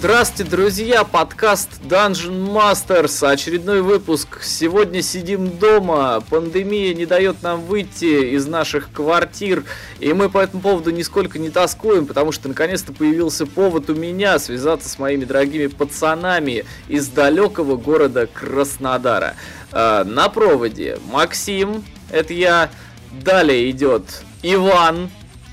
[0.00, 1.04] Здравствуйте, друзья!
[1.04, 3.22] Подкаст Dungeon Masters.
[3.22, 4.40] Очередной выпуск.
[4.42, 6.24] Сегодня сидим дома.
[6.30, 9.62] Пандемия не дает нам выйти из наших квартир.
[9.98, 14.38] И мы по этому поводу нисколько не тоскуем, потому что наконец-то появился повод у меня
[14.38, 19.34] связаться с моими дорогими пацанами из далекого города Краснодара.
[19.70, 22.70] Э, на проводе Максим, это я.
[23.12, 25.10] Далее идет Иван,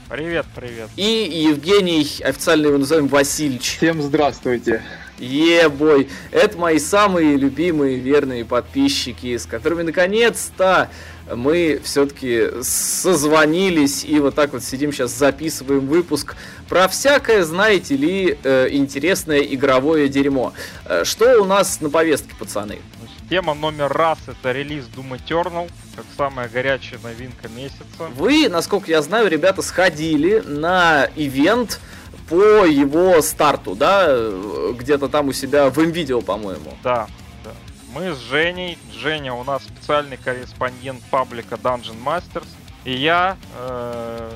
[0.09, 0.89] Привет, привет.
[0.95, 3.75] И Евгений, официально его называем Васильевич.
[3.75, 4.81] Всем здравствуйте.
[5.17, 10.89] Ебой, это мои самые любимые верные подписчики, с которыми наконец-то
[11.35, 16.38] мы все-таки созвонились и вот так вот сидим сейчас записываем выпуск
[16.69, 20.53] про всякое, знаете ли, э, интересное игровое дерьмо.
[20.85, 22.78] Э, что у нас на повестке, пацаны?
[23.30, 28.08] Тема номер раз это релиз Doom Eternal, как самая горячая новинка месяца.
[28.16, 31.81] Вы, насколько я знаю, ребята, сходили на ивент
[32.30, 34.08] по его старту, да,
[34.73, 36.73] где-то там у себя в видео, по-моему.
[36.84, 37.08] Да,
[37.44, 37.52] да.
[37.94, 42.47] Мы с Женей, Женя у нас специальный корреспондент паблика Dungeon Masters,
[42.86, 44.31] и я э,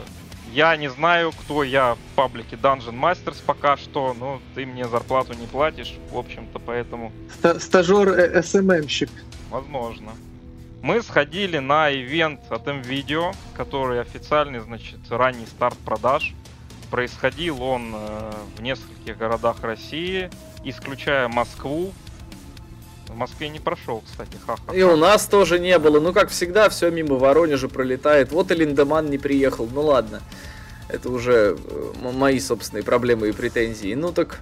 [0.54, 5.34] я не знаю, кто я в паблике Dungeon Masters пока что, но ты мне зарплату
[5.34, 7.12] не платишь, в общем-то, поэтому...
[7.60, 9.10] Стажер СММщик.
[9.50, 10.12] Возможно.
[10.82, 16.34] Мы сходили на ивент от MVideo, который официальный, значит, ранний старт продаж.
[16.90, 20.30] Происходил он э, в нескольких городах России,
[20.64, 21.94] исключая Москву,
[23.12, 24.74] в Москве не прошел, кстати, ха-ха.
[24.74, 26.00] И у нас тоже не было.
[26.00, 28.32] Ну, как всегда, все мимо Воронежа пролетает.
[28.32, 29.68] Вот и Линдеман не приехал.
[29.72, 30.22] Ну ладно.
[30.88, 33.94] Это уже э, мои собственные проблемы и претензии.
[33.94, 34.42] Ну так...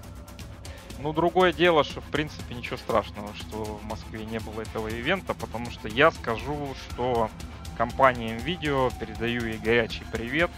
[1.01, 5.33] Ну, другое дело, что, в принципе, ничего страшного, что в Москве не было этого ивента,
[5.33, 7.29] потому что я скажу, что
[7.77, 10.49] компания NVIDIA, передаю ей горячий привет,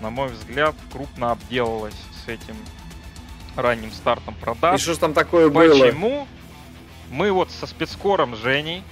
[0.00, 2.56] на мой взгляд, крупно обделалась с этим
[3.56, 4.80] ранним стартом продаж.
[4.80, 5.74] И что ж там такое Почему?
[5.74, 5.84] было?
[5.84, 6.28] Почему?
[7.10, 8.84] Мы вот со спецкором Женей,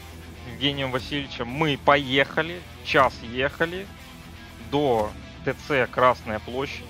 [0.52, 3.86] Евгением Васильевичем, мы поехали, час ехали
[4.72, 5.10] до
[5.44, 6.84] ТЦ Красная площадь,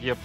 [0.00, 0.16] где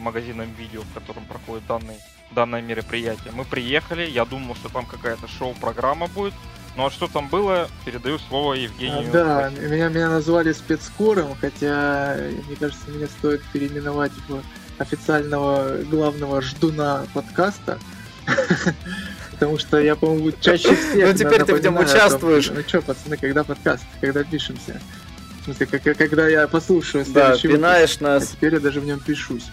[0.00, 1.96] магазином видео, в котором проходит данный,
[2.30, 3.32] данное мероприятие.
[3.32, 6.32] Мы приехали, я думал, что там какая-то шоу-программа будет,
[6.76, 9.08] ну а что там было, передаю слово Евгению.
[9.08, 14.42] А, да, меня, меня назвали спецкором, хотя, мне кажется, меня стоит переименовать в
[14.78, 17.78] официального главного ждуна подкаста.
[19.40, 22.50] Потому что я, по-моему, чаще всех Ну теперь ты в нем участвуешь.
[22.54, 24.78] Ну что, пацаны, когда подкаст, когда пишемся?
[25.40, 28.24] В смысле, когда я послушаю следующий Да, пинаешь нас.
[28.24, 29.46] А теперь я даже в нем пишусь.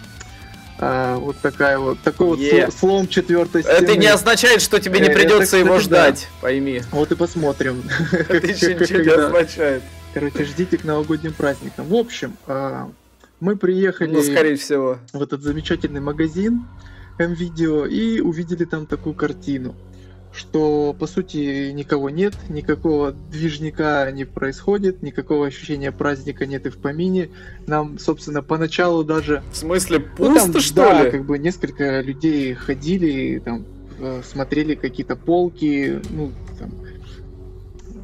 [0.78, 2.70] А, вот такая вот, такой вот yeah.
[2.70, 3.76] слом четвертой стены.
[3.76, 6.42] Это не означает, что тебе не э, придется это, его ждать, да.
[6.42, 6.82] пойми.
[6.92, 7.82] Вот и посмотрим.
[8.12, 9.82] Это ничего не означает.
[10.12, 11.86] Короче, ждите к новогодним праздникам.
[11.86, 12.90] В общем, а,
[13.40, 14.98] мы приехали ну, скорее всего.
[15.14, 16.66] в этот замечательный магазин,
[17.18, 19.74] М-видео и увидели там такую картину,
[20.32, 26.78] что по сути никого нет, никакого движника не происходит, никакого ощущения праздника нет и в
[26.78, 27.30] помине.
[27.66, 29.42] Нам, собственно, поначалу даже...
[29.52, 31.10] В смысле, пусто, ну, там, что да, ли?
[31.10, 33.64] как бы несколько людей ходили, там,
[33.98, 36.72] э, смотрели какие-то полки, ну, там,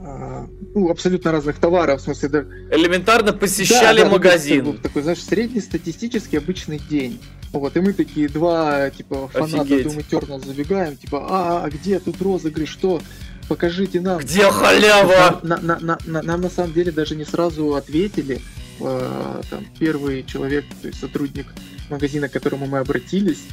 [0.06, 2.40] а, ну, абсолютно разных товаров, в смысле, да...
[2.70, 4.78] Элементарно посещали да, да, магазин.
[4.78, 7.20] Такой, знаешь, среднестатистический обычный день.
[7.54, 9.86] Вот, и мы такие два, типа, фаната Офигеть.
[9.86, 13.00] Doom Eternal забегаем, типа, а, а где тут розыгрыш, что?
[13.48, 14.18] Покажите нам.
[14.18, 15.38] Где халява?
[15.44, 18.40] На, на, на, на, нам на самом деле даже не сразу ответили.
[18.80, 21.46] Э, там, первый человек, то есть сотрудник
[21.90, 23.44] магазина, к которому мы обратились,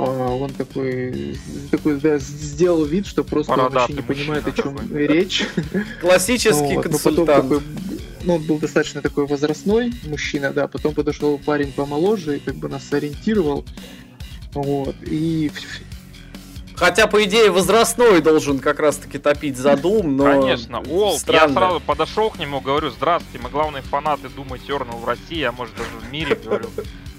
[0.00, 1.38] э, он такой,
[1.70, 5.06] такой да, сделал вид, что просто вообще не понимает, о чем такой.
[5.06, 5.46] речь.
[6.00, 7.18] Классический вот, консультант.
[7.18, 7.95] Но потом такой
[8.26, 12.68] ну, он был достаточно такой возрастной мужчина, да, потом подошел парень помоложе и как бы
[12.68, 13.64] нас сориентировал.
[14.52, 15.50] Вот, и
[16.76, 20.24] Хотя, по идее, возрастной должен как раз-таки топить за Doom, но...
[20.24, 25.04] Конечно, Волк, я сразу подошел к нему, говорю, здравствуйте, мы главные фанаты Doom Eternal в
[25.06, 26.68] России, а может даже в мире, говорю.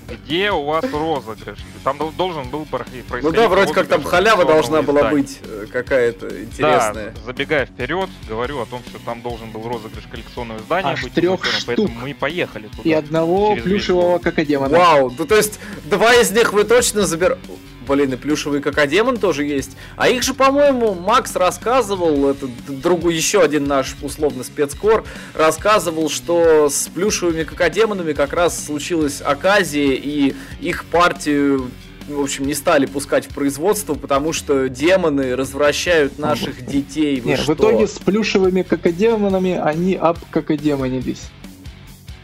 [0.09, 1.57] Где у вас розыгрыш?
[1.83, 3.23] Там должен был происходить.
[3.23, 7.11] Ну да, вроде как там халява должна была быть э, какая-то интересная.
[7.11, 11.13] Да, забегая вперед, говорю о том, что там должен был розыгрыш коллекционного издания Аж быть.
[11.13, 11.63] трех штук.
[11.67, 12.83] Поэтому мы и поехали туда.
[12.83, 14.77] И одного плюшевого какодемона.
[14.77, 17.41] Вау, ну то есть два из них вы точно забираете.
[17.87, 19.77] Блин, и плюшевый Какодемон тоже есть.
[19.95, 25.03] А их же, по-моему, Макс рассказывал, это другой, еще один наш условно спецкор,
[25.33, 31.69] рассказывал, что с плюшевыми Какодемонами как раз случилась оказия, и их партию
[32.07, 37.21] в общем, не стали пускать в производство, потому что демоны развращают наших детей.
[37.23, 41.23] Нет, в итоге с плюшевыми какодемонами они обкакодемонились.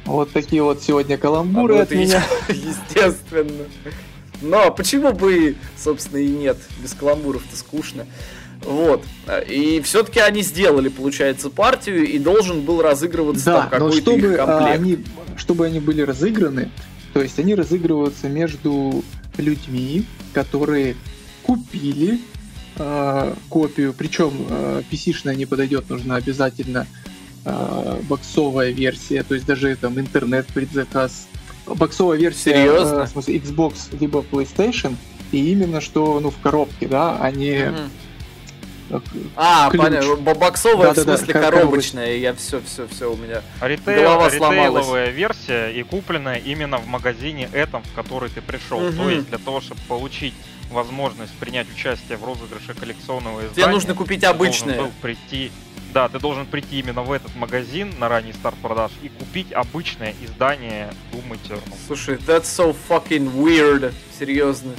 [0.05, 2.23] Вот такие вот сегодня каламбуры а от меня.
[2.47, 3.65] Естественно.
[4.43, 6.57] Но почему бы, собственно, и нет?
[6.81, 8.05] Без каламбуров-то скучно.
[8.65, 9.03] Вот.
[9.47, 14.37] И все-таки они сделали, получается, партию, и должен был разыгрываться да, там какой-то чтобы, их
[14.37, 14.75] комплект.
[14.75, 15.05] Они,
[15.37, 16.69] чтобы они были разыграны,
[17.13, 19.03] то есть они разыгрываются между
[19.37, 20.95] людьми, которые
[21.43, 22.21] купили
[22.77, 26.87] э, копию, причем э, PC-шная не подойдет, нужна обязательно
[27.45, 31.27] э, боксовая версия, то есть даже там интернет предзаказ.
[31.65, 33.01] Боксовая версия, Серьезно?
[33.01, 34.95] Э, в смысле Xbox либо PlayStation,
[35.31, 37.89] и именно что ну в коробке, да, а не Мгм.
[39.35, 39.81] А, ключ.
[39.81, 40.15] понятно.
[40.17, 42.15] Б- Боксовая, в Да-да-да, смысле ко- коробочная.
[42.17, 43.41] Я все, все, все у меня.
[43.61, 44.67] Ритейл, Голова сломалась.
[44.83, 48.79] ритейловая версия и купленная именно в магазине этом, в который ты пришел.
[48.79, 48.97] Мгм.
[48.97, 50.33] То есть для того, чтобы получить
[50.71, 54.77] возможность принять участие в розыгрыше коллекционного издания, Тебе нужно купить обычное.
[54.77, 55.51] был прийти,
[55.93, 60.15] да, ты должен прийти именно в этот магазин на ранний старт продаж и купить обычное
[60.23, 61.73] издание Doom Eternal.
[61.87, 63.93] Слушай, that's so fucking weird.
[64.17, 64.73] Серьезно.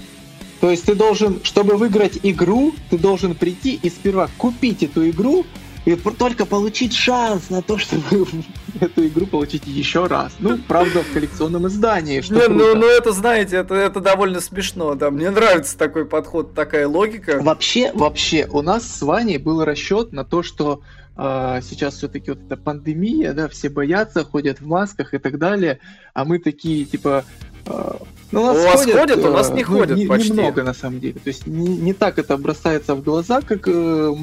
[0.61, 5.45] То есть ты должен, чтобы выиграть игру, ты должен прийти и сперва купить эту игру
[5.85, 8.03] и только получить шанс на то, чтобы
[8.81, 10.33] эту игру получить еще раз.
[10.39, 14.95] Ну, правда, в коллекционном издании, что Не, ну, ну это, знаете, это, это довольно смешно,
[14.95, 15.11] да.
[15.11, 17.41] Мне нравится такой подход, такая логика.
[17.43, 20.81] Вообще, вообще, у нас с Ваней был расчет на то, что
[21.17, 25.79] а, сейчас все-таки вот эта пандемия, да, все боятся, ходят в масках и так далее,
[26.13, 27.25] а мы такие, типа,
[27.67, 27.99] а,
[28.33, 30.31] ну, у нас У вас ходят, ходят, у нас э, не ну, ходят не- почти.
[30.31, 31.15] Немного, на самом деле.
[31.15, 34.15] То есть не, не так это бросается в глаза, как э,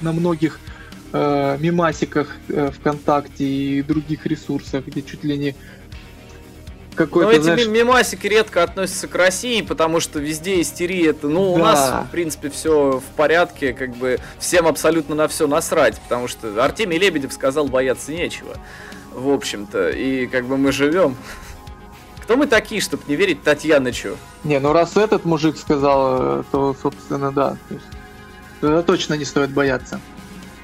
[0.00, 0.58] на многих
[1.12, 5.54] э, мемасиках э, ВКонтакте и других ресурсах, где чуть ли не
[6.90, 11.10] Но какой-то, эти знаешь, ми- мемасики редко относятся к России, потому что везде истерия.
[11.10, 11.64] Это, ну, у Да.
[11.64, 16.62] нас, в принципе, все в порядке, как бы всем абсолютно на все насрать, потому что
[16.62, 18.56] Артемий Лебедев сказал, бояться нечего.
[19.12, 21.16] В общем-то, и как бы мы живем.
[22.22, 24.16] Кто мы такие, чтобы не верить Татьянычу?
[24.44, 27.56] Не, ну раз этот мужик сказал, э, то, собственно, да.
[27.68, 27.86] То есть,
[28.60, 30.00] тогда точно не стоит бояться.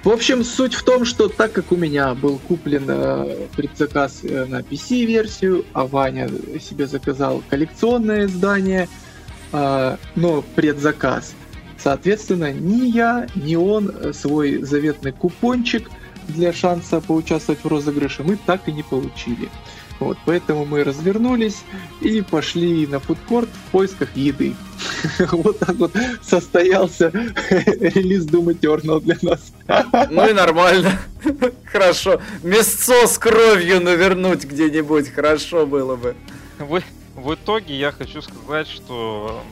[0.06, 4.44] В общем, суть в том, что так как у меня был куплен э, предзаказ э,
[4.44, 6.30] на PC-версию, а Ваня
[6.60, 8.88] себе заказал коллекционное издание,
[9.50, 11.34] э, но предзаказ,
[11.76, 15.90] соответственно, ни я, ни он э, свой заветный купончик
[16.28, 19.48] для шанса поучаствовать в розыгрыше мы так и не получили.
[19.98, 21.62] Вот, поэтому мы развернулись
[22.02, 24.54] и пошли на фудкорт в поисках еды.
[25.32, 27.08] Вот так вот состоялся
[27.50, 29.52] релиз Doom Eternal для нас.
[30.10, 30.98] Ну и нормально.
[31.64, 32.20] Хорошо.
[32.42, 35.10] Мясцо с кровью навернуть где-нибудь.
[35.12, 36.14] Хорошо было бы.
[36.58, 36.82] В,
[37.14, 39.42] в итоге я хочу сказать, что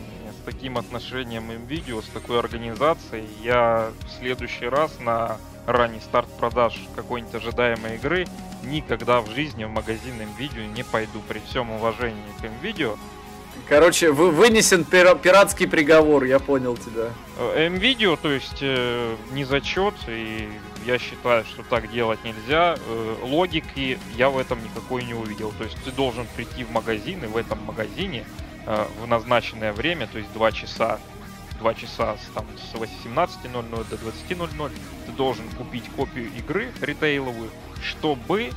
[0.41, 6.79] с таким отношением видео, с такой организацией, я в следующий раз на ранний старт продаж
[6.95, 8.27] какой-нибудь ожидаемой игры
[8.63, 12.97] никогда в жизни в магазин видео не пойду при всем уважении к видео.
[13.69, 17.11] Короче, вы, вынесен пира- пиратский приговор, я понял тебя.
[17.39, 20.49] М-видео, то есть э, не зачет, и
[20.85, 22.77] я считаю, что так делать нельзя.
[22.77, 25.53] Э, логики я в этом никакой не увидел.
[25.57, 28.27] То есть ты должен прийти в магазин, и в этом магазине
[28.67, 30.99] э, в назначенное время, то есть 2 часа,
[31.59, 34.71] 2 часа с, там, с 18.00 до 20.00,
[35.07, 37.51] ты должен купить копию игры ритейловую,
[37.83, 38.51] чтобы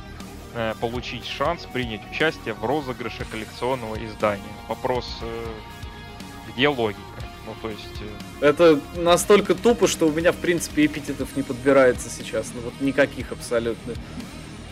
[0.54, 4.42] э, получить шанс принять участие в розыгрыше коллекционного издания.
[4.68, 5.46] Вопрос, э,
[6.52, 7.00] где логика?
[7.46, 8.02] Ну, то есть...
[8.40, 12.52] э, Это настолько тупо, что у меня, в принципе, эпитетов не подбирается сейчас.
[12.54, 13.94] Ну вот никаких абсолютно.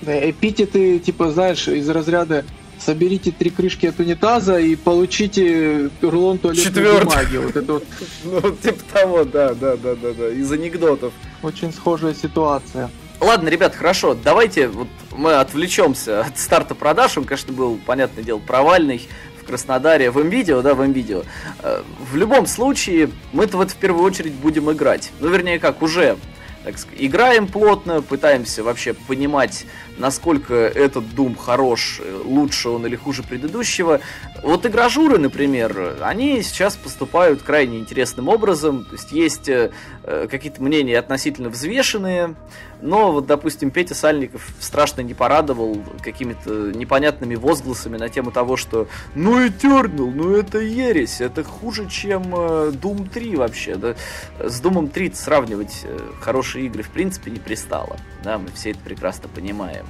[0.02, 2.44] Эпитеты, типа, знаешь, из разряда
[2.78, 7.04] соберите три крышки от унитаза и получите рулон туалетной Четвёртый.
[7.06, 7.36] бумаги.
[7.38, 7.84] Вот это вот
[8.24, 10.28] Ну, типа того, да, да, да, да, да.
[10.30, 11.12] Из анекдотов.
[11.42, 12.90] очень схожая ситуация.
[13.20, 17.16] Ладно, ребят, хорошо, давайте вот мы отвлечемся от старта продаж.
[17.16, 19.08] Он, конечно, был, понятное дело, провальный
[19.40, 21.22] в Краснодаре, в МВидео, да, в МВидео.
[21.62, 25.12] Э, В любом случае, мы-то вот в первую очередь будем играть.
[25.20, 26.18] Ну, вернее, как, уже
[26.64, 29.66] так сказать, играем плотно, пытаемся вообще понимать,
[29.98, 34.00] насколько этот Doom хорош, э, лучше он или хуже предыдущего.
[34.42, 38.84] Вот игражуры, например, они сейчас поступают крайне интересным образом.
[38.84, 39.70] То есть есть э,
[40.02, 42.34] э, какие-то мнения относительно взвешенные,
[42.82, 48.88] но вот, допустим, Петя Сальников страшно не порадовал какими-то непонятными возгласами на тему того, что
[49.14, 53.76] ну Eternal, ну это ересь, это хуже, чем э, Doom 3 вообще.
[53.76, 53.94] Да?
[54.38, 57.96] С Doom 3 сравнивать э, хорошие игры в принципе не пристало.
[58.22, 59.85] Да, мы все это прекрасно понимаем.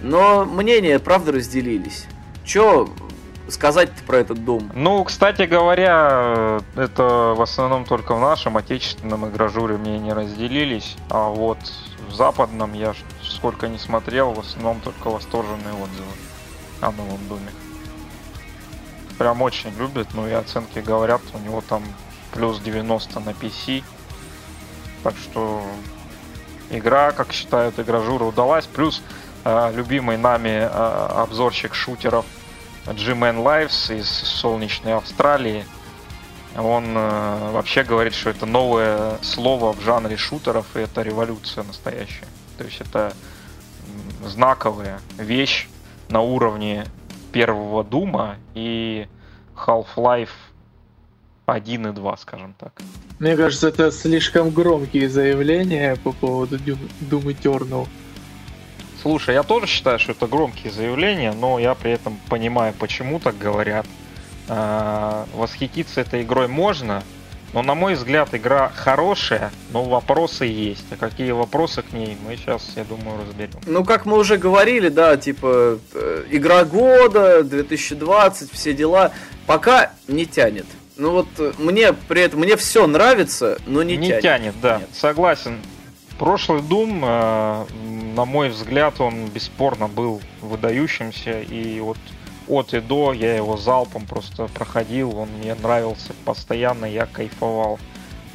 [0.00, 2.06] Но мнения, правда, разделились.
[2.44, 2.88] Чё
[3.48, 4.70] сказать про этот Doom?
[4.74, 11.58] Ну, кстати говоря, это в основном только в нашем отечественном игражуре мнения разделились, а вот
[12.08, 16.12] в западном я сколько не смотрел, в основном только восторженные отзывы
[16.80, 17.50] о новом Думе.
[19.18, 21.82] Прям очень любят, ну и оценки говорят, у него там
[22.32, 23.82] плюс 90 на PC.
[25.02, 25.62] Так что
[26.70, 28.66] игра, как считают игражуры, удалась.
[28.66, 29.02] Плюс
[29.74, 32.26] любимый нами э, обзорщик шутеров
[32.86, 35.64] G-Man Lives из солнечной Австралии.
[36.56, 42.26] Он э, вообще говорит, что это новое слово в жанре шутеров, и это революция настоящая.
[42.56, 43.12] То есть это
[44.24, 45.68] знаковая вещь
[46.08, 46.86] на уровне
[47.32, 49.06] первого Дума и
[49.54, 50.30] Half-Life
[51.46, 52.72] 1 и 2, скажем так.
[53.18, 56.80] Мне кажется, это слишком громкие заявления по поводу Doom
[57.10, 57.86] Eternal.
[59.00, 63.38] Слушай, я тоже считаю, что это громкие заявления, но я при этом понимаю, почему так
[63.38, 63.86] говорят.
[64.48, 67.04] А, восхититься этой игрой можно,
[67.52, 70.84] но, на мой взгляд, игра хорошая, но вопросы есть.
[70.90, 73.60] А какие вопросы к ней, мы сейчас, я думаю, разберем.
[73.66, 79.12] Ну, как мы уже говорили, да, типа, э, игра года, 2020, все дела,
[79.46, 80.66] пока не тянет.
[80.96, 84.22] Ну вот э, мне при этом мне все нравится, но не, не тянет.
[84.22, 84.88] тянет, да, Нет.
[84.92, 85.58] согласен.
[86.18, 87.66] Прошлый Doom, э,
[88.14, 91.98] на мой взгляд, он бесспорно был выдающимся, и вот
[92.48, 97.78] от и до я его залпом просто проходил, он мне нравился постоянно, я кайфовал.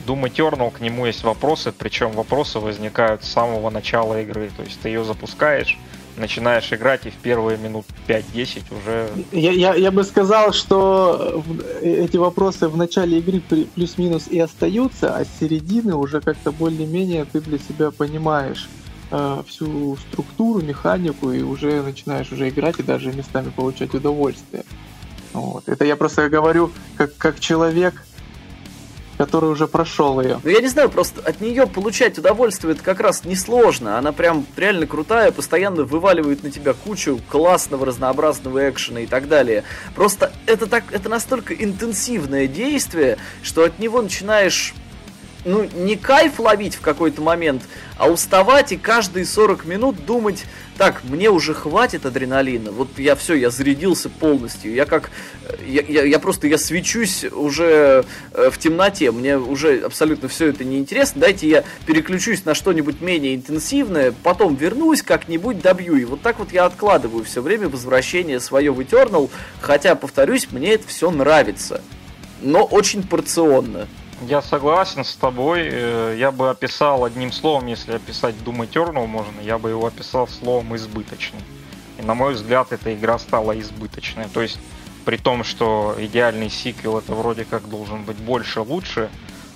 [0.06, 4.80] Doom Eternal, к нему есть вопросы, причем вопросы возникают с самого начала игры, то есть
[4.82, 5.78] ты ее запускаешь,
[6.18, 9.10] начинаешь играть, и в первые минут 5-10 уже...
[9.32, 11.44] Я, я, я бы сказал, что
[11.82, 13.42] эти вопросы в начале игры
[13.76, 18.70] плюс-минус и остаются, а с середины уже как-то более-менее ты для себя понимаешь
[19.12, 24.64] э, всю структуру, механику, и уже начинаешь уже играть и даже местами получать удовольствие.
[25.34, 25.68] Вот.
[25.68, 28.06] Это я просто говорю как, как человек,
[29.18, 30.40] который уже прошел ее.
[30.44, 33.98] Ну я не знаю, просто от нее получать удовольствие это как раз несложно.
[33.98, 39.64] Она прям реально крутая, постоянно вываливает на тебя кучу классного, разнообразного экшена и так далее.
[39.96, 44.74] Просто это так, это настолько интенсивное действие, что от него начинаешь
[45.46, 47.64] ну, не кайф ловить в какой-то момент,
[47.98, 50.46] а уставать и каждые 40 минут думать,
[50.78, 55.12] так, мне уже хватит адреналина, вот я все, я зарядился полностью, я как,
[55.66, 60.64] я, я, я просто, я свечусь уже э, в темноте, мне уже абсолютно все это
[60.64, 66.40] неинтересно, дайте я переключусь на что-нибудь менее интенсивное, потом вернусь, как-нибудь добью, и вот так
[66.40, 69.30] вот я откладываю все время возвращение свое в Eternal,
[69.62, 71.82] хотя, повторюсь, мне это все нравится,
[72.42, 73.88] но очень порционно.
[74.22, 75.68] Я согласен с тобой.
[75.72, 80.28] Э, я бы описал одним словом, если описать Doom Eternal можно, я бы его описал
[80.28, 81.42] словом избыточный.
[82.00, 84.26] И на мой взгляд, эта игра стала избыточной.
[84.34, 84.60] То есть,
[85.06, 89.10] при том, что идеальный сиквел это вроде как должен быть больше, лучше,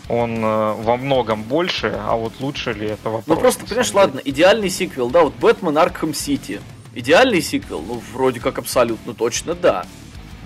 [0.09, 3.23] он э, во многом больше, а вот лучше ли это вопрос.
[3.27, 3.99] Ну просто, понимаешь, деле.
[3.99, 6.61] ладно, идеальный сиквел, да, вот Бэтмен Аркхем Сити.
[6.95, 7.81] Идеальный сиквел?
[7.81, 9.85] Ну, вроде как абсолютно точно да.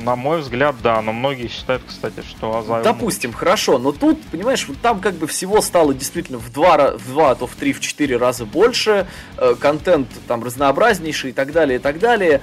[0.03, 2.84] На мой взгляд, да, но многие считают, кстати, что Азайон...
[2.84, 7.08] Допустим, хорошо, но тут, понимаешь, вот там как бы всего стало действительно в два, в
[7.08, 11.51] два, а то в три, в четыре раза больше, э, контент там разнообразнейший и так
[11.51, 12.41] далее, и так далее.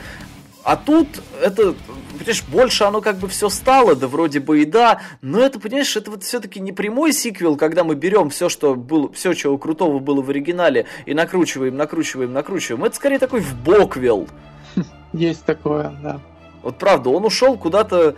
[0.63, 1.09] А тут
[1.41, 1.75] это,
[2.13, 5.97] понимаешь, больше оно как бы все стало, да вроде бы и да, но это, понимаешь,
[5.97, 9.99] это вот все-таки не прямой сиквел, когда мы берем все, что было, все, чего крутого
[9.99, 12.85] было в оригинале, и накручиваем, накручиваем, накручиваем.
[12.85, 14.29] Это скорее такой в боквел.
[15.13, 16.21] Есть такое, да.
[16.69, 18.15] Вот правда, он ушел куда-то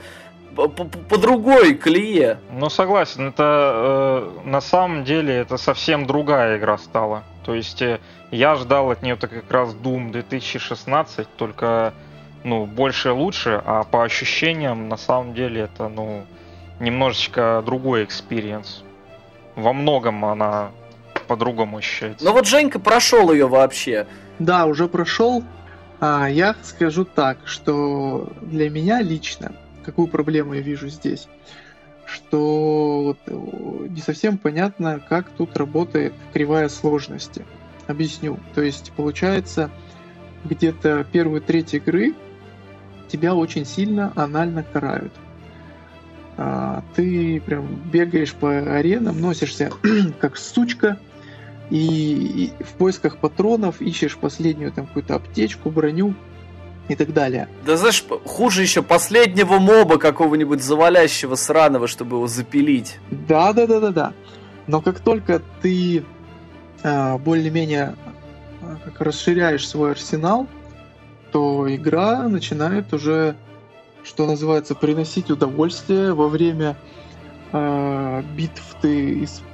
[0.57, 2.41] по, по, по другой колее.
[2.51, 7.23] Ну согласен, это э, на самом деле это совсем другая игра стала.
[7.45, 8.01] То есть э,
[8.33, 11.95] я ждал от нее-то как раз Doom 2016, только
[12.43, 16.27] ну больше и лучше, а по ощущениям на самом деле это ну
[16.81, 18.83] немножечко другой experience.
[19.55, 20.73] Во многом она
[21.29, 22.25] по-другому ощущается.
[22.25, 24.09] Но вот Женька прошел ее вообще.
[24.41, 25.45] Да, уже прошел.
[26.01, 29.53] А, я скажу так, что для меня лично,
[29.85, 31.29] какую проблему я вижу здесь,
[32.07, 37.45] что э, не совсем понятно, как тут работает кривая сложности.
[37.87, 38.39] Объясню.
[38.55, 39.71] То есть, получается,
[40.45, 42.15] где-то первую треть игры
[43.09, 45.13] тебя очень сильно анально карают.
[46.39, 49.71] А, ты прям бегаешь по аренам, носишься
[50.21, 50.99] как сучка,
[51.71, 56.15] и, и в поисках патронов ищешь последнюю там какую-то аптечку, броню
[56.89, 57.49] и так далее.
[57.65, 62.99] Да знаешь, хуже еще последнего моба какого-нибудь завалящего сраного, чтобы его запилить.
[63.11, 64.13] Да, да, да, да, да.
[64.67, 66.05] Но как только ты
[66.83, 67.95] э, более-менее
[68.63, 70.49] э, как расширяешь свой арсенал,
[71.33, 73.37] то игра начинает уже
[74.05, 76.77] что называется, приносить удовольствие во время
[77.53, 79.45] э, битв ты исп,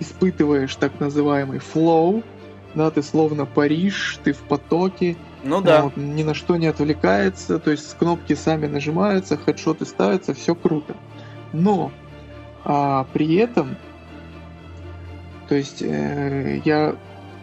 [0.00, 2.24] испытываешь так называемый flow,
[2.74, 5.82] да, ты словно Париж, ты в потоке, ну да.
[5.82, 10.94] Вот, ни на что не отвлекается, то есть кнопки сами нажимаются, хедшоты ставятся, все круто.
[11.52, 11.92] Но
[12.64, 13.76] а, при этом,
[15.48, 16.94] то есть э, я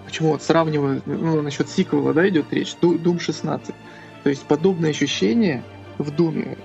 [0.07, 3.75] почему вот сравниваю, ну, насчет сиквела, да, идет речь, Doom 16.
[4.23, 5.63] То есть подобные ощущения
[5.97, 6.57] в Doom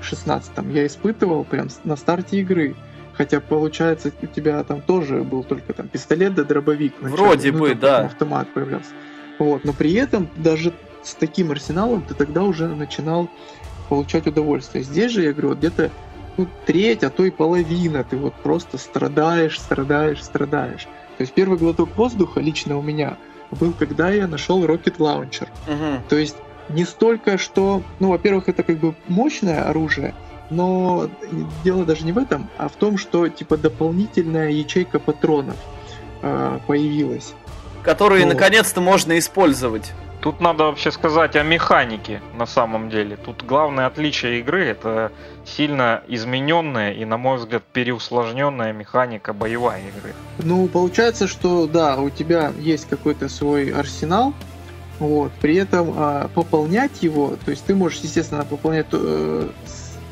[0.00, 2.74] 16 я испытывал прям на старте игры.
[3.14, 6.94] Хотя, получается, у тебя там тоже был только там пистолет да дробовик.
[7.00, 8.06] Вроде ну, бы, да.
[8.06, 8.90] Автомат появлялся.
[9.38, 9.64] Вот.
[9.64, 13.28] Но при этом даже с таким арсеналом ты тогда уже начинал
[13.88, 14.84] получать удовольствие.
[14.84, 15.90] Здесь же, я говорю, вот где-то
[16.36, 18.04] ну, треть, а то и половина.
[18.04, 20.88] Ты вот просто страдаешь, страдаешь, страдаешь.
[21.18, 23.16] То есть первый глоток воздуха лично у меня
[23.50, 25.48] был, когда я нашел Rocket Launcher.
[25.66, 26.02] Угу.
[26.08, 26.36] То есть
[26.68, 30.14] не столько, что, ну, во-первых, это как бы мощное оружие,
[30.52, 31.08] но
[31.64, 35.56] дело даже не в этом, а в том, что типа дополнительная ячейка патронов
[36.22, 37.34] э, появилась.
[37.82, 38.34] Которые вот.
[38.34, 39.92] наконец-то можно использовать.
[40.20, 43.16] Тут надо вообще сказать о механике на самом деле.
[43.16, 45.10] Тут главное отличие игры это
[45.44, 50.14] сильно измененная и, на мой взгляд, переусложненная механика боевой игры.
[50.38, 54.32] Ну, получается, что да, у тебя есть какой-то свой арсенал,
[55.00, 59.48] вот, при этом а, пополнять его, то есть ты можешь, естественно, пополнять э,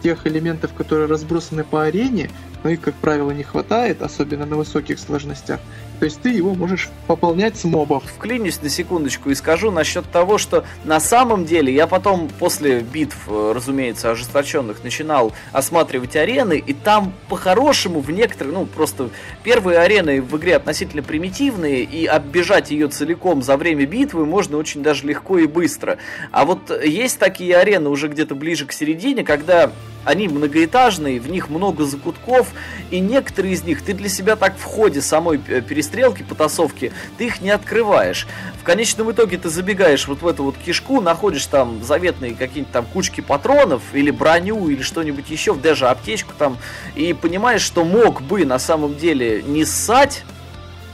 [0.03, 2.31] тех элементов, которые разбросаны по арене,
[2.63, 5.61] но их, как правило, не хватает, особенно на высоких сложностях.
[6.01, 8.05] То есть ты его можешь пополнять с мобов.
[8.05, 13.29] Вклинюсь на секундочку и скажу насчет того, что на самом деле я потом после битв,
[13.29, 19.11] э, разумеется, ожесточенных начинал осматривать арены, и там по-хорошему в некоторых, ну просто
[19.45, 24.83] первые арены в игре относительно примитивные, и оббежать ее целиком за время битвы можно очень
[24.83, 25.99] даже легко и быстро.
[26.33, 29.71] А вот есть такие арены уже где-то ближе к середине, когда
[30.05, 32.53] они многоэтажные, в них много закутков,
[32.91, 37.41] и некоторые из них ты для себя так в ходе самой перестрелки, потасовки, ты их
[37.41, 38.27] не открываешь.
[38.61, 42.87] В конечном итоге ты забегаешь вот в эту вот кишку, находишь там заветные какие-нибудь там
[42.87, 46.59] кучки патронов, или броню, или что-нибудь еще, даже аптечку там,
[46.95, 50.40] и понимаешь, что мог бы на самом деле не ссать, Э,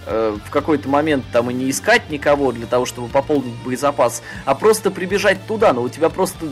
[0.07, 4.91] в какой-то момент там и не искать никого для того, чтобы пополнить боезапас, а просто
[4.91, 5.73] прибежать туда.
[5.73, 6.47] Но у тебя просто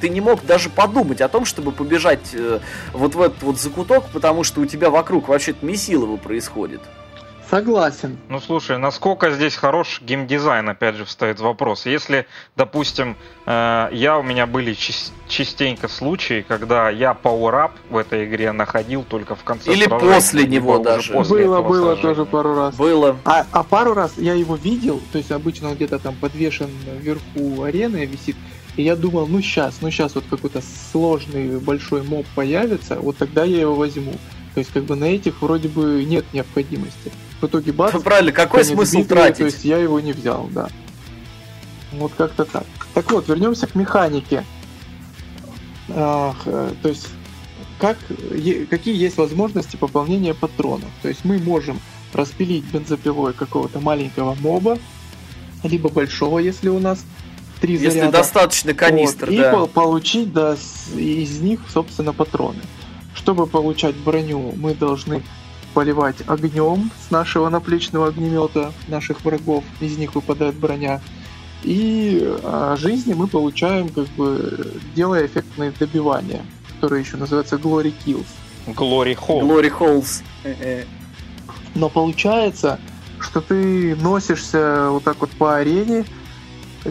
[0.00, 2.60] ты не мог даже подумать о том, чтобы побежать э,
[2.92, 6.80] вот в этот вот закуток, потому что у тебя вокруг вообще-то месилово происходит.
[7.50, 8.18] Согласен.
[8.28, 11.86] Ну слушай, насколько здесь хорош геймдизайн, опять же, встает вопрос.
[11.86, 14.76] Если, допустим, э, я у меня были
[15.28, 20.46] частенько случаи, когда я Up в этой игре находил только в конце Или сражения, после
[20.46, 21.12] него даже.
[21.14, 22.02] После было, было сражения.
[22.02, 22.74] тоже пару раз.
[22.76, 23.16] Было.
[23.24, 26.68] А, а пару раз я его видел, то есть обычно он где-то там подвешен
[27.00, 28.36] вверху арены висит,
[28.76, 30.60] и я думал, ну сейчас, ну сейчас вот какой-то
[30.92, 34.12] сложный большой моб появится, вот тогда я его возьму.
[34.52, 37.92] То есть как бы на этих вроде бы нет необходимости в итоге бац.
[37.92, 39.38] Ну, правильно, какой смысл битвы, тратить?
[39.38, 40.68] То есть я его не взял, да.
[41.92, 42.66] Вот как-то так.
[42.94, 44.44] Так вот, вернемся к механике.
[45.88, 47.08] Э, то есть,
[47.78, 47.96] как,
[48.68, 50.90] какие есть возможности пополнения патронов?
[51.02, 51.80] То есть мы можем
[52.12, 54.78] распилить бензопилой какого-то маленького моба,
[55.62, 57.04] либо большого, если у нас
[57.60, 58.06] три если заряда.
[58.06, 59.64] Если достаточно канистр, вот, да.
[59.64, 60.56] И получить да,
[60.94, 62.60] из них, собственно, патроны.
[63.14, 65.22] Чтобы получать броню, мы должны
[65.78, 71.00] поливать огнем с нашего наплечного огнемета наших врагов, из них выпадает броня.
[71.62, 78.26] И а, жизни мы получаем, как бы, делая эффектные добивания, которые еще называются Glory Kills.
[78.66, 79.42] Glory Hole.
[79.42, 80.84] Glory Holes.
[81.76, 82.80] Но получается,
[83.20, 86.06] что ты носишься вот так вот по арене,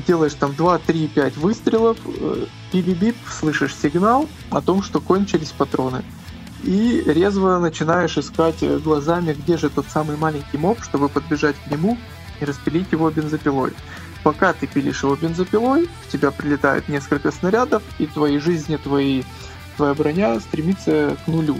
[0.07, 2.45] делаешь там 2, 3, 5 выстрелов, э,
[3.37, 6.05] слышишь сигнал о том, что кончились патроны
[6.63, 11.97] и резво начинаешь искать глазами, где же тот самый маленький моб, чтобы подбежать к нему
[12.39, 13.73] и распилить его бензопилой.
[14.23, 19.23] Пока ты пилишь его бензопилой, в тебя прилетает несколько снарядов, и твои жизни, твои,
[19.77, 21.57] твоя броня стремится к нулю.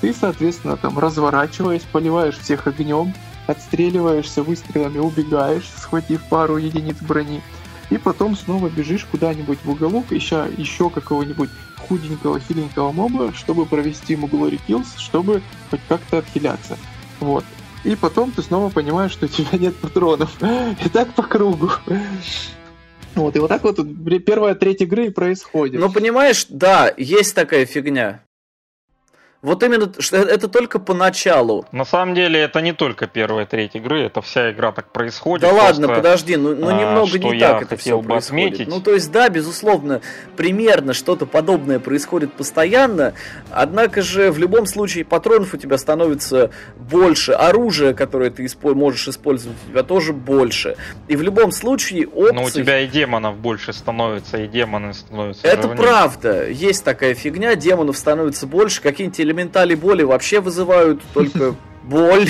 [0.00, 3.14] Ты, соответственно, там разворачиваясь, поливаешь всех огнем,
[3.46, 7.42] отстреливаешься выстрелами, убегаешь, схватив пару единиц брони,
[7.90, 11.50] и потом снова бежишь куда-нибудь в уголок, ища еще какого-нибудь
[11.90, 16.78] худенького, хиленького моба, чтобы провести ему Glory Kills, чтобы хоть как-то отхиляться.
[17.18, 17.44] Вот.
[17.82, 20.30] И потом ты снова понимаешь, что у тебя нет патронов.
[20.84, 21.70] И так по кругу.
[23.16, 23.76] Вот, и вот так вот
[24.24, 25.80] первая треть игры и происходит.
[25.80, 28.22] Ну, понимаешь, да, есть такая фигня.
[29.42, 31.64] Вот именно, что э, это только поначалу.
[31.72, 35.48] На самом деле это не только первая треть игры, это вся игра так происходит.
[35.48, 38.46] Да ладно, подожди, ну, ну а, немного не так это все бы происходит.
[38.52, 38.68] Отметить.
[38.68, 40.02] Ну то есть да, безусловно,
[40.36, 43.14] примерно что-то подобное происходит постоянно,
[43.50, 48.62] однако же в любом случае патронов у тебя становится больше, оружие, которое ты исп...
[48.62, 50.76] можешь использовать, у тебя тоже больше.
[51.08, 52.34] И в любом случае опций...
[52.34, 55.76] Но у тебя и демонов больше становится, и демоны становятся Это равнее.
[55.78, 62.28] правда, есть такая фигня, демонов становится больше, какие-нибудь элементали боли вообще вызывают только боль.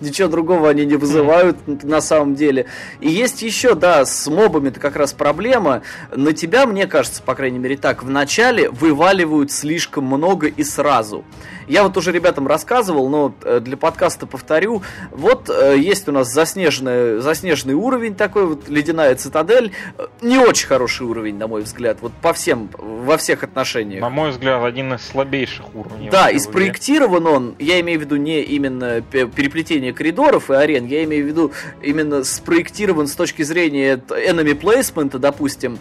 [0.00, 2.66] Ничего другого они не вызывают на самом деле.
[3.00, 5.82] И есть еще, да, с мобами это как раз проблема.
[6.14, 11.24] На тебя, мне кажется, по крайней мере так, в начале вываливают слишком много и сразу.
[11.70, 14.82] Я вот уже ребятам рассказывал, но э, для подкаста повторю.
[15.12, 19.72] Вот э, есть у нас заснеженный, заснеженный уровень такой, вот ледяная цитадель.
[20.20, 24.00] Не очень хороший уровень, на мой взгляд, вот по всем, во всех отношениях.
[24.00, 26.10] На мой взгляд, один из слабейших уровней.
[26.10, 31.04] Да, и спроектирован он, я имею в виду не именно переплетение коридоров и арен, я
[31.04, 35.78] имею в виду именно спроектирован с точки зрения enemy placement, допустим,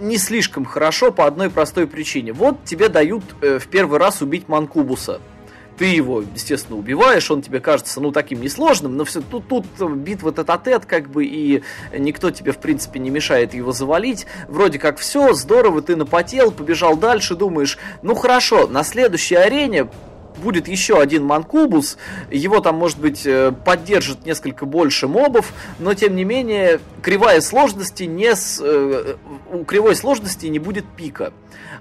[0.00, 2.32] не слишком хорошо по одной простой причине.
[2.32, 5.20] Вот тебе дают э, в первый раз убить Манкубуса.
[5.76, 10.30] Ты его, естественно, убиваешь, он тебе кажется, ну, таким несложным, но все тут, тут битва
[10.30, 11.62] тет а как бы, и
[11.96, 14.26] никто тебе, в принципе, не мешает его завалить.
[14.48, 19.88] Вроде как все, здорово, ты напотел, побежал дальше, думаешь, ну, хорошо, на следующей арене
[20.40, 21.98] будет еще один манкубус,
[22.30, 28.04] его там, может быть, э, поддержит несколько больше мобов, но, тем не менее, кривая сложности
[28.04, 28.60] не с...
[28.62, 29.16] Э,
[29.52, 31.32] у кривой сложности не будет пика.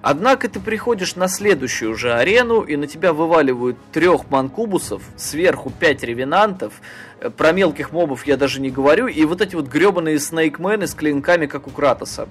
[0.02, 6.04] Однако ты приходишь на следующую же арену, и на тебя вываливают трех манкубусов, сверху пять
[6.04, 6.74] ревенантов,
[7.20, 10.94] э, про мелких мобов я даже не говорю, и вот эти вот гребаные снейкмены с
[10.94, 12.28] клинками, как у Кратоса.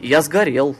[0.00, 0.76] Я сгорел.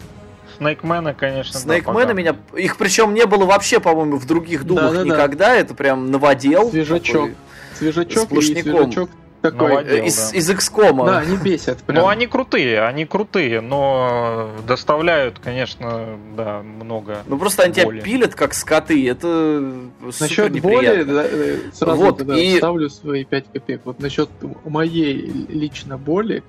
[0.58, 2.36] Снейкмена, конечно, Снейкмена да, меня...
[2.56, 5.48] Их причем не было вообще, по-моему, в других думах да, да, никогда.
[5.48, 5.54] Да.
[5.56, 6.70] Это прям новодел.
[6.70, 7.30] Свежачок.
[7.78, 9.10] Свежачок и свежачок
[9.44, 10.38] такой Новодел, из, да.
[10.38, 11.04] из XCOM.
[11.04, 11.82] Да, они бесят.
[11.82, 12.00] Прям.
[12.00, 17.18] Ну, они крутые, они крутые, но доставляют, конечно, да, много.
[17.26, 17.98] Ну, просто они боли.
[17.98, 19.70] тебя пилят, как скоты, это
[20.18, 22.56] Насчет боли, да, э, сразу вот, и...
[22.56, 23.80] ставлю свои 5 копеек.
[23.84, 24.30] Вот насчет
[24.64, 26.42] моей лично боли,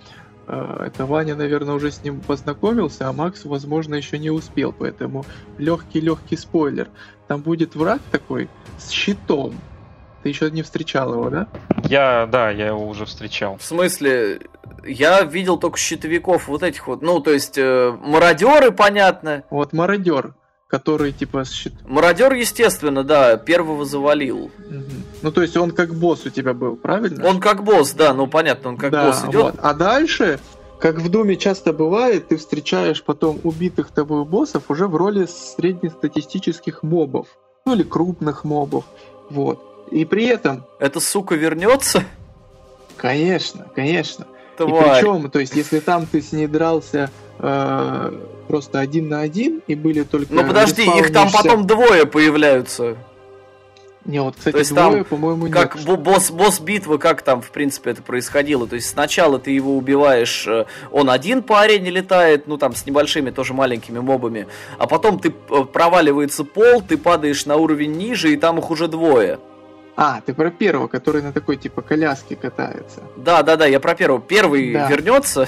[0.48, 5.26] это Ваня, наверное, уже с ним познакомился, а Макс, возможно, еще не успел, поэтому
[5.58, 6.90] легкий-легкий спойлер.
[7.28, 9.56] Там будет враг такой с щитом.
[10.24, 11.48] Ты еще не встречал его, да?
[11.84, 13.58] Я, да, я его уже встречал.
[13.58, 14.42] В смысле,
[14.86, 19.44] я видел только щитовиков вот этих вот, ну, то есть, э, мародеры, понятно.
[19.50, 20.34] Вот мародер
[20.68, 21.74] который типа щит...
[21.86, 24.46] Мародер, естественно, да, первого завалил.
[24.46, 24.84] Угу.
[25.22, 27.28] Ну, то есть он как босс у тебя был, правильно?
[27.28, 29.42] Он как босс, да, ну понятно, он как да, босс идет.
[29.42, 29.56] Вот.
[29.62, 30.40] А дальше,
[30.80, 36.84] как в Думе часто бывает, ты встречаешь потом убитых тобой боссов уже в роли среднестатистических
[36.84, 37.28] мобов.
[37.66, 38.86] Ну или крупных мобов.
[39.30, 39.88] Вот.
[39.92, 40.66] И при этом...
[40.80, 42.04] Эта сука вернется?
[42.98, 44.26] Конечно, конечно.
[44.58, 44.72] Тварь.
[44.72, 48.12] И причем, то есть, если там ты с ней дрался э,
[48.48, 50.34] просто один на один и были только.
[50.34, 52.98] Ну подожди, их там потом двое появляются.
[54.06, 56.00] Не, вот, кстати, То есть двое, там, по-моему, как нет.
[56.00, 58.68] босс, босс битвы, как там, в принципе, это происходило.
[58.68, 62.86] То есть сначала ты его убиваешь, э, он один по арене летает, ну там с
[62.86, 68.32] небольшими тоже маленькими мобами, а потом ты э, проваливается пол, ты падаешь на уровень ниже,
[68.32, 69.40] и там их уже двое.
[69.98, 73.02] А, ты про первого, который на такой типа коляске катается.
[73.16, 74.22] Да, да, да, я про первого.
[74.22, 74.88] Первый да.
[74.88, 75.48] вернется.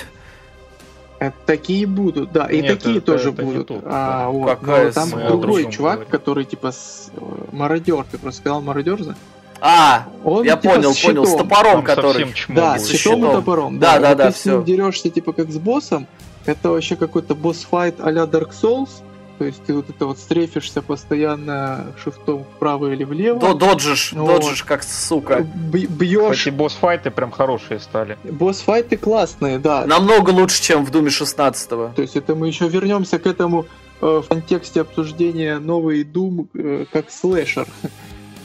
[1.19, 3.67] Это такие будут, да, и Нет, такие это, тоже это будут.
[3.67, 4.29] Тот, а, да.
[4.29, 6.11] вот, Какая там другой чувак, говорит.
[6.11, 9.15] который типа с, э, мародер, ты просто сказал мародер, да?
[9.59, 12.31] А, он, я типа, понял, понял, с топором, который.
[12.49, 13.79] Да, с щитом и топором.
[13.79, 14.41] Да, да, да, да ты все.
[14.41, 16.07] с ним дерешься типа как с боссом.
[16.45, 18.89] Это вообще какой-то босс-файт а-ля Dark Souls
[19.37, 23.39] то есть ты вот это вот стрефишься постоянно шифтом вправо или влево.
[23.39, 24.41] До доджишь, вот.
[24.41, 25.41] доджишь как сука.
[25.41, 26.37] Бьешь.
[26.39, 28.17] Кстати, босс-файты прям хорошие стали.
[28.23, 29.85] Босс-файты классные, да.
[29.85, 31.93] Намного лучше, чем в Думе 16 -го.
[31.93, 33.65] То есть это мы еще вернемся к этому
[34.01, 37.67] э, в контексте обсуждения новый Doom э, как слэшер.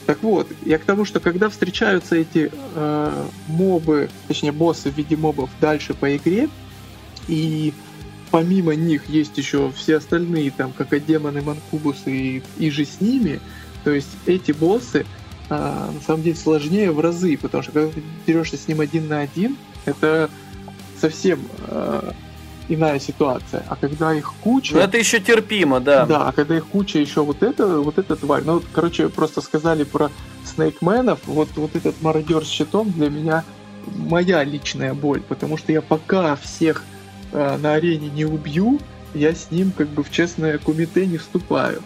[0.05, 5.15] Так вот, я к тому, что когда встречаются эти э, мобы, точнее боссы в виде
[5.15, 6.49] мобов дальше по игре,
[7.29, 7.73] и
[8.33, 12.99] помимо них есть еще все остальные, там, как и демоны, манкубусы и, и же с
[12.99, 13.39] ними.
[13.83, 15.05] То есть эти боссы
[15.51, 19.07] а, на самом деле сложнее в разы, потому что когда ты дерешься с ним один
[19.07, 20.31] на один, это
[20.99, 22.15] совсем а,
[22.69, 23.63] иная ситуация.
[23.69, 24.73] А когда их куча...
[24.73, 26.07] Ну это еще терпимо, да.
[26.07, 28.41] Да, а когда их куча еще вот это, вот эта тварь.
[28.43, 30.09] Ну, короче, просто сказали про
[30.43, 31.19] снейкменов.
[31.27, 33.43] Вот, вот этот мародер с щитом для меня
[33.85, 36.83] моя личная боль, потому что я пока всех
[37.33, 38.79] э, на арене не убью,
[39.13, 41.81] я с ним как бы в честное кумите не вступаю.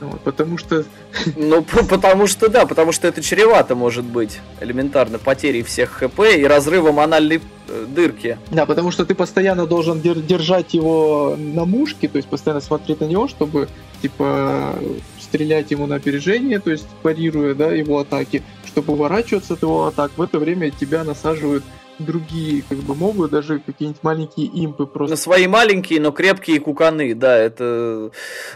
[0.00, 0.84] Вот, потому что...
[1.36, 6.44] Ну, потому что да, потому что это чревато может быть элементарно потерей всех ХП и
[6.44, 8.38] разрывом анальной э, дырки.
[8.50, 13.04] Да, потому что ты постоянно должен держать его на мушке, то есть постоянно смотреть на
[13.04, 13.68] него, чтобы
[14.00, 14.78] типа
[15.20, 20.12] стрелять ему на опережение, то есть парируя да, его атаки, чтобы уворачиваться от его атак.
[20.16, 21.64] В это время тебя насаживают
[22.00, 25.14] другие как бы могут даже какие-нибудь маленькие импы просто.
[25.14, 28.10] На свои маленькие, но крепкие куканы, да, это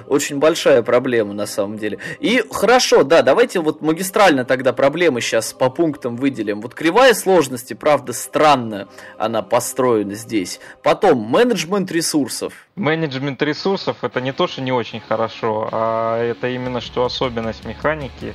[0.06, 1.98] очень большая проблема на самом деле.
[2.20, 6.60] И хорошо, да, давайте вот магистрально тогда проблемы сейчас по пунктам выделим.
[6.60, 10.60] Вот кривая сложности, правда, странно она построена здесь.
[10.82, 12.52] Потом, менеджмент ресурсов.
[12.76, 18.34] Менеджмент ресурсов это не то, что не очень хорошо, а это именно что особенность механики,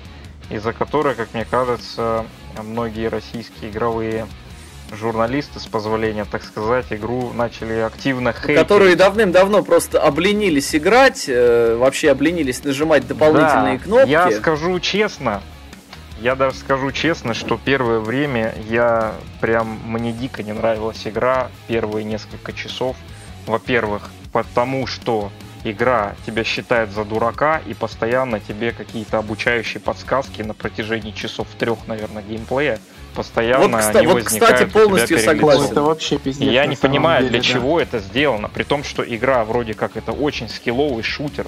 [0.50, 2.26] из-за которой, как мне кажется,
[2.64, 4.28] многие российские игровые
[4.92, 8.56] журналисты, с позволения так сказать, игру начали активно хейтить.
[8.56, 14.10] Которые давным-давно просто обленились играть, э, вообще обленились нажимать дополнительные да, кнопки.
[14.10, 15.42] Я скажу честно,
[16.22, 22.04] я даже скажу честно, что первое время я прям мне дико не нравилась игра первые
[22.04, 22.98] несколько часов.
[23.48, 25.32] Во-первых, потому что
[25.64, 31.88] игра тебя считает за дурака и постоянно тебе какие-то обучающие подсказки на протяжении часов трех,
[31.88, 32.80] наверное, геймплея
[33.16, 35.64] постоянно вот, кстати, вот, кстати, полностью согласен.
[35.72, 36.48] Это вообще пиздец.
[36.48, 37.46] И я не понимаю, деле, для да.
[37.46, 41.48] чего это сделано, при том, что игра вроде как это очень скилловый шутер.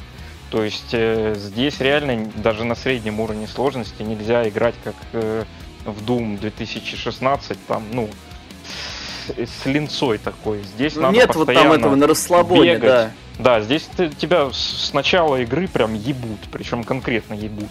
[0.50, 5.46] То есть э, здесь реально даже на среднем уровне сложности нельзя играть как э,
[5.86, 8.10] в Doom 2016, там, ну,
[9.28, 10.64] с, линцой такой.
[10.64, 12.90] Здесь ну, надо Нет вот там этого на расслабоне, бегать.
[12.90, 13.12] да.
[13.40, 17.70] Да, здесь ты, тебя с начала игры прям ебут, причем конкретно ебут.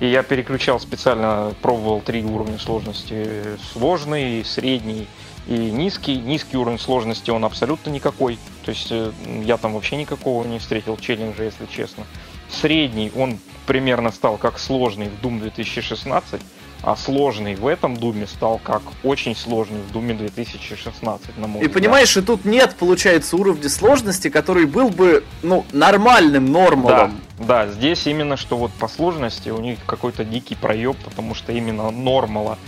[0.00, 3.58] И я переключал специально, пробовал три уровня сложности.
[3.72, 5.08] Сложный, средний
[5.48, 6.16] и низкий.
[6.18, 8.38] Низкий уровень сложности он абсолютно никакой.
[8.64, 9.10] То есть э,
[9.44, 12.04] я там вообще никакого не встретил челленджа, если честно.
[12.48, 16.40] Средний он примерно стал как сложный в Doom 2016
[16.82, 21.66] а сложный в этом Думе стал как очень сложный в Думе 2016, на мой И
[21.66, 21.72] взгляд.
[21.72, 27.20] понимаешь, и тут нет, получается, уровня сложности, который был бы, ну, нормальным нормалом.
[27.38, 31.52] Да, да, здесь именно, что вот по сложности у них какой-то дикий проеб, потому что
[31.52, 32.58] именно нормала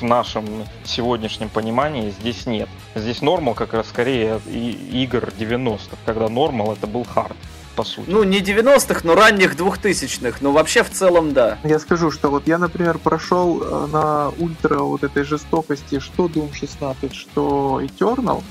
[0.00, 0.46] в нашем
[0.84, 2.68] сегодняшнем понимании здесь нет.
[2.94, 7.36] Здесь нормал как раз скорее игр 90-х, когда нормал это был хард
[7.72, 8.08] по сути.
[8.08, 11.58] Ну, не 90-х, но ранних 2000-х, но вообще в целом да.
[11.64, 16.54] Я скажу, что вот я, например, прошел э, на ультра вот этой жестокости что Doom
[16.54, 18.42] 16, что Eternal,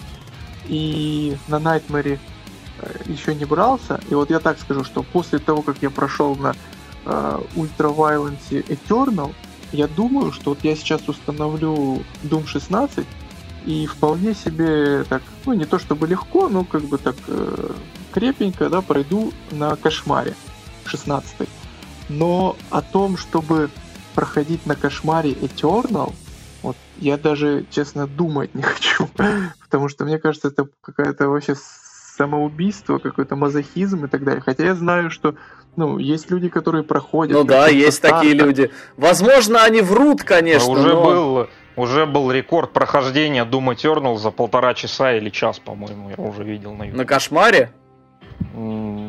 [0.68, 2.20] и на Nightmare
[2.80, 4.00] э, еще не брался.
[4.10, 6.56] И вот я так скажу, что после того, как я прошел на
[7.06, 9.34] uh, Ultra Violence Eternal,
[9.72, 13.06] я думаю, что вот я сейчас установлю Doom 16
[13.66, 17.72] и вполне себе так, ну не то чтобы легко, но как бы так э,
[18.14, 20.36] крепенько, да, пройду на кошмаре
[20.86, 21.48] 16
[22.10, 23.70] Но о том, чтобы
[24.16, 26.14] проходить на кошмаре Eternal,
[26.64, 29.08] вот я даже, честно, думать не хочу.
[29.62, 31.56] Потому что мне кажется, это какая-то вообще
[32.18, 34.42] самоубийство, какой-то мазохизм и так далее.
[34.42, 35.36] Хотя я знаю, что
[35.76, 37.38] ну, есть люди, которые проходят.
[37.38, 38.18] Ну да, есть старта.
[38.18, 38.70] такие люди.
[38.98, 40.70] Возможно, они врут, конечно.
[40.70, 41.04] Уже но...
[41.04, 46.44] был уже был рекорд прохождения Doom Eternal за полтора часа или час, по-моему, я уже
[46.44, 46.98] видел на YouTube.
[46.98, 47.72] На кошмаре?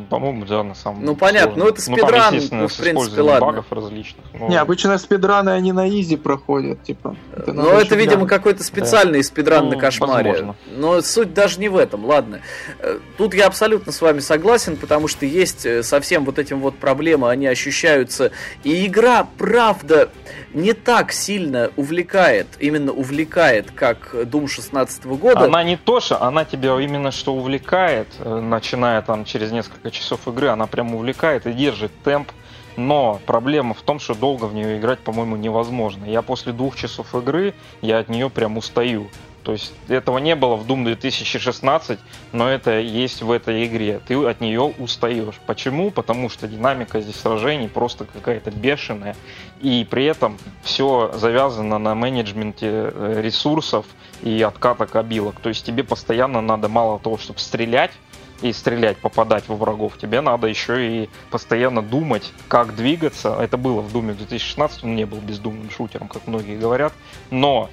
[0.09, 1.11] По-моему, да, на самом деле.
[1.11, 3.45] Ну понятно, ну это спидран, ну, там, ну в принципе, ладно.
[3.45, 4.25] багов различных.
[4.33, 4.49] Но...
[4.49, 7.15] Не, обычно спидраны они на изи проходят, типа.
[7.35, 9.23] Это ну это, видимо, какой-то специальный да.
[9.23, 10.31] спидран ну, на кошмаре.
[10.31, 10.55] Возможно.
[10.75, 12.41] Но суть даже не в этом, ладно.
[12.79, 16.77] Э, тут я абсолютно с вами согласен, потому что есть э, совсем вот этим вот
[16.77, 18.31] проблемы, они ощущаются.
[18.63, 20.09] И игра, правда,
[20.53, 25.45] не так сильно увлекает, именно увлекает, как Doom 16 года.
[25.45, 30.27] Она не то, что она тебя именно что увлекает, э, начиная там через несколько часов
[30.27, 32.31] игры, она прям увлекает и держит темп.
[32.75, 36.05] Но проблема в том, что долго в нее играть, по-моему, невозможно.
[36.05, 39.09] Я после двух часов игры, я от нее прям устаю.
[39.43, 41.99] То есть этого не было в Doom 2016,
[42.31, 43.99] но это есть в этой игре.
[44.07, 45.39] Ты от нее устаешь.
[45.45, 45.91] Почему?
[45.91, 49.15] Потому что динамика здесь сражений просто какая-то бешеная.
[49.61, 53.85] И при этом все завязано на менеджменте э, ресурсов
[54.21, 55.39] и отката кабилок.
[55.41, 57.91] То есть тебе постоянно надо мало того, чтобы стрелять,
[58.41, 63.37] и стрелять, попадать во врагов, тебе надо еще и постоянно думать, как двигаться.
[63.39, 66.93] Это было в Думе 2016, он не был бездумным шутером, как многие говорят.
[67.29, 67.69] Но,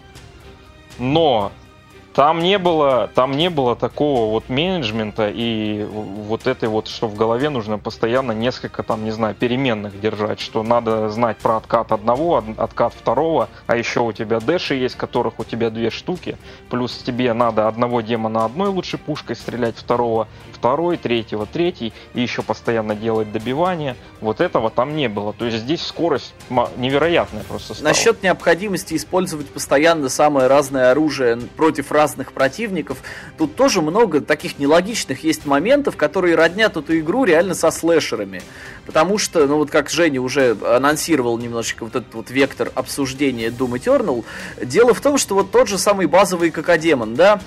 [0.98, 1.52] но
[2.14, 7.14] Там не было, там не было такого вот менеджмента и вот этой вот, что в
[7.14, 12.42] голове нужно постоянно несколько там, не знаю, переменных держать, что надо знать про откат одного,
[12.56, 16.36] откат второго, а еще у тебя дэши есть, которых у тебя две штуки,
[16.68, 20.26] плюс тебе надо одного демона одной лучше пушкой стрелять, второго
[20.60, 23.96] второй, третьего третий, и еще постоянно делать добивание.
[24.20, 25.32] Вот этого там не было.
[25.32, 26.34] То есть здесь скорость
[26.76, 27.88] невероятная просто стала.
[27.88, 32.98] Насчет необходимости использовать постоянно самое разное оружие против разных противников,
[33.36, 38.42] тут тоже много таких нелогичных есть моментов, которые роднят эту игру реально со слэшерами.
[38.86, 43.72] Потому что, ну вот как Женя уже анонсировал немножечко вот этот вот вектор обсуждения Doom
[43.78, 44.24] Eternal,
[44.62, 47.40] дело в том, что вот тот же самый базовый Какадемон, да,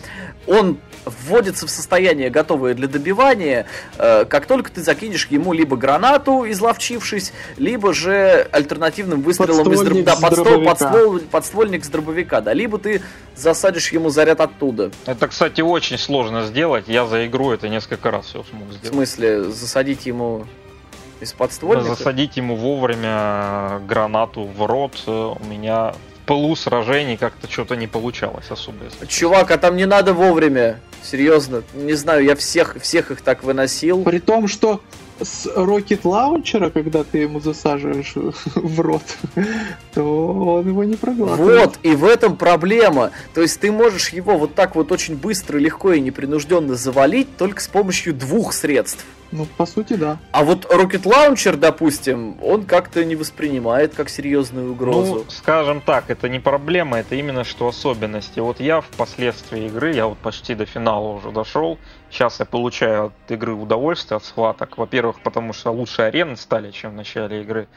[0.47, 3.65] он вводится в состояние, готовое для добивания,
[3.97, 10.03] э, как только ты закинешь ему либо гранату, изловчившись, либо же альтернативным выстрелом из дроб...
[10.03, 13.01] да, подствол, подствол, подствольник с дробовика, да, либо ты
[13.35, 14.91] засадишь ему заряд оттуда.
[15.05, 16.87] Это, кстати, очень сложно сделать.
[16.87, 18.83] Я за игру это несколько раз все смог сделать.
[18.83, 20.45] В смысле, засадить ему
[21.19, 21.95] из подствольника?
[21.95, 25.93] Засадить ему вовремя гранату в рот э, у меня
[26.25, 28.77] пылу сражений как-то что-то не получалось особо.
[29.07, 30.79] Чувак, а там не надо вовремя.
[31.03, 31.63] Серьезно.
[31.73, 34.03] Не знаю, я всех, всех их так выносил.
[34.03, 34.81] При том, что
[35.21, 38.13] с Rocket Launcher, когда ты ему засаживаешь
[38.55, 39.03] в рот,
[39.93, 41.65] то он его не проглатывает.
[41.65, 43.11] Вот, и в этом проблема.
[43.33, 47.61] То есть ты можешь его вот так вот очень быстро, легко и непринужденно завалить только
[47.61, 49.05] с помощью двух средств.
[49.33, 50.19] Ну, по сути, да.
[50.31, 55.15] А вот Rocket Launcher, допустим, он как-то не воспринимает как серьезную угрозу.
[55.15, 58.39] Ну, скажем так, это не проблема, это именно что особенности.
[58.39, 61.79] Вот я впоследствии игры, я вот почти до финала уже дошел,
[62.13, 64.77] сейчас я получаю от игры удовольствие, от схваток.
[64.77, 67.67] Во-первых, потому что лучше арены стали, чем в начале игры.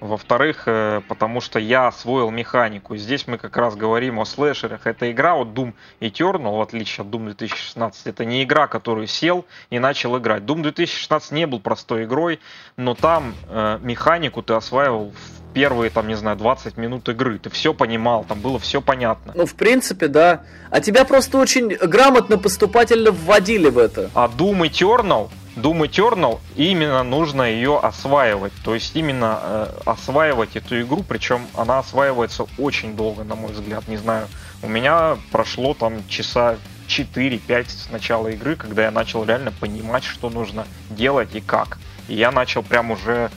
[0.00, 2.96] Во-вторых, э, потому что я освоил механику.
[2.96, 4.86] Здесь мы как раз говорим о слэшерах.
[4.86, 8.08] Это игра от Doom Eternal, в отличие от Doom 2016.
[8.08, 10.42] Это не игра, которую сел и начал играть.
[10.42, 12.40] Doom 2016 не был простой игрой,
[12.76, 17.38] но там э, механику ты осваивал в первые, там, не знаю, 20 минут игры.
[17.38, 19.32] Ты все понимал, там было все понятно.
[19.34, 20.42] Ну, в принципе, да.
[20.70, 24.10] А тебя просто очень грамотно поступательно вводили в это.
[24.14, 28.52] А Doom Eternal Doom Eternal именно нужно ее осваивать.
[28.64, 33.86] То есть именно э, осваивать эту игру, причем она осваивается очень долго, на мой взгляд.
[33.86, 34.26] Не знаю,
[34.62, 36.56] у меня прошло там часа
[36.88, 41.78] 4-5 с начала игры, когда я начал реально понимать, что нужно делать и как.
[42.08, 43.30] И я начал прям уже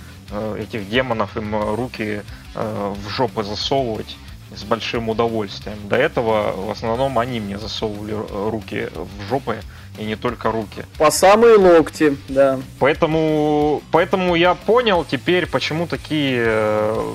[0.57, 2.21] этих демонов им руки
[2.55, 4.17] э, в жопы засовывать
[4.55, 5.77] с большим удовольствием.
[5.87, 8.15] До этого в основном они мне засовывали
[8.49, 9.59] руки в жопы
[9.97, 10.85] и не только руки.
[10.97, 12.59] По самые локти, да.
[12.79, 17.13] Поэтому, поэтому я понял теперь, почему такие э,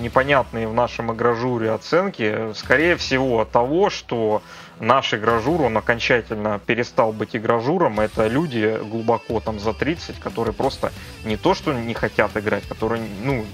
[0.00, 2.52] непонятные в нашем игражуре оценки.
[2.54, 4.42] Скорее всего от того, что
[4.82, 8.00] наш игражур, он окончательно перестал быть игражуром.
[8.00, 10.92] Это люди глубоко там за 30, которые просто
[11.24, 13.46] не то, что не хотят играть, которые, ну,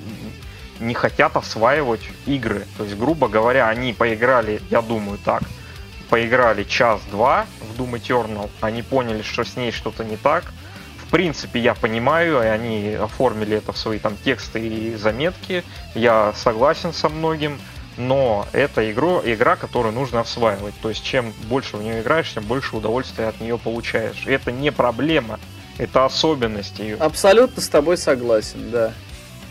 [0.81, 2.65] не хотят осваивать игры.
[2.79, 5.43] То есть, грубо говоря, они поиграли, я думаю, так,
[6.09, 10.45] поиграли час-два в Doom Eternal, они поняли, что с ней что-то не так.
[10.97, 15.63] В принципе, я понимаю, и они оформили это в свои там тексты и заметки.
[15.95, 17.59] Я согласен со многим,
[17.99, 20.75] но это игра, игра, которую нужно осваивать.
[20.81, 24.25] То есть, чем больше в нее играешь, тем больше удовольствия от нее получаешь.
[24.27, 25.39] Это не проблема,
[25.77, 26.97] это особенность ее.
[26.97, 28.93] Абсолютно с тобой согласен, да.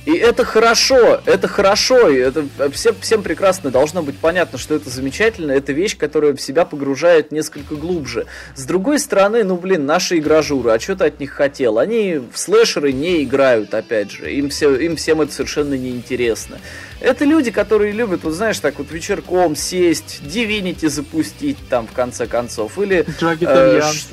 [0.08, 4.90] И это хорошо, это хорошо, и это всем, всем прекрасно должно быть понятно, что это
[4.90, 8.26] замечательно, это вещь, которая в себя погружает несколько глубже.
[8.56, 11.78] С другой стороны, ну блин, наши игражуры, а что ты от них хотел?
[11.78, 16.60] Они в слэшеры не играют, опять же, им, все, им всем это совершенно неинтересно.
[17.02, 22.28] Это люди, которые любят, вот знаешь, так вот вечерком сесть, Divinity запустить там в конце
[22.28, 23.06] концов, или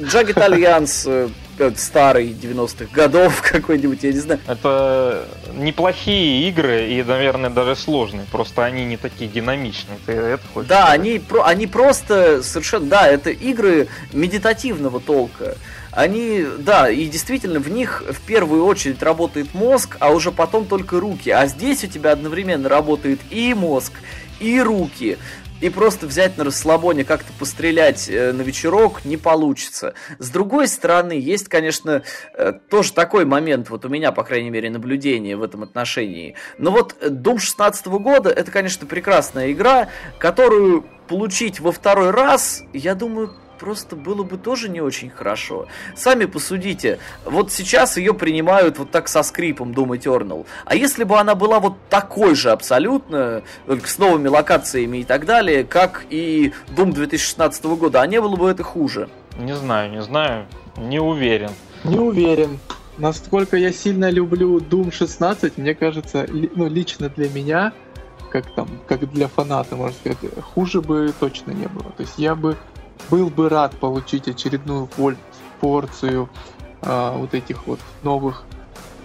[0.00, 1.28] Jagged Alliance, э,
[1.76, 4.40] старый 90-х годов какой-нибудь, я не знаю.
[4.46, 8.26] Это неплохие игры и, наверное, даже сложные.
[8.30, 9.98] Просто они не такие динамичные.
[10.06, 12.86] Ты это хочешь Да, они, про, они просто совершенно...
[12.86, 15.56] Да, это игры медитативного толка.
[15.90, 20.98] Они, да, и действительно в них в первую очередь работает мозг, а уже потом только
[20.98, 21.30] руки.
[21.30, 23.92] А здесь у тебя одновременно работает и мозг,
[24.40, 25.18] и руки
[25.64, 29.94] и просто взять на расслабоне как-то пострелять э, на вечерок не получится.
[30.18, 32.02] С другой стороны, есть, конечно,
[32.34, 36.34] э, тоже такой момент, вот у меня, по крайней мере, наблюдение в этом отношении.
[36.58, 42.94] Но вот Doom 16 года, это, конечно, прекрасная игра, которую получить во второй раз, я
[42.94, 45.66] думаю, просто было бы тоже не очень хорошо.
[45.96, 50.46] Сами посудите, вот сейчас ее принимают вот так со скрипом Doom Eternal.
[50.64, 55.26] А если бы она была вот такой же абсолютно, только с новыми локациями и так
[55.26, 59.08] далее, как и Doom 2016 года, а не было бы это хуже?
[59.38, 60.46] Не знаю, не знаю,
[60.76, 61.50] не уверен.
[61.84, 62.58] Не уверен.
[62.96, 67.72] Насколько я сильно люблю Doom 16, мне кажется, ну, лично для меня,
[68.30, 70.18] как там, как для фаната, можно сказать,
[70.54, 71.90] хуже бы точно не было.
[71.96, 72.56] То есть я бы
[73.10, 74.88] был бы рад получить очередную
[75.60, 76.28] порцию
[76.82, 78.44] а, вот этих вот новых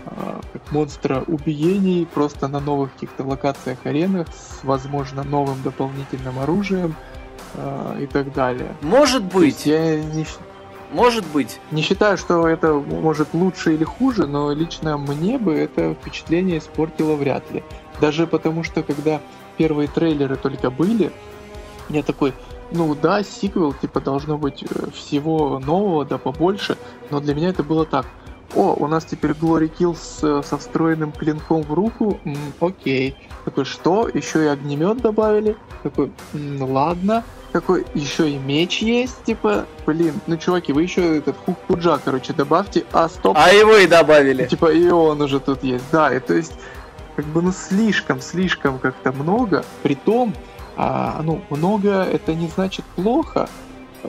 [0.06, 6.96] а, монстра убиений просто на новых каких-то локациях аренах с возможно новым дополнительным оружием
[7.56, 8.76] а, и так далее.
[8.82, 9.66] Может быть.
[9.66, 10.26] Я не,
[10.92, 11.60] может быть.
[11.72, 17.16] Не считаю, что это может лучше или хуже, но лично мне бы это впечатление испортило
[17.16, 17.64] вряд ли.
[18.02, 19.22] Даже потому что когда
[19.58, 21.12] первые трейлеры только были,
[21.90, 22.34] я такой,
[22.72, 26.78] ну да, сиквел, типа, должно быть э, всего нового, да побольше,
[27.10, 28.06] но для меня это было так.
[28.56, 33.16] О, у нас теперь Glory Kill с, э, со встроенным клинком в руку, м, окей.
[33.46, 34.10] Такой, что?
[34.12, 35.56] Еще и огнемет добавили?
[35.84, 37.24] Такой, м, ладно.
[37.52, 42.34] Такой, еще и меч есть, типа, блин, ну чуваки, вы еще этот хук пуджа, короче,
[42.34, 43.36] добавьте, а стоп.
[43.40, 44.46] А его и добавили.
[44.46, 46.54] Типа, и он уже тут есть, да, и то есть,
[47.16, 50.34] как бы, ну слишком, слишком как-то много, при том,
[50.82, 53.50] а, ну, много это не значит плохо.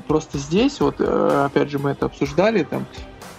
[0.06, 2.86] Просто здесь, вот, э, опять же, мы это обсуждали там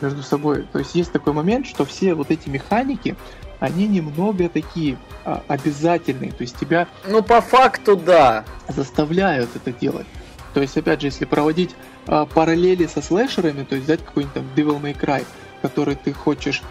[0.01, 0.67] между собой.
[0.73, 3.15] То есть есть такой момент, что все вот эти механики,
[3.61, 6.33] они немного такие а, обязательные.
[6.33, 6.89] То есть тебя...
[7.07, 8.43] Ну, по факту, да.
[8.67, 10.07] Заставляют это делать.
[10.53, 11.73] То есть, опять же, если проводить
[12.07, 15.25] а, параллели со слэшерами, то есть взять какой-нибудь там Devil May Cry,
[15.61, 16.61] который ты хочешь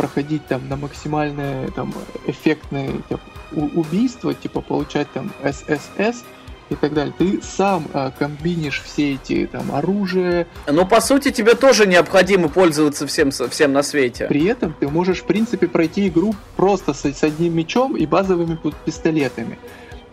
[0.00, 1.92] проходить там на максимальное там
[2.26, 3.20] эффектное там,
[3.52, 6.24] убийство, типа получать там ССС
[6.70, 7.12] и так далее.
[7.18, 10.46] Ты сам а, комбинишь все эти там оружия.
[10.66, 14.24] Но по сути тебе тоже необходимо пользоваться всем, всем на свете.
[14.26, 18.58] При этом ты можешь в принципе пройти игру просто с, с одним мечом и базовыми
[18.86, 19.58] пистолетами.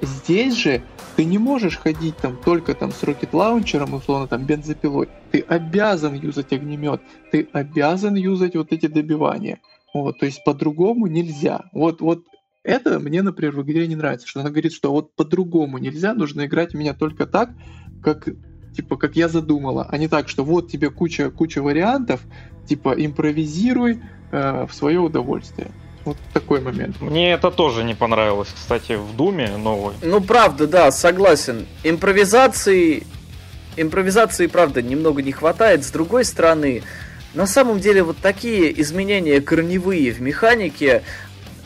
[0.01, 0.81] Здесь же
[1.15, 5.07] ты не можешь ходить там только там с рокет лаунчером, условно там бензопилой.
[5.31, 9.59] Ты обязан юзать огнемет, ты обязан юзать вот эти добивания.
[9.93, 11.65] Вот, то есть по-другому нельзя.
[11.73, 12.23] Вот, вот
[12.63, 16.45] это мне, например, в игре не нравится, что она говорит, что вот по-другому нельзя, нужно
[16.45, 17.51] играть у меня только так,
[18.03, 18.27] как
[18.75, 22.21] типа как я задумала, а не так, что вот тебе куча куча вариантов,
[22.67, 25.71] типа импровизируй э, в свое удовольствие.
[26.05, 27.01] Вот такой момент.
[27.01, 29.93] Мне это тоже не понравилось, кстати, в Думе новой.
[30.01, 31.65] Ну правда, да, согласен.
[31.83, 33.03] Импровизации,
[33.75, 35.83] импровизации, правда, немного не хватает.
[35.83, 36.83] С другой стороны,
[37.37, 41.03] на самом деле вот такие изменения корневые в механике,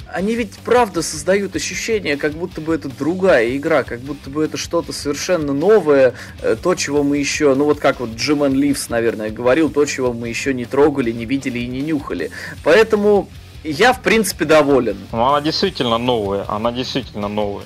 [0.06, 4.58] они ведь правда создают ощущение, как будто бы это другая игра, как будто бы это
[4.58, 9.30] что-то совершенно новое, э, то, чего мы еще, ну вот как вот Джиман Ливс, наверное,
[9.30, 12.32] говорил, то, чего мы еще не трогали, не видели и не нюхали.
[12.66, 13.30] Поэтому
[13.64, 14.98] я, в принципе, доволен.
[15.14, 17.66] Ну, она действительно новая, она действительно новая.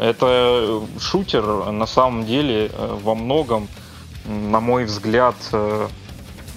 [0.00, 3.68] Это шутер, на самом деле, э, во многом,
[4.26, 5.86] на мой взгляд, э,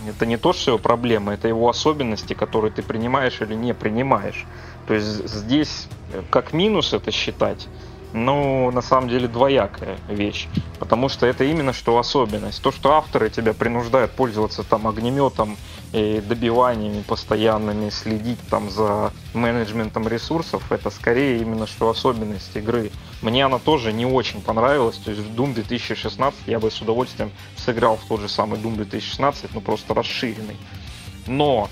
[0.09, 4.47] это не то, что его проблема, это его особенности, которые ты принимаешь или не принимаешь.
[4.85, 7.69] То есть здесь э, как минус это считать,
[8.15, 10.47] ну, на самом деле двоякая вещь.
[10.79, 12.61] Потому что это именно что особенность.
[12.61, 15.57] То, что авторы тебя принуждают пользоваться там огнеметом
[15.91, 22.91] и добиваниями постоянными, следить там за менеджментом ресурсов, это скорее именно что особенность игры.
[23.21, 24.95] Мне она тоже не очень понравилась.
[24.97, 28.75] То есть в Doom 2016 я бы с удовольствием сыграл в тот же самый Doom
[28.75, 30.55] 2016, но просто расширенный.
[31.27, 31.69] Но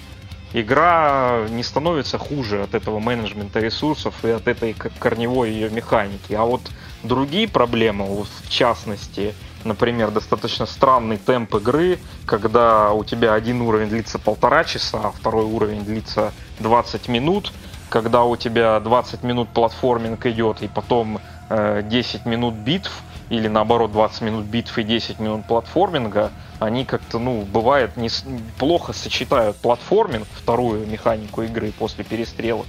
[0.53, 6.33] игра не становится хуже от этого менеджмента ресурсов и от этой корневой ее механики.
[6.33, 6.61] А вот
[7.03, 9.33] другие проблемы, в частности,
[9.63, 15.45] например, достаточно странный темп игры, когда у тебя один уровень длится полтора часа, а второй
[15.45, 17.51] уровень длится 20 минут,
[17.89, 22.91] когда у тебя 20 минут платформинг идет и потом э, 10 минут битв,
[23.29, 28.09] или наоборот 20 минут битв и 10 минут платформинга, они как-то, ну, бывает, не,
[28.57, 32.67] плохо сочетают платформинг, вторую механику игры после перестрелок,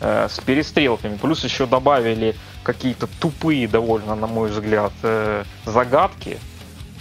[0.00, 1.16] э, с перестрелками.
[1.16, 6.38] Плюс еще добавили какие-то тупые довольно, на мой взгляд, э, загадки,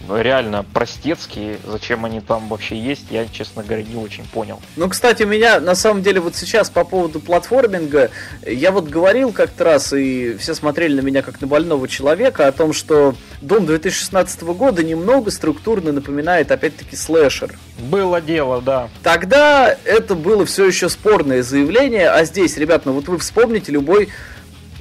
[0.10, 1.58] реально простецкие.
[1.66, 4.62] Зачем они там вообще есть, я, честно говоря, не очень понял.
[4.76, 8.12] Ну, кстати, у меня на самом деле вот сейчас по поводу платформинга,
[8.46, 12.52] я вот говорил как-то раз, и все смотрели на меня как на больного человека, о
[12.52, 17.58] том, что Дом 2016 года немного структурно напоминает, опять-таки, слэшер.
[17.80, 18.90] Было дело, да.
[19.04, 24.10] Тогда это было все еще спорное заявление, а здесь, ребят, ну вот вы вспомните любой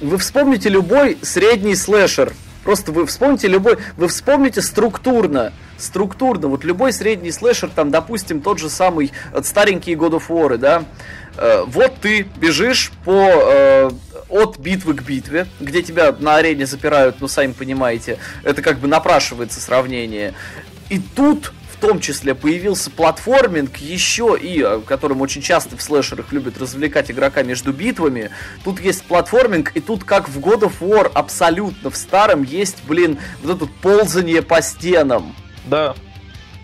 [0.01, 6.93] вы вспомните любой средний слэшер Просто вы вспомните любой, вы вспомните структурно, структурно, вот любой
[6.93, 10.83] средний слэшер, там, допустим, тот же самый э, старенький God of War, да,
[11.37, 13.91] э, вот ты бежишь по э,
[14.29, 18.87] от битвы к битве, где тебя на арене запирают, ну, сами понимаете, это как бы
[18.87, 20.33] напрашивается сравнение.
[20.89, 21.51] И тут
[21.83, 27.43] том числе появился платформинг еще и, э, которым очень часто в слэшерах любят развлекать игрока
[27.43, 28.29] между битвами.
[28.63, 33.19] Тут есть платформинг, и тут как в God of War абсолютно в старом есть, блин,
[33.43, 35.35] вот это ползание по стенам.
[35.65, 35.93] Да,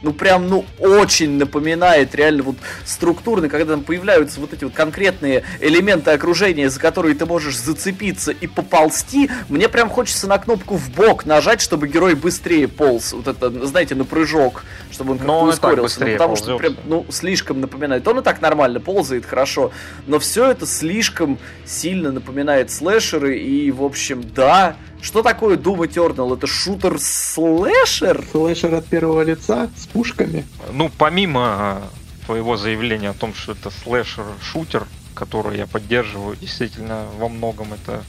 [0.01, 5.43] ну прям, ну очень напоминает реально вот структурно, когда там появляются вот эти вот конкретные
[5.59, 10.89] элементы окружения, за которые ты можешь зацепиться и поползти, мне прям хочется на кнопку в
[10.91, 16.05] бок нажать, чтобы герой быстрее полз, вот это, знаете, на прыжок, чтобы он как-то ускорился,
[16.05, 16.45] ну, потому ползет.
[16.45, 18.07] что прям, ну, слишком напоминает.
[18.07, 19.71] Он и так нормально ползает, хорошо,
[20.07, 26.35] но все это слишком сильно напоминает слэшеры, и, в общем, да, что такое Doom Eternal?
[26.35, 28.25] Это шутер-слэшер?
[28.31, 30.45] Слэшер от первого лица с пушками.
[30.71, 37.29] Ну, помимо э, твоего заявления о том, что это слэшер-шутер, который я поддерживаю, действительно во
[37.29, 38.03] многом это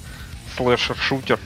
[0.56, 1.38] слэшер-шутер,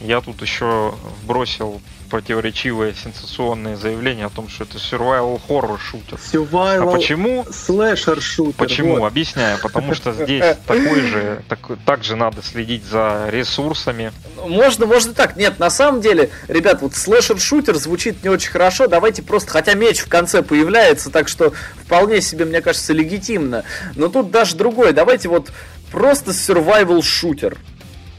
[0.00, 6.18] я тут еще вбросил противоречивое сенсационное заявление о том, что это survival horror шутер.
[6.18, 7.46] Survival А почему?
[7.50, 8.54] слэшер шутер.
[8.56, 8.98] Почему?
[8.98, 9.06] вот.
[9.06, 9.58] Объясняю.
[9.60, 14.12] Потому что здесь такой же, так, также надо следить за ресурсами.
[14.46, 15.36] Можно, можно так.
[15.36, 18.86] Нет, на самом деле, ребят, вот слэшер-шутер звучит не очень хорошо.
[18.86, 21.52] Давайте просто, хотя меч в конце появляется, так что
[21.84, 23.64] вполне себе, мне кажется, легитимно.
[23.94, 24.92] Но тут даже другое.
[24.92, 25.50] Давайте вот
[25.90, 27.56] просто survival шутер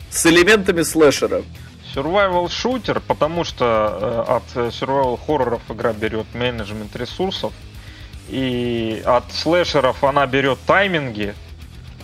[0.10, 1.44] с элементами слэшера.
[1.98, 7.54] Survival шутер, потому что э, от э, survival хорроров игра берет менеджмент ресурсов,
[8.30, 11.34] и от слэшеров она берет тайминги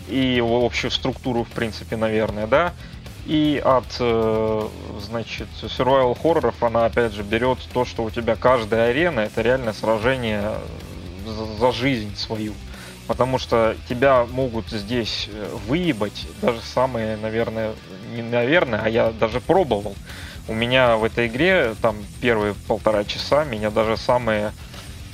[0.08, 2.74] и общую структуру, в принципе, наверное, да.
[3.28, 4.68] И от, э,
[5.00, 9.74] значит, survival хорроров она, опять же, берет то, что у тебя каждая арена это реально
[9.74, 10.56] сражение
[11.60, 12.56] за жизнь свою.
[13.08, 17.74] Потому что тебя могут здесь э, выебать даже самые, наверное,
[18.16, 19.96] не наверное, а я даже пробовал.
[20.48, 24.52] У меня в этой игре, там, первые полтора часа, меня даже самые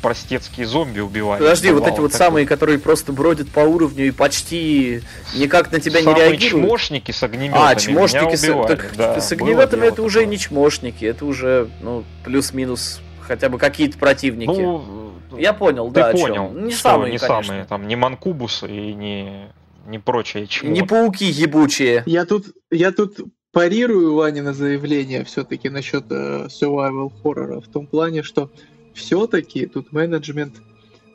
[0.01, 1.39] простецкие зомби убивали.
[1.39, 2.27] Подожди, вот эти вот такое.
[2.27, 5.01] самые, которые просто бродят по уровню и почти
[5.35, 6.65] никак на тебя не Самые реагируют.
[6.67, 10.31] чмошники с огнеметами А, чмошники с, убивали, так, да, с огнеметами это уже такое.
[10.31, 14.47] не чмошники, это уже, ну, плюс-минус хотя бы какие-то противники.
[14.49, 16.65] Ну, Я понял, ты да, понял, чем.
[16.65, 17.43] Не что самые, не конечно.
[17.43, 19.49] самые, там, не манкубусы и не,
[19.87, 20.71] не прочее чмо.
[20.71, 22.03] Не пауки ебучие.
[22.05, 23.19] Я тут, я тут
[23.51, 28.49] парирую Ване на заявление все-таки насчет э, survival хоррора в том плане, что
[28.93, 30.55] все-таки тут менеджмент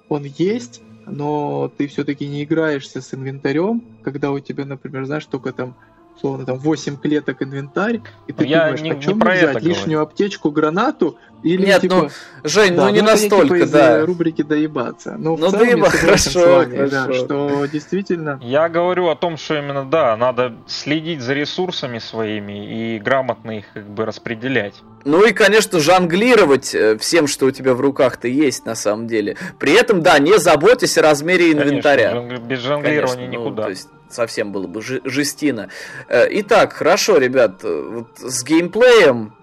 [0.08, 5.52] он есть, но ты все-таки не играешься с инвентарем, когда у тебя, например, знаешь, только
[5.52, 5.76] там
[6.16, 9.38] условно там 8 клеток инвентарь, и ты Я думаешь, не- о не чем про мне
[9.40, 9.56] взять?
[9.56, 11.94] это лишнюю аптечку, гранату или Нет, типа...
[11.94, 12.08] ну,
[12.44, 13.98] Жень, Да, ну не это я, настолько, типа, из да.
[13.98, 15.16] э, рубрики доебаться.
[15.18, 17.24] Но в Ну, целом я доеба- с хорошо, Ваней, да, хорошо.
[17.24, 22.98] что действительно Я говорю о том, что именно да, надо следить за ресурсами своими и
[22.98, 24.74] грамотно их как бы распределять.
[25.04, 29.36] Ну и, конечно, жонглировать э, всем, что у тебя в руках-то есть на самом деле.
[29.58, 32.10] При этом, да, не заботьтесь о размере инвентаря.
[32.12, 33.62] Конечно, без жонглирования Конечно, ну, никуда.
[33.64, 35.68] то есть совсем было бы жестина.
[36.08, 39.34] Э, Итак, хорошо, ребят, э, вот с геймплеем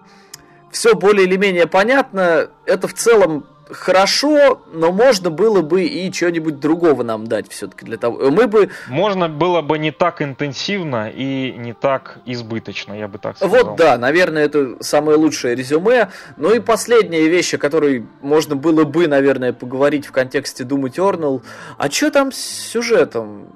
[0.70, 2.48] все более или менее понятно.
[2.64, 7.96] Это в целом хорошо, но можно было бы и чего-нибудь другого нам дать все-таки для
[7.96, 8.30] того.
[8.30, 13.36] Мы бы Можно было бы не так интенсивно и не так избыточно, я бы так
[13.36, 13.64] сказал.
[13.64, 16.10] Вот да, наверное, это самое лучшее резюме.
[16.36, 21.42] Ну и последняя вещь, о которой можно было бы, наверное, поговорить в контексте Doom Eternal.
[21.78, 23.48] А что там с сюжетом?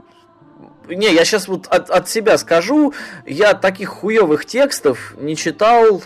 [0.89, 2.95] Не, я сейчас вот от, от себя скажу.
[3.27, 6.03] Я таких хуевых текстов не читал.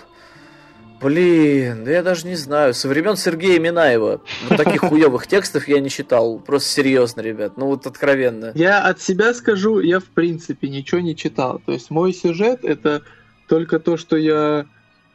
[1.01, 2.75] Блин, да я даже не знаю.
[2.75, 4.21] Со времен Сергея Минаева.
[4.49, 6.39] Вот таких хуевых текстов я не читал.
[6.39, 7.57] Просто серьезно, ребят.
[7.57, 8.53] Ну вот откровенно.
[8.55, 11.61] Я от себя скажу, я в принципе ничего не читал.
[11.65, 13.03] То есть мой сюжет это
[13.49, 14.67] только то, что я,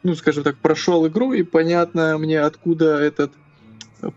[0.02, 3.32] ну скажем так, прошел игру и понятно мне, откуда этот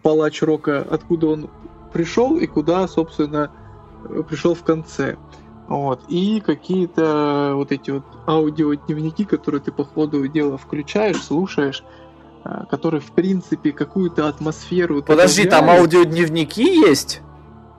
[0.02, 1.50] палач рока, откуда он
[1.94, 3.52] пришел и куда, собственно,
[4.28, 5.18] пришел в конце.
[5.70, 6.02] Вот.
[6.10, 11.84] И какие-то вот эти вот аудиодневники, которые ты по ходу дела включаешь, слушаешь,
[12.44, 15.04] а, которые, в принципе, какую-то атмосферу...
[15.04, 17.22] Подожди, там аудиодневники есть?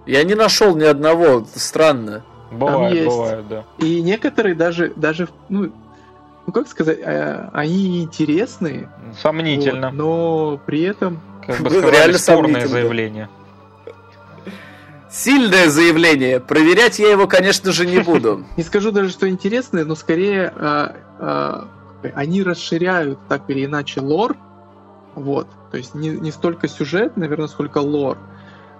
[0.07, 1.45] Я не нашел ни одного.
[1.53, 2.22] Странно.
[2.53, 3.07] Бывает, есть.
[3.09, 3.64] бывает, да.
[3.78, 5.72] И некоторые даже, даже, ну,
[6.47, 8.88] ну как сказать, э, они интересные,
[9.20, 9.88] Сомнительно.
[9.88, 13.28] вот, но при этом Как бы сказали, реально спорное сомнительно.
[15.11, 16.38] Сильное заявление.
[16.38, 18.44] Проверять я его, конечно же, не буду.
[18.56, 21.68] не скажу даже, что интересные, но скорее а, а,
[22.14, 24.36] они расширяют так или иначе лор,
[25.14, 28.18] вот, то есть не, не столько сюжет, наверное, сколько лор.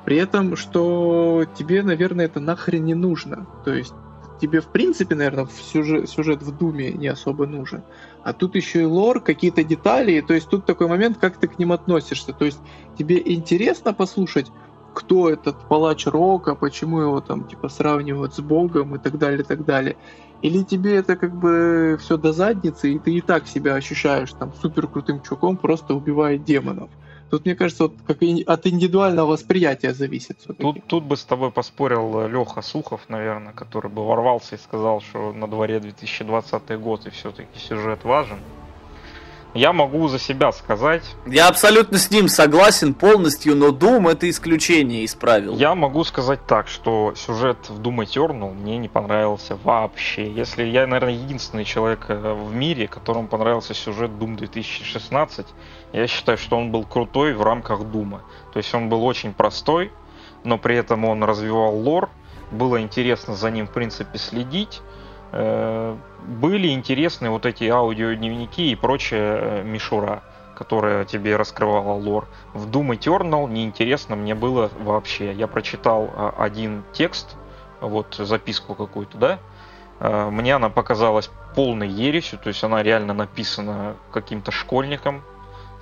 [0.05, 3.47] При этом, что тебе, наверное, это нахрен не нужно.
[3.65, 3.93] То есть
[4.41, 7.83] тебе, в принципе, наверное, сюжет, сюжет в Думе не особо нужен.
[8.25, 10.21] А тут еще и лор, какие-то детали.
[10.21, 12.33] То есть тут такой момент, как ты к ним относишься.
[12.33, 12.59] То есть
[12.97, 14.47] тебе интересно послушать,
[14.95, 19.45] кто этот палач Рока, почему его там типа сравнивают с Богом и так далее, и
[19.45, 19.97] так далее.
[20.43, 24.53] Или тебе это как бы все до задницы, и ты и так себя ощущаешь там
[24.61, 26.91] супер крутым чуваком, просто убивая демонов.
[27.31, 30.39] Тут, мне кажется, вот как от индивидуального восприятия зависит.
[30.59, 35.33] Тут, тут бы с тобой поспорил Леха Сухов, наверное, который бы ворвался и сказал, что
[35.33, 38.39] на дворе 2020 год и все-таки сюжет важен.
[39.55, 41.03] Я могу за себя сказать.
[41.27, 45.57] Я абсолютно с ним согласен полностью, но Doom это исключение исправил.
[45.57, 50.31] Я могу сказать так, что сюжет в Doom Eternal мне не понравился вообще.
[50.31, 55.47] Если я, наверное, единственный человек э, в мире, которому понравился сюжет Doom 2016,
[55.93, 58.23] я считаю, что он был крутой в рамках Дума.
[58.53, 59.91] То есть он был очень простой,
[60.45, 62.09] но при этом он развивал лор,
[62.51, 64.81] было интересно за ним, в принципе, следить.
[65.33, 70.23] Э, были интересны вот эти аудиодневники и прочая э, мишура,
[70.55, 72.27] которая тебе раскрывала лор.
[72.53, 75.33] В Doom Eternal неинтересно мне было вообще.
[75.33, 77.37] Я прочитал а, один текст,
[77.81, 79.39] вот записку какую-то, да,
[80.01, 85.23] э, мне она показалась полной ересью, то есть она реально написана каким-то школьником,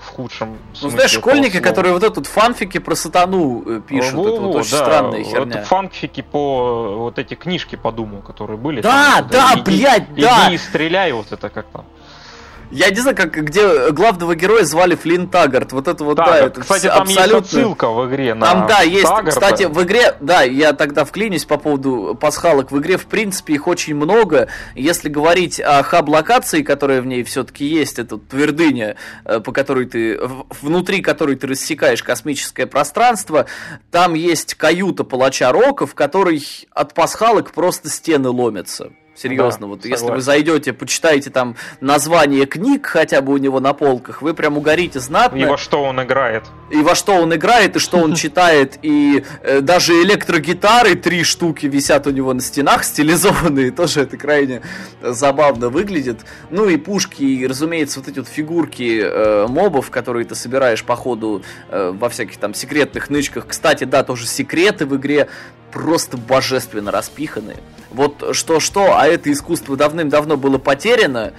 [0.09, 4.41] в худшем Ну, знаешь, школьники, которые вот этот фанфики про сатану э, пишут, Во, это
[4.41, 5.59] вот очень да, странная херня.
[5.59, 8.81] Вот фанфики по вот эти книжки по Думу, которые были.
[8.81, 10.47] Да, там, да, да, блядь, иди, да.
[10.49, 11.85] Иди и стреляй, вот это как там.
[12.71, 15.73] Я не знаю, как, где главного героя звали Флинн Таггарт.
[15.73, 17.37] Вот это вот, да, да это кстати, там абсолютно...
[17.37, 19.05] есть отсылка в игре на Там, да, есть.
[19.05, 19.31] Таггарта.
[19.31, 22.71] Кстати, в игре, да, я тогда вклинюсь по поводу пасхалок.
[22.71, 24.49] В игре, в принципе, их очень много.
[24.75, 30.21] Если говорить о хаб-локации, которая в ней все-таки есть, это твердыня, э, по которой ты,
[30.61, 33.47] внутри которой ты рассекаешь космическое пространство,
[33.91, 36.43] там есть каюта палача Рока, в которой
[36.73, 38.91] от пасхалок просто стены ломятся.
[39.21, 40.05] Серьезно, да, вот согласен.
[40.05, 44.57] если вы зайдете, почитаете там название книг хотя бы у него на полках, вы прям
[44.57, 45.37] угорите знатно.
[45.37, 46.45] И во что он играет.
[46.71, 51.67] И во что он играет, и что он читает, и э, даже электрогитары три штуки
[51.67, 54.63] висят у него на стенах, стилизованные, тоже это крайне
[55.03, 56.21] забавно выглядит.
[56.51, 60.95] Ну и пушки, и, разумеется, вот эти вот фигурки э, мобов, которые ты собираешь по
[60.95, 63.49] ходу э, во всяких там секретных нычках.
[63.49, 65.29] Кстати, да, тоже секреты в игре
[65.73, 67.57] просто божественно распиханы.
[67.91, 71.33] Вот что-что, а это искусство давным-давно было потеряно,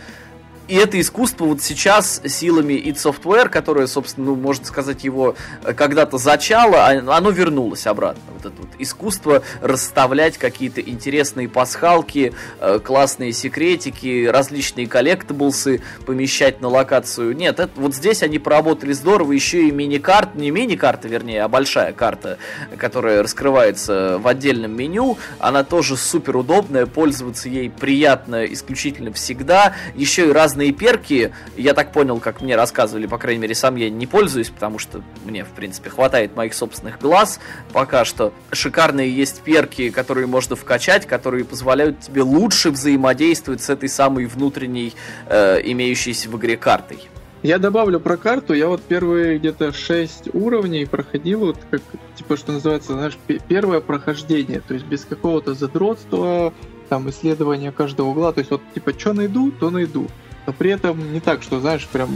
[0.69, 5.73] и это искусство вот сейчас силами id Software, которое, собственно, ну, можно сказать, его э,
[5.73, 8.21] когда-то зачало, а, оно вернулось обратно.
[8.35, 16.67] Вот это вот искусство расставлять какие-то интересные пасхалки, э, классные секретики, различные коллектаблсы помещать на
[16.67, 17.35] локацию.
[17.35, 21.93] Нет, это, вот здесь они поработали здорово, еще и мини-карта, не мини-карта, вернее, а большая
[21.93, 22.37] карта,
[22.77, 29.73] которая раскрывается в отдельном меню, она тоже супер удобная, пользоваться ей приятно исключительно всегда.
[29.95, 31.31] Еще и разные разные перки.
[31.55, 35.01] Я так понял, как мне рассказывали, по крайней мере, сам я не пользуюсь, потому что
[35.25, 37.39] мне, в принципе, хватает моих собственных глаз
[37.71, 38.33] пока что.
[38.51, 44.93] Шикарные есть перки, которые можно вкачать, которые позволяют тебе лучше взаимодействовать с этой самой внутренней,
[45.27, 46.99] э, имеющейся в игре картой.
[47.41, 51.81] Я добавлю про карту, я вот первые где-то 6 уровней проходил, вот как,
[52.15, 56.53] типа, что называется, знаешь, первое прохождение, то есть без какого-то задротства,
[56.89, 60.07] там, исследования каждого угла, то есть вот, типа, что найду, то найду
[60.49, 62.09] но при этом не так, что, знаешь, прям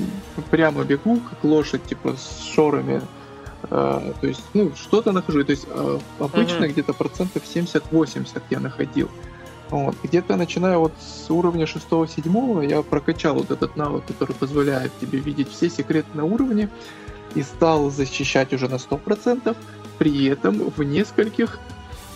[0.50, 3.00] прямо бегу, как лошадь, типа, с шорами.
[3.70, 5.44] Э, то есть, ну, что-то нахожу.
[5.44, 6.70] То есть, э, обычно uh-huh.
[6.70, 9.08] где-то процентов 70-80 я находил.
[9.70, 9.96] Вот.
[10.02, 15.52] Где-то начиная вот с уровня 6-7 я прокачал вот этот навык, который позволяет тебе видеть
[15.52, 16.70] все секреты на уровне
[17.36, 19.56] и стал защищать уже на 100%,
[20.00, 21.60] при этом в нескольких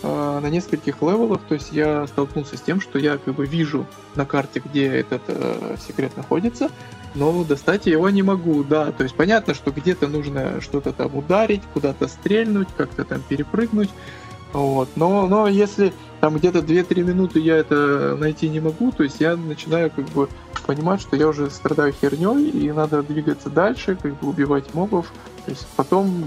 [0.04, 3.86] э, на нескольких левелах, то есть я столкнулся с тем, что я как бы вижу
[4.16, 6.70] на карте, где этот э, секрет находится,
[7.16, 11.62] но достать его не могу, да, то есть понятно, что где-то нужно что-то там ударить,
[11.74, 13.90] куда-то стрельнуть, как-то там перепрыгнуть,
[14.54, 19.20] вот, но, но если там где-то 2-3 минуты я это найти не могу, то есть
[19.20, 20.30] я начинаю как бы
[20.66, 25.12] понимать, что я уже страдаю херней, и надо двигаться дальше, как бы убивать мобов,
[25.46, 26.26] то есть потом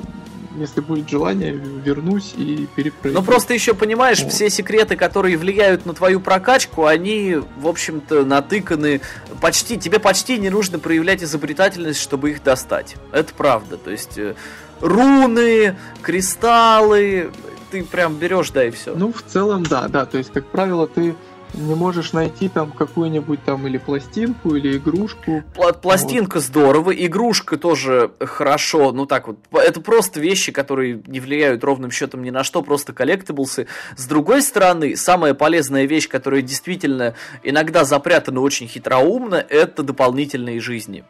[0.61, 3.21] если будет желание, вернусь и перепрыгну.
[3.21, 4.33] Ну просто еще понимаешь, вот.
[4.33, 9.01] все секреты, которые влияют на твою прокачку, они, в общем-то, натыканы.
[9.41, 12.97] Почти, тебе почти не нужно проявлять изобретательность, чтобы их достать.
[13.13, 13.77] Это правда.
[13.77, 14.35] То есть э,
[14.81, 17.31] руны, кристаллы,
[17.71, 18.95] ты прям берешь, да, и все.
[18.95, 20.05] Ну, в целом, да, да.
[20.05, 21.15] То есть, как правило, ты
[21.55, 25.43] не можешь найти там какую-нибудь там или пластинку, или игрушку.
[25.83, 26.45] Пластинка вот.
[26.45, 32.23] здорово, игрушка тоже хорошо, ну так вот, это просто вещи, которые не влияют ровным счетом
[32.23, 33.67] ни на что, просто коллектиблсы.
[33.97, 41.05] С другой стороны, самая полезная вещь, которая действительно иногда запрятана очень хитроумно, это дополнительные жизни.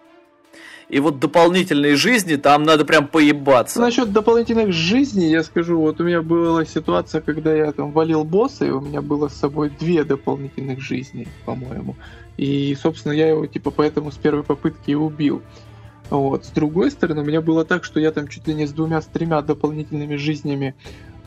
[0.90, 3.80] И вот дополнительные жизни, там надо прям поебаться.
[3.80, 8.64] Насчет дополнительных жизней, я скажу, вот у меня была ситуация, когда я там валил босса,
[8.66, 11.94] и у меня было с собой две дополнительных жизни, по-моему.
[12.36, 15.42] И, собственно, я его, типа, поэтому с первой попытки и убил.
[16.10, 16.44] Вот.
[16.44, 19.00] С другой стороны, у меня было так, что я там чуть ли не с двумя,
[19.00, 20.74] с тремя дополнительными жизнями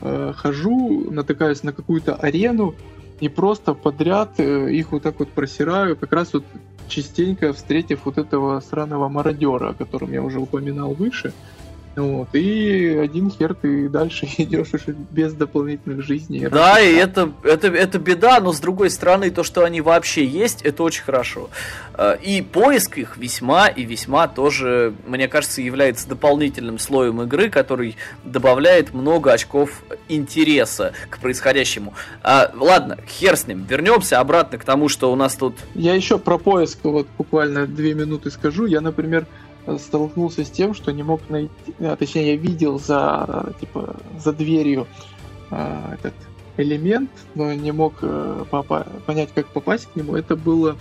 [0.02, 2.74] э, хожу, натыкаюсь на какую-то арену,
[3.20, 6.44] и просто подряд э, их вот так вот просираю, как раз вот
[6.86, 11.34] частенько встретив вот этого сраного мародера, о котором я уже упоминал выше.
[11.96, 16.48] Вот, и один хер ты дальше идешь уже без дополнительных жизней.
[16.48, 20.62] Да, и это, это, это беда, но с другой стороны, то, что они вообще есть,
[20.62, 21.50] это очень хорошо.
[21.96, 27.96] Э, и поиск их весьма и весьма тоже, мне кажется, является дополнительным слоем игры, который
[28.24, 31.94] добавляет много очков интереса к происходящему.
[32.22, 35.56] А, ладно, хер с ним, вернемся обратно к тому, что у нас тут...
[35.74, 38.66] Я еще про поиск вот буквально две минуты скажу.
[38.66, 39.26] Я, например,
[39.78, 44.86] столкнулся с тем, что не мог найти, а, точнее я видел за типа за дверью
[45.50, 46.14] а, этот
[46.56, 48.44] элемент, но не мог а,
[49.06, 50.16] понять, как попасть к нему.
[50.16, 50.76] Это был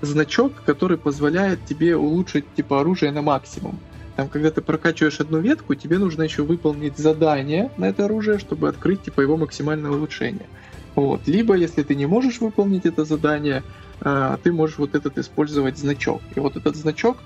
[0.00, 3.78] значок, который позволяет тебе улучшить типа оружие на максимум.
[4.16, 8.68] Там, когда ты прокачиваешь одну ветку, тебе нужно еще выполнить задание на это оружие, чтобы
[8.68, 10.46] открыть типа его максимальное улучшение.
[10.96, 11.20] Вот.
[11.26, 13.62] Либо, если ты не можешь выполнить это задание,
[14.00, 16.20] ты можешь вот этот использовать значок.
[16.34, 17.18] И вот этот значок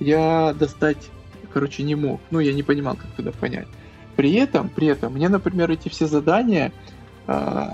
[0.00, 1.10] я достать,
[1.52, 2.20] короче, не мог.
[2.30, 3.68] Ну, я не понимал, как туда понять.
[4.16, 6.72] При этом, при этом, мне, например, эти все задания,
[7.26, 7.66] э,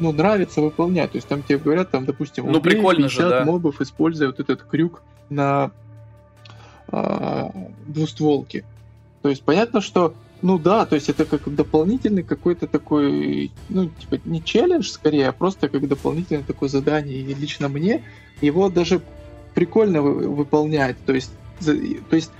[0.00, 1.12] ну, нравится выполнять.
[1.12, 3.44] То есть там тебе говорят, там, допустим, ну, прикольно 50 же, да.
[3.44, 5.70] мобов, используя вот этот крюк на
[6.90, 7.48] э,
[7.86, 8.64] двустволке.
[9.22, 14.20] То есть понятно, что ну да, то есть это как дополнительный какой-то такой, ну, типа,
[14.24, 17.18] не челлендж скорее, а просто как дополнительное такое задание.
[17.18, 18.02] И лично мне
[18.40, 19.00] его даже
[19.54, 20.96] прикольно выполнять.
[21.06, 21.30] То есть
[21.64, 22.30] то есть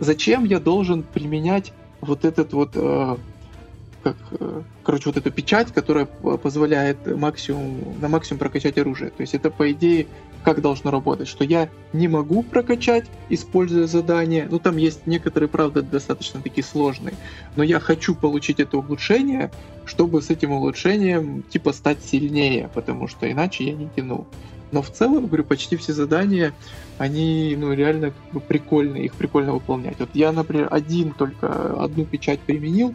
[0.00, 3.16] зачем я должен применять вот этот вот, э,
[4.02, 9.10] как, э, короче, вот эту печать, которая позволяет максимум, на максимум прокачать оружие.
[9.10, 10.06] То есть это, по идее,
[10.44, 14.46] как должно работать, что я не могу прокачать, используя задание.
[14.50, 17.14] Ну, там есть некоторые, правда, достаточно такие сложные.
[17.56, 19.50] Но я хочу получить это улучшение,
[19.84, 24.26] чтобы с этим улучшением, типа, стать сильнее, потому что иначе я не тяну.
[24.70, 26.52] Но в целом, говорю, почти все задания,
[26.98, 29.98] они, ну, реально как бы прикольные, их прикольно выполнять.
[29.98, 32.94] Вот я, например, один только, одну печать применил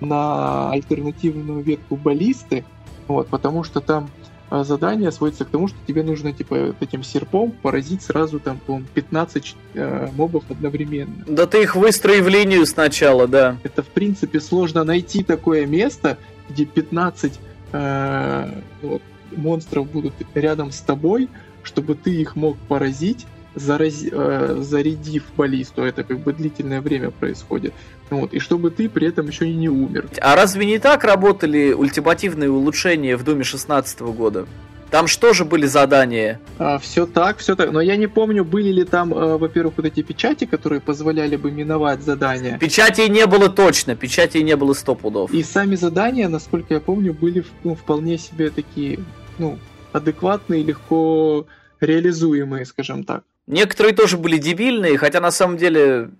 [0.00, 2.64] на альтернативную ветку баллисты,
[3.06, 4.10] вот, потому что там
[4.52, 8.82] а, задание сводится к тому, что тебе нужно, типа, этим серпом поразить сразу, там, по
[8.92, 11.24] 15 э, мобов одновременно.
[11.26, 13.56] Да ты их выстрой в линию сначала, да.
[13.62, 16.18] Это, в принципе, сложно найти такое место,
[16.50, 17.40] где 15
[17.72, 19.02] э, вот,
[19.36, 21.28] монстров будут рядом с тобой,
[21.62, 24.02] чтобы ты их мог поразить, зараз...
[24.10, 25.82] э, зарядив баллисту.
[25.82, 27.72] Это как бы длительное время происходит.
[28.10, 30.08] Вот, и чтобы ты при этом еще и не умер.
[30.20, 34.46] А разве не так работали ультимативные улучшения в Думе 16 года?
[34.90, 36.38] Там что же были задания?
[36.58, 37.72] А, все так, все так.
[37.72, 41.50] Но я не помню, были ли там, э, во-первых, вот эти печати, которые позволяли бы
[41.50, 42.58] миновать задания.
[42.58, 45.32] Печатей не было точно, печатей не было сто пудов.
[45.32, 48.98] И сами задания, насколько я помню, были ну, вполне себе такие
[49.38, 49.58] ну,
[49.92, 51.46] адекватные, легко
[51.80, 53.24] реализуемые, скажем так.
[53.46, 56.10] Некоторые тоже были дебильные, хотя на самом деле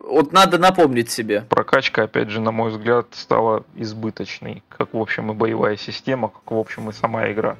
[0.00, 1.44] вот надо напомнить себе.
[1.48, 4.62] Прокачка, опять же, на мой взгляд, стала избыточной.
[4.68, 7.56] Как, в общем, и боевая система, как, в общем, и сама игра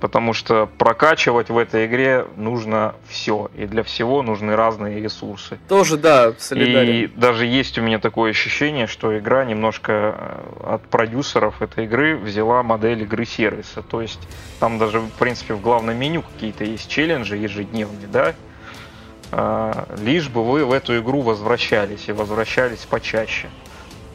[0.00, 5.58] потому что прокачивать в этой игре нужно все, и для всего нужны разные ресурсы.
[5.68, 6.92] Тоже, да, солидарен.
[6.92, 12.16] И даже есть у меня такое ощущение, что игра немножко э, от продюсеров этой игры
[12.16, 14.20] взяла модель игры сервиса, то есть
[14.58, 18.34] там даже, в принципе, в главном меню какие-то есть челленджи ежедневные, да,
[19.32, 23.48] а, лишь бы вы в эту игру возвращались и возвращались почаще.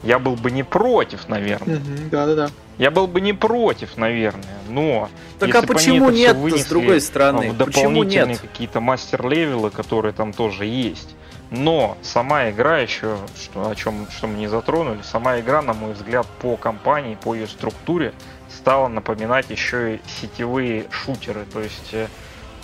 [0.04, 1.80] Я был бы не против, наверное.
[2.12, 2.50] Да-да-да.
[2.78, 5.10] Я был бы не против, наверное, но...
[5.40, 7.52] Так а почему нет с другой стороны?
[7.52, 11.16] В дополнительные какие-то мастер-левелы, которые там тоже есть.
[11.52, 15.94] Но сама игра еще, что, о чем что мы не затронули, сама игра, на мой
[15.94, 18.14] взгляд, по компании, по ее структуре,
[18.50, 21.46] стала напоминать еще и сетевые шутеры.
[21.54, 22.08] То есть э,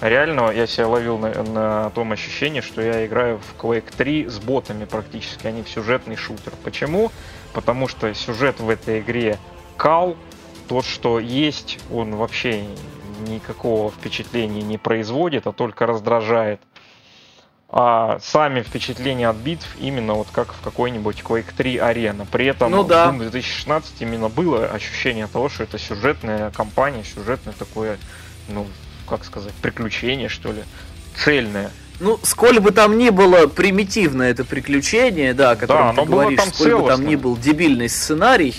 [0.02, 4.40] реально я себя ловил на, на том ощущении, что я играю в Quake 3 с
[4.40, 6.54] ботами практически, а не в сюжетный шутер.
[6.64, 7.12] Почему?
[7.54, 9.38] Потому что сюжет в этой игре
[9.82, 10.16] кал,
[10.68, 12.66] то, что есть, он вообще
[13.28, 16.62] никакого впечатления не производит, а только раздражает.
[17.68, 22.28] А сами впечатления от битв именно вот как в какой-нибудь Quake 3 арена.
[22.32, 23.12] При этом ну, да.
[23.12, 27.98] в Doom 2016 именно было ощущение того, что это сюжетная кампания, сюжетное такое,
[28.50, 28.68] ну,
[29.10, 30.62] как сказать, приключение, что ли,
[31.16, 31.72] цельное.
[32.00, 36.40] Ну, сколь бы там ни было примитивное это приключение, да, о котором да, ты говоришь,
[36.54, 38.56] сколь бы там ни был дебильный сценарий,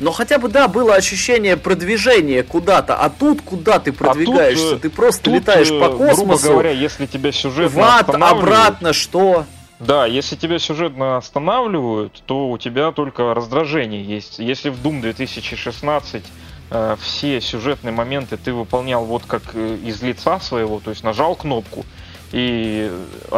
[0.00, 4.66] но хотя бы, да, было ощущение продвижения куда-то, а тут куда ты продвигаешься?
[4.66, 6.24] А тут, ты просто тут, летаешь по космосу.
[6.24, 9.44] Грубо говоря, если тебя сюжетно в ад, обратно, что?
[9.78, 14.38] Да, если тебя сюжетно останавливают, то у тебя только раздражение есть.
[14.38, 16.24] Если в Doom 2016
[16.70, 21.34] э, все сюжетные моменты ты выполнял вот как э, из лица своего, то есть нажал
[21.34, 21.84] кнопку,
[22.32, 22.90] и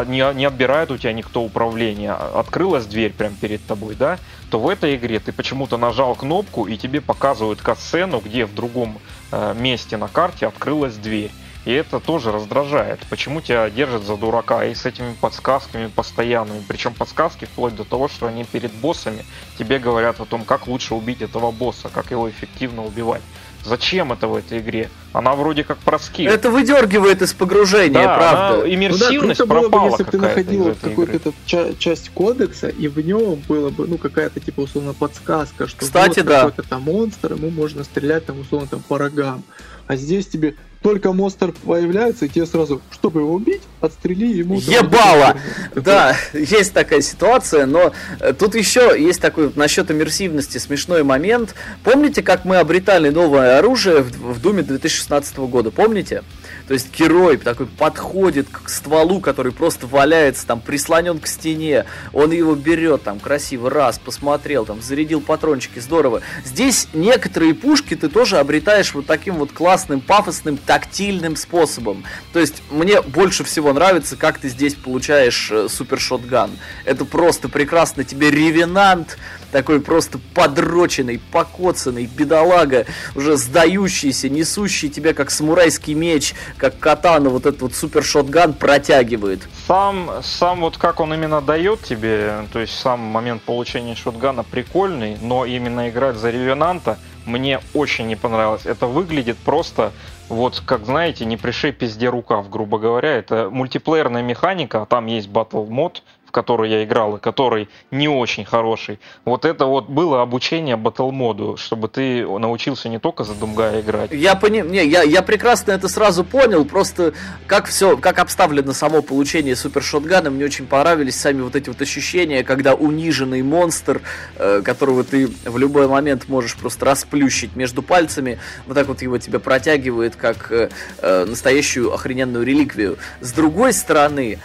[0.07, 4.19] не, не отбирает у тебя никто управление, открылась дверь прямо перед тобой, да,
[4.51, 8.99] то в этой игре ты почему-то нажал кнопку и тебе показывают касцену, где в другом
[9.31, 11.31] э, месте на карте открылась дверь.
[11.65, 12.99] И это тоже раздражает.
[13.09, 16.63] Почему тебя держат за дурака и с этими подсказками постоянными.
[16.67, 19.25] Причем подсказки вплоть до того, что они перед боссами
[19.59, 23.23] тебе говорят о том, как лучше убить этого босса, как его эффективно убивать.
[23.65, 24.91] Зачем это в этой игре?
[25.13, 26.31] Она вроде как про скилл.
[26.31, 28.63] Это выдергивает из погружения, да, правда.
[28.63, 32.69] Она, иммерсивность ну, да, пропала было бы, если бы ты находил какую-то ча- часть кодекса,
[32.69, 36.39] и в нем было бы, ну, какая-то, типа, условно, подсказка, что Кстати, вот да.
[36.43, 39.45] какой-то там монстр, ему можно стрелять, там, условно, там, по рогам.
[39.87, 44.57] А здесь тебе только монстр появляется, и тебе сразу, чтобы его убить, отстрели ему...
[44.57, 45.37] Ебало!
[45.75, 51.55] Да, есть такая ситуация, но э, тут еще есть такой насчет иммерсивности смешной момент.
[51.85, 55.71] Помните, как мы обретали новое оружие в, в Думе 2016 года?
[55.71, 56.23] Помните?
[56.67, 62.31] То есть герой такой подходит к стволу, который просто валяется, там, прислонен к стене, он
[62.31, 66.23] его берет, там, красиво, раз, посмотрел, там, зарядил патрончики, здорово.
[66.45, 72.03] Здесь некоторые пушки ты тоже обретаешь вот таким вот классным, пафосным, тактильным способом.
[72.33, 76.51] То есть мне больше всего нравится, как ты здесь получаешь э, супер шотган.
[76.87, 79.19] Это просто прекрасно, тебе ревенант,
[79.51, 87.45] такой просто подроченный, покоцанный, бедолага, уже сдающийся, несущий тебя как самурайский меч, как катана, вот
[87.45, 89.43] этот вот супер шотган протягивает.
[89.67, 95.19] Сам, сам вот как он именно дает тебе, то есть сам момент получения шотгана прикольный,
[95.21, 96.97] но именно играть за ревенанта
[97.27, 98.63] мне очень не понравилось.
[98.65, 99.93] Это выглядит просто
[100.29, 103.11] вот, как знаете, не пришей пизде рукав, грубо говоря.
[103.11, 106.03] Это мультиплеерная механика, а там есть батл мод,
[106.33, 111.89] который я играл, и который не очень хороший, вот это вот было обучение батл-моду, чтобы
[111.89, 114.11] ты научился не только за Думгая играть.
[114.13, 114.61] Я пони...
[114.61, 117.13] не, я, я прекрасно это сразу понял, просто
[117.47, 121.81] как все, как обставлено само получение супер шотгана, мне очень понравились сами вот эти вот
[121.81, 124.01] ощущения, когда униженный монстр,
[124.37, 129.19] э, которого ты в любой момент можешь просто расплющить между пальцами, вот так вот его
[129.19, 132.99] тебе протягивает, как э, э настоящую охрененную реликвию.
[133.21, 134.39] С другой стороны,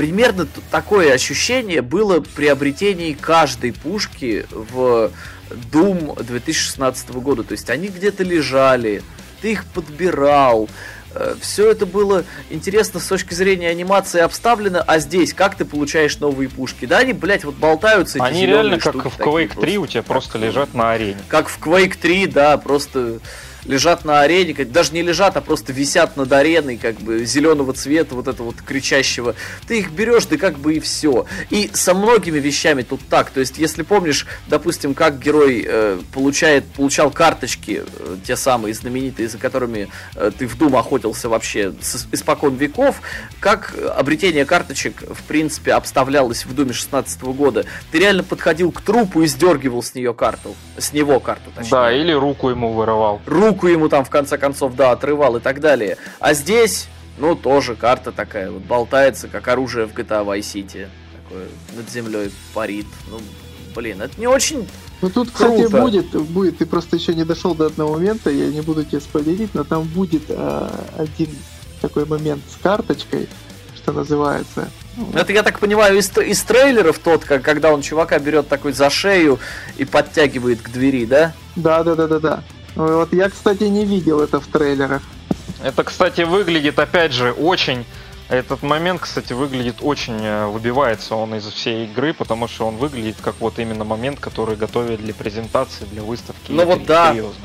[0.00, 5.10] примерно такое ощущение было при обретении каждой пушки в
[5.50, 7.42] Doom 2016 года.
[7.44, 9.02] То есть они где-то лежали,
[9.42, 10.70] ты их подбирал,
[11.14, 16.18] э, все это было интересно с точки зрения анимации обставлено, а здесь как ты получаешь
[16.18, 16.86] новые пушки?
[16.86, 18.24] Да, они, блядь, вот болтаются.
[18.24, 21.18] Они реально как в Quake 3 у тебя просто лежат на арене.
[21.28, 23.20] Как в Quake 3, да, просто
[23.64, 28.14] лежат на арене, даже не лежат, а просто висят над ареной, как бы зеленого цвета,
[28.14, 29.34] вот этого вот кричащего.
[29.66, 31.26] Ты их берешь, да как бы и все.
[31.50, 33.30] И со многими вещами тут так.
[33.30, 39.28] То есть, если помнишь, допустим, как герой э, получает, получал карточки, э, те самые знаменитые,
[39.28, 43.00] за которыми э, ты в Doom охотился вообще с, испокон веков,
[43.40, 47.64] как обретение карточек, в принципе, обставлялось в Думе 16 года.
[47.92, 50.54] Ты реально подходил к трупу и сдергивал с нее карту.
[50.76, 51.70] С него карту, точнее.
[51.70, 53.20] Да, или руку ему вырывал.
[53.26, 55.96] Руку руку ему там в конце концов, да, отрывал и так далее.
[56.20, 56.88] А здесь,
[57.18, 60.88] ну, тоже карта такая, вот болтается, как оружие в GTA Vice City.
[61.22, 61.46] Такое
[61.76, 62.86] над землей парит.
[63.10, 63.18] Ну,
[63.74, 64.68] блин, это не очень
[65.02, 65.80] ну тут, кстати, Круто.
[65.80, 69.54] будет, будет, ты просто еще не дошел до одного момента, я не буду тебе спойлерить,
[69.54, 71.30] но там будет э, один
[71.80, 73.26] такой момент с карточкой,
[73.74, 74.68] что называется.
[75.14, 78.90] Это, я так понимаю, из, из трейлеров тот, как, когда он чувака берет такой за
[78.90, 79.38] шею
[79.78, 81.32] и подтягивает к двери, да?
[81.56, 82.44] Да, да, да, да, да.
[82.76, 85.02] Вот я, кстати, не видел это в трейлерах.
[85.62, 87.84] Это, кстати, выглядит, опять же, очень...
[88.28, 90.18] Этот момент, кстати, выглядит очень...
[90.20, 94.54] Э, выбивается он из всей игры, потому что он выглядит как вот именно момент, который
[94.54, 96.52] готовят для презентации, для выставки.
[96.52, 97.10] Ну вот да.
[97.10, 97.44] Серьезно.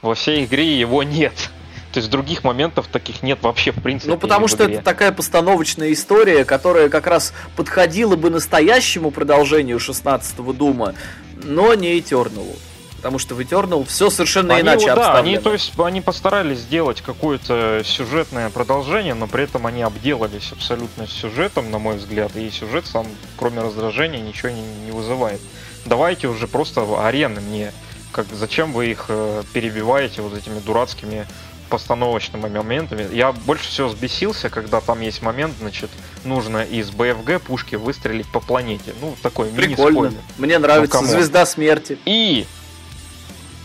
[0.00, 1.32] Во всей игре его нет.
[1.92, 4.12] То есть других моментов таких нет вообще в принципе.
[4.12, 10.52] Ну потому что это такая постановочная история, которая как раз подходила бы настоящему продолжению 16-го
[10.52, 10.94] Дума,
[11.42, 12.56] но не Eternal.
[13.02, 15.18] Потому что в Eternal все совершенно они, иначе да, обставлено.
[15.18, 21.08] они, то есть, они постарались сделать какое-то сюжетное продолжение, но при этом они обделались абсолютно
[21.08, 25.40] сюжетом, на мой взгляд, и сюжет сам, кроме раздражения, ничего не, не вызывает.
[25.84, 27.72] Давайте уже просто арены мне.
[28.12, 31.26] Как, зачем вы их э, перебиваете вот этими дурацкими
[31.72, 33.08] постановочными моментами.
[33.12, 35.90] Я больше всего взбесился, когда там есть момент, значит,
[36.22, 38.92] нужно из БФГ пушки выстрелить по планете.
[39.00, 39.90] Ну, такой Прикольно.
[39.90, 40.22] мини-спойлер.
[40.36, 41.06] Мне нравится Ну.
[41.08, 41.98] Звезда Смерти.
[42.04, 42.46] И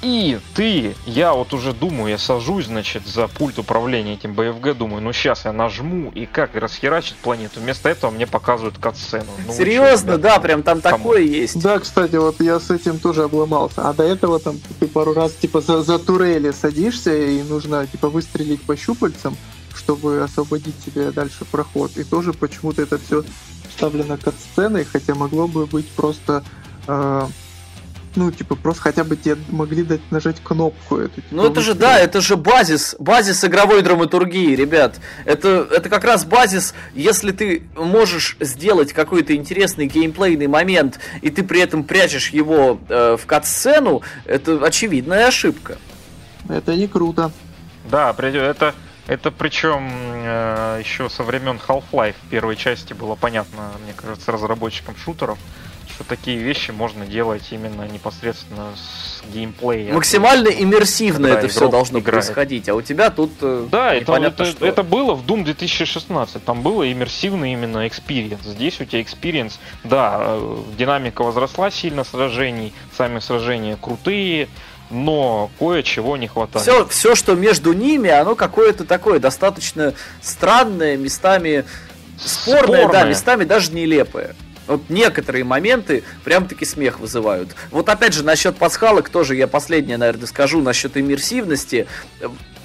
[0.08, 5.02] и ты, я вот уже думаю, я сажусь, значит, за пульт управления этим BFG, думаю,
[5.02, 7.60] ну сейчас я нажму, и как расхерачить планету.
[7.60, 9.26] Вместо этого мне показывают кат-сцену.
[9.46, 10.22] Ну, чё, Серьезно, ребят?
[10.22, 11.00] да, прям там Come on.
[11.00, 11.62] такое есть.
[11.62, 13.90] Да, кстати, вот я с этим тоже обломался.
[13.90, 18.10] А до этого там ты пару раз типа за, за турели садишься и нужно типа
[18.10, 19.36] выстрелить по щупальцам,
[19.76, 21.98] чтобы освободить себе дальше проход.
[21.98, 23.24] И тоже почему-то это все
[23.70, 26.44] вставлено кат-сценой, хотя могло бы быть просто
[26.88, 27.28] э,
[28.18, 31.22] ну, типа, просто хотя бы тебе могли дать нажать кнопку эту.
[31.22, 34.96] типа, Ну это же, да, это же базис, базис игровой драматургии, ребят.
[35.24, 41.44] Это, это как раз базис, если ты можешь сделать какой-то интересный геймплейный момент, и ты
[41.44, 45.78] при этом прячешь его э, в кат-сцену, это очевидная ошибка.
[46.50, 47.32] Это не круто.
[47.90, 48.74] Да, это,
[49.06, 55.38] это причем э, еще со времен Half-Life первой части было понятно, мне кажется, разработчикам шутеров,
[55.98, 59.96] что такие вещи можно делать именно непосредственно с геймплеем.
[59.96, 62.24] Максимально иммерсивно это все должно играет.
[62.24, 64.64] происходить, а у тебя тут э, Да, это, это, что.
[64.64, 66.46] это было в Doom 2016.
[66.46, 68.44] Там было иммерсивный именно experience.
[68.44, 74.50] Здесь у тебя experience, да, э, динамика возросла сильно сражений, сами сражения крутые,
[74.92, 76.62] но кое-чего не хватает.
[76.62, 81.66] Все, все, что между ними, оно какое-то такое достаточно странное, местами
[82.24, 83.06] спорное, да, Спорное.
[83.06, 84.36] местами даже нелепое.
[84.68, 87.50] Вот некоторые моменты прям-таки смех вызывают.
[87.72, 91.88] Вот опять же, насчет пасхалок тоже я последнее, наверное, скажу насчет иммерсивности.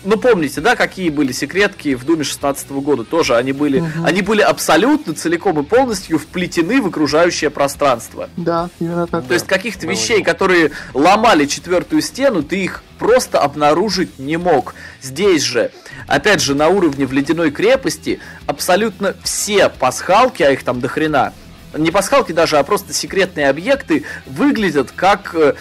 [0.05, 3.05] Ну, помните, да, какие были секретки в Думе 16 года?
[3.05, 4.05] Тоже они были, Мгм.
[4.05, 8.29] они были абсолютно целиком и полностью вплетены в окружающее пространство.
[8.37, 9.25] Да, именно так.
[9.29, 14.75] То есть каких-то было вещей, которые ломали четвертую стену, ты их просто обнаружить не мог.
[15.01, 15.71] Здесь же,
[16.09, 21.33] опять же, на уровне в ледяной крепости, абсолютно все пасхалки, а их там до хрена,
[21.75, 25.55] не пасхалки даже, а просто секретные объекты, выглядят как э,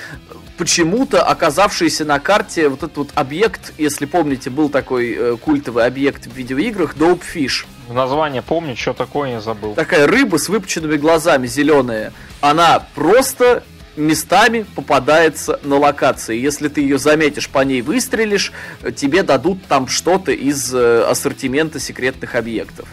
[0.57, 6.28] почему-то оказавшийся на карте вот этот вот объект, если помните, был такой э, культовый объект
[6.28, 7.66] в видеоиграх, Dopefish.
[7.89, 9.74] Название помню, что такое не забыл.
[9.74, 12.14] Такая рыба с выпученными глазами, зеленая.
[12.39, 13.64] Она просто
[13.95, 16.38] местами попадается на локации.
[16.38, 18.53] Если ты ее заметишь, по ней выстрелишь,
[18.95, 22.88] тебе дадут там что-то из э, ассортимента секретных объектов.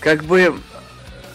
[0.00, 0.54] Как бы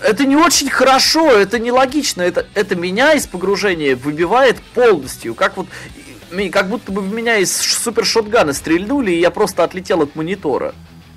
[0.03, 5.33] это не очень хорошо, это нелогично, это, это меня из погружения выбивает полностью.
[5.35, 5.67] Как вот
[6.51, 10.73] как будто бы в меня из ш- супершотгана стрельнули, и я просто отлетел от монитора.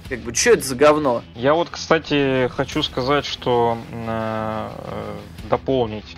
[0.09, 1.22] Как бы, что это за говно?
[1.34, 6.16] Я вот, кстати, хочу сказать, что э, э, дополнить,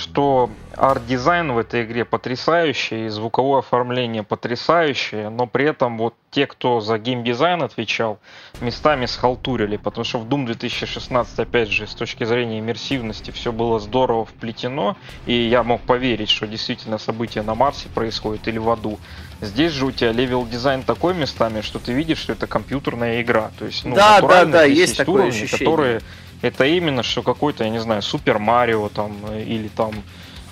[0.00, 6.46] что арт-дизайн в этой игре потрясающий, и звуковое оформление потрясающее, но при этом вот те,
[6.46, 8.18] кто за геймдизайн отвечал,
[8.60, 13.78] местами схалтурили, потому что в Doom 2016, опять же, с точки зрения иммерсивности, все было
[13.78, 14.96] здорово вплетено,
[15.26, 18.98] и я мог поверить, что действительно события на Марсе происходят или в аду.
[19.42, 23.50] Здесь же у тебя level design такой местами, что ты видишь, что это компьютерная игра.
[23.58, 25.58] То есть, ну, Да, да, да, здесь есть такое уровни, ощущение.
[25.58, 26.00] которые
[26.42, 29.92] это именно что какой-то, я не знаю, Супер Марио там или там,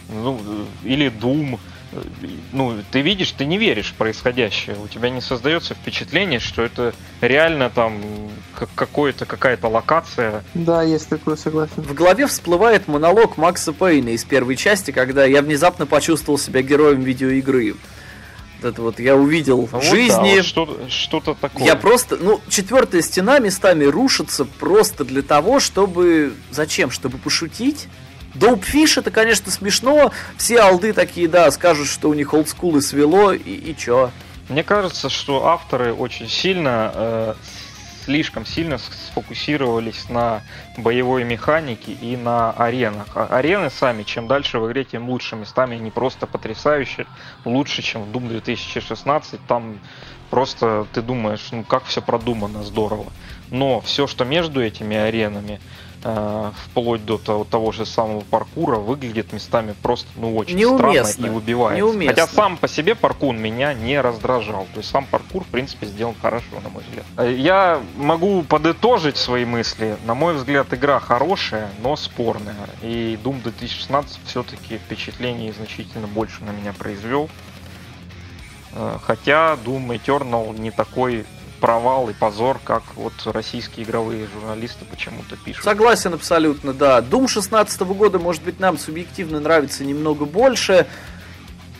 [0.08, 0.38] ну,
[0.84, 1.58] или Doom.
[1.92, 2.02] Э,
[2.52, 4.76] Ну, ты видишь, ты не веришь в происходящее.
[4.84, 7.98] У тебя не создается впечатление, что это реально там
[8.54, 10.44] как- какое-то, какая-то локация.
[10.52, 11.72] Да, есть такое, согласен.
[11.82, 17.00] В голове всплывает монолог Макса Пейна из первой части, когда я внезапно почувствовал себя героем
[17.02, 17.74] видеоигры.
[18.62, 20.36] Это вот я увидел в Вот, да, жизни.
[20.36, 21.64] вот что- что-то такое.
[21.64, 26.32] Я просто, ну, четвертая стена местами рушится просто для того, чтобы...
[26.50, 26.90] Зачем?
[26.90, 27.86] Чтобы пошутить?
[28.34, 30.12] Доупфиш это, конечно, смешно.
[30.36, 34.10] Все алды такие, да, скажут, что у них олдскулы свело, и, и чё?
[34.48, 37.34] Мне кажется, что авторы очень сильно, э,
[38.08, 40.40] слишком сильно сфокусировались на
[40.78, 43.08] боевой механике и на аренах.
[43.14, 45.36] А арены сами, чем дальше в игре, тем лучше.
[45.36, 47.06] Местами они просто потрясающие,
[47.44, 49.38] лучше, чем в Doom 2016.
[49.46, 49.78] Там
[50.30, 53.04] просто ты думаешь, ну как все продумано, здорово.
[53.50, 55.60] Но все, что между этими аренами,
[56.00, 61.04] вплоть до того, того же самого паркура, выглядит местами просто ну очень Неуместно.
[61.04, 61.76] странно и выбивает.
[61.78, 62.14] Неуместно.
[62.22, 64.66] Хотя сам по себе паркур меня не раздражал.
[64.74, 67.04] То есть сам паркур, в принципе, сделан хорошо, на мой взгляд.
[67.16, 69.96] Э, Я могу подытожить свои мысли.
[70.06, 72.54] На мой взгляд, игра хорошая, но спорная.
[72.82, 77.28] И Doom 2016 все-таки впечатление значительно больше на меня произвел.
[78.72, 81.24] Э, Хотя Doom Eternal не такой
[81.60, 85.64] провал и позор, как вот российские игровые журналисты почему-то пишут.
[85.64, 87.00] Согласен абсолютно, да.
[87.00, 90.86] Doom 16 года, может быть, нам субъективно нравится немного больше,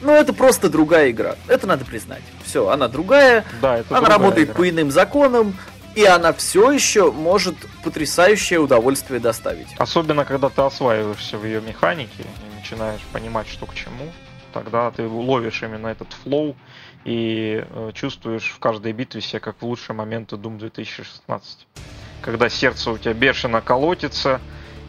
[0.00, 1.36] но это просто другая игра.
[1.48, 2.22] Это надо признать.
[2.44, 4.56] Все, она другая, Да, это она другая работает игра.
[4.56, 5.56] по иным законам,
[5.94, 9.68] и она все еще может потрясающее удовольствие доставить.
[9.78, 14.12] Особенно, когда ты осваиваешься в ее механике и начинаешь понимать, что к чему,
[14.52, 16.54] тогда ты ловишь именно этот флоу
[17.05, 21.66] и э, чувствуешь в каждой битве себя как в лучшие моменты Doom 2016.
[22.22, 24.40] Когда сердце у тебя бешено колотится,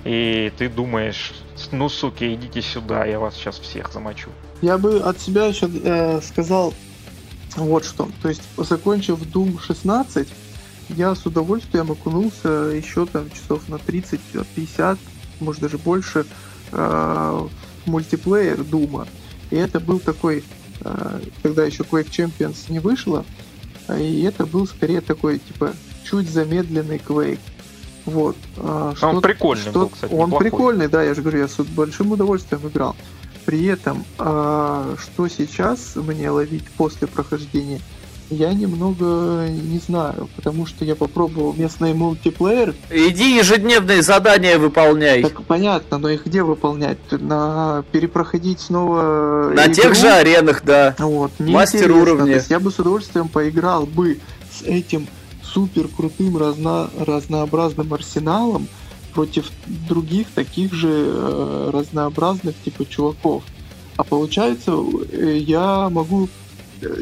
[0.03, 1.34] и ты думаешь,
[1.72, 4.30] ну, суки, идите сюда, я вас сейчас всех замочу.
[4.62, 6.74] Я бы от себя еще э, сказал
[7.55, 8.10] вот что.
[8.22, 10.28] То есть, закончив Doom 16,
[10.89, 14.97] я с удовольствием окунулся еще там часов на 30-50,
[15.39, 16.26] может даже больше,
[16.72, 17.47] э,
[17.86, 19.07] мультиплеер Дума.
[19.51, 20.43] И это был такой,
[21.43, 23.25] когда еще Quake Champions не вышло,
[23.97, 25.73] и это был скорее такой, типа,
[26.03, 27.39] чуть замедленный Quake.
[28.05, 28.36] Вот.
[28.57, 30.49] А, Он прикольный что- был, кстати, Он неплохой.
[30.49, 32.95] прикольный, да, я же говорю, я с большим удовольствием играл.
[33.45, 37.82] При этом, а, что сейчас мне ловить после прохождения,
[38.30, 42.75] я немного не знаю, потому что я попробовал местный мультиплеер.
[42.89, 45.23] Иди ежедневные задания выполняй.
[45.23, 46.97] Так понятно, но их где выполнять?
[47.11, 49.73] На перепроходить снова На игру?
[49.73, 50.95] тех же аренах, да.
[50.99, 52.01] Вот, Мастер неинтересно.
[52.01, 52.34] уровня.
[52.36, 54.19] Есть я бы с удовольствием поиграл бы
[54.51, 55.07] с этим
[55.43, 58.67] супер крутым разно- разнообразным арсеналом
[59.13, 59.49] против
[59.89, 63.43] других таких же э, разнообразных типа чуваков.
[63.97, 64.73] А получается,
[65.11, 66.30] э, я могу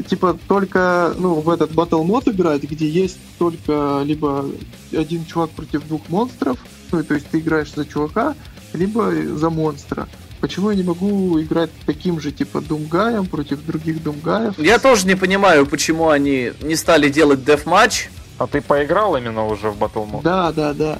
[0.09, 4.45] типа только ну в этот батл мод играть, где есть только либо
[4.91, 6.57] один чувак против двух монстров,
[6.91, 8.35] ну то есть ты играешь за чувака,
[8.73, 10.07] либо за монстра.
[10.39, 14.57] Почему я не могу играть таким же типа думгаем против других думгаев?
[14.59, 18.09] Я тоже не понимаю, почему они не стали делать дефматч.
[18.37, 20.21] А ты поиграл именно уже в Battle Mode?
[20.21, 20.99] Да, да, да.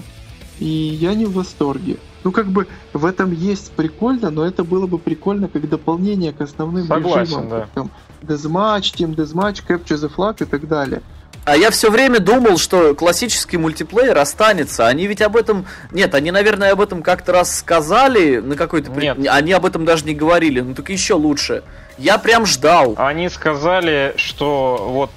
[0.60, 1.98] И я не в восторге.
[2.28, 6.42] Ну, как бы в этом есть прикольно, но это было бы прикольно как дополнение к
[6.42, 7.48] основным Согласен, режимам.
[7.48, 7.60] да.
[7.62, 11.02] Как там Deathmatch, Team Deathmatch, Capture the Flag и так далее.
[11.46, 14.88] А я все время думал, что классический мультиплеер останется.
[14.88, 15.68] Они ведь об этом...
[15.94, 18.92] Нет, они, наверное, об этом как-то раз сказали на какой-то...
[18.92, 19.18] Нет.
[19.30, 20.60] Они об этом даже не говорили.
[20.60, 21.64] Ну так еще лучше.
[21.98, 22.96] Я прям ждал.
[22.98, 25.12] Они сказали, что вот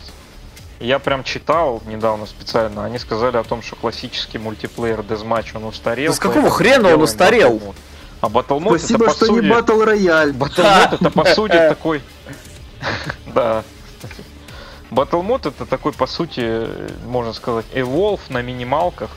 [0.80, 6.10] я прям читал недавно специально, они сказали о том, что классический мультиплеер Deathmatch он устарел.
[6.10, 7.56] Да с какого хрена он устарел?
[7.56, 7.74] Battle.
[8.20, 9.44] А Battle Mode Спасибо, это по что сути...
[9.44, 10.32] не Battle Royale.
[10.32, 12.02] Battle Mode это по сути такой...
[13.34, 13.62] Да.
[14.90, 16.66] Battle Mode это такой, по сути,
[17.06, 19.10] можно сказать, evolve на минималках,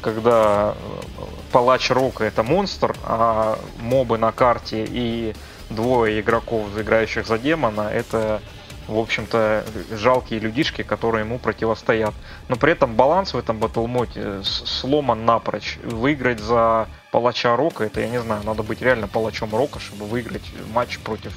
[0.00, 5.34] когда э, палач Рока это монстр, а мобы на карте и
[5.68, 8.40] двое игроков, играющих за демона, это,
[8.88, 12.14] в общем-то, жалкие людишки, которые ему противостоят.
[12.48, 15.78] Но при этом баланс в этом Mode с- сломан напрочь.
[15.84, 20.42] Выиграть за палача Рока, это, я не знаю, надо быть реально палачом Рока, чтобы выиграть
[20.74, 21.32] матч против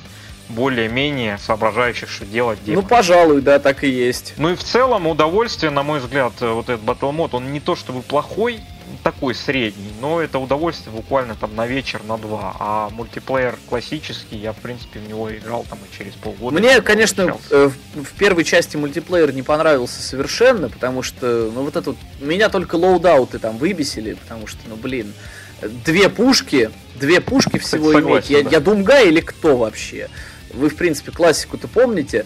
[0.50, 2.90] более-менее соображающих, что делать Ну, демонов.
[2.90, 4.34] пожалуй, да, так и есть.
[4.38, 7.76] Ну и в целом удовольствие, на мой взгляд, э, вот этот Mode, он не то
[7.76, 8.60] чтобы плохой,
[9.04, 12.56] такой средний, но это удовольствие буквально там на вечер, на два.
[12.60, 16.58] А мультиплеер классический, я в принципе в него играл там и через полгода.
[16.58, 21.76] Мне, конечно, э, в в первой части мультиплеер не понравился совершенно, потому что, ну, вот
[21.76, 25.14] это вот, меня только лоудауты там выбесили, потому что, ну, блин,
[25.62, 28.30] две пушки, две пушки всего согласен, иметь.
[28.30, 28.50] Я, да.
[28.52, 30.10] я Думгай или кто вообще?
[30.54, 32.26] Вы, в принципе, классику-то помните.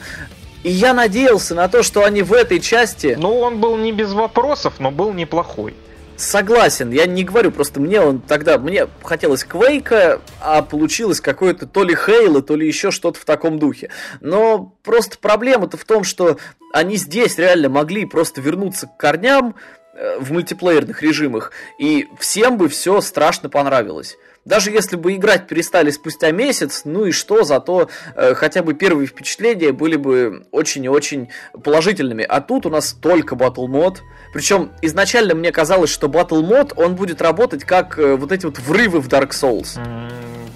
[0.64, 3.16] И я надеялся на то, что они в этой части...
[3.18, 5.74] Ну, он был не без вопросов, но был неплохой.
[6.18, 11.84] Согласен, я не говорю, просто мне он тогда, мне хотелось Квейка, а получилось какое-то то
[11.84, 13.92] ли Хейла, то ли еще что-то в таком духе.
[14.20, 16.40] Но просто проблема-то в том, что
[16.74, 19.54] они здесь реально могли просто вернуться к корням
[19.94, 24.18] э, в мультиплеерных режимах, и всем бы все страшно понравилось.
[24.48, 29.06] Даже если бы играть перестали спустя месяц, ну и что, зато э, хотя бы первые
[29.06, 31.28] впечатления были бы очень и очень
[31.64, 32.24] положительными.
[32.24, 34.02] А тут у нас только Battle мод.
[34.34, 38.58] Причем изначально мне казалось, что Battle мод, он будет работать как э, вот эти вот
[38.60, 39.78] врывы в Dark Souls.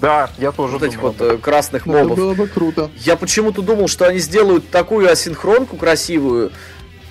[0.00, 1.36] Да, я тоже Вот этих думал вот об этом.
[1.38, 2.16] э, красных Ну, Это мобов.
[2.18, 2.90] было бы круто.
[2.96, 6.50] Я почему-то думал, что они сделают такую асинхронку красивую,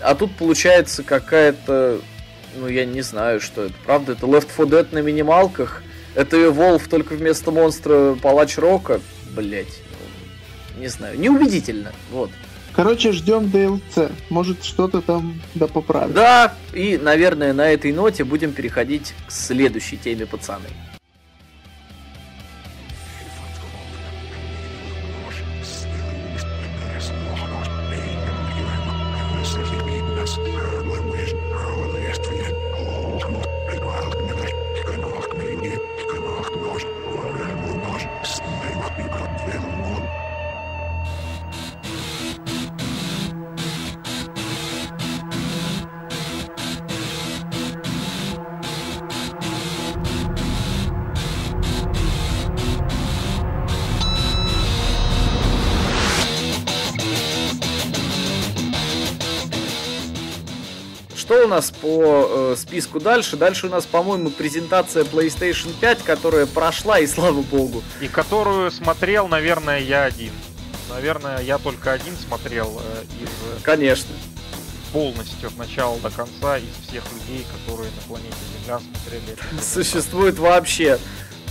[0.02, 2.00] а тут получается какая-то
[2.58, 3.76] Ну, я не знаю, что это.
[3.86, 5.84] Правда, это Left 4 Dead на минималках.
[6.16, 9.00] Это Evolve только вместо монстра Палач Рока.
[9.36, 9.82] Блять.
[10.78, 11.20] Не знаю.
[11.20, 11.92] Неубедительно.
[12.12, 12.30] Вот.
[12.74, 14.12] Короче, ждем DLC.
[14.30, 16.14] Может, что-то там да поправить.
[16.14, 20.68] Да, и, наверное, на этой ноте будем переходить к следующей теме, пацаны.
[61.32, 63.38] Что у нас по э, списку дальше?
[63.38, 67.84] Дальше у нас, по-моему, презентация PlayStation 5, которая прошла, и слава богу.
[68.02, 70.34] И которую смотрел, наверное, я один.
[70.90, 73.64] Наверное, я только один смотрел э, из...
[73.64, 74.14] Конечно.
[74.92, 79.38] Полностью от начала до конца из всех людей, которые на планете Земля смотрели.
[79.62, 81.00] Существует вообще.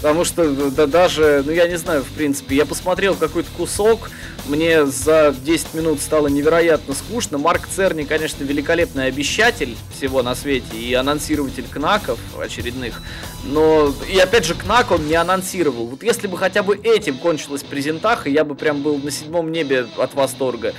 [0.01, 4.11] Потому что да, даже, ну я не знаю, в принципе, я посмотрел какой-то кусок,
[4.47, 7.37] мне за 10 минут стало невероятно скучно.
[7.37, 13.03] Марк Церни, конечно, великолепный обещатель всего на свете и анонсирователь кнаков очередных.
[13.45, 15.87] Но, и опять же, кнак он не анонсировал.
[15.87, 19.87] Вот если бы хотя бы этим кончилась презентаха, я бы прям был на седьмом небе
[19.99, 20.75] от восторга.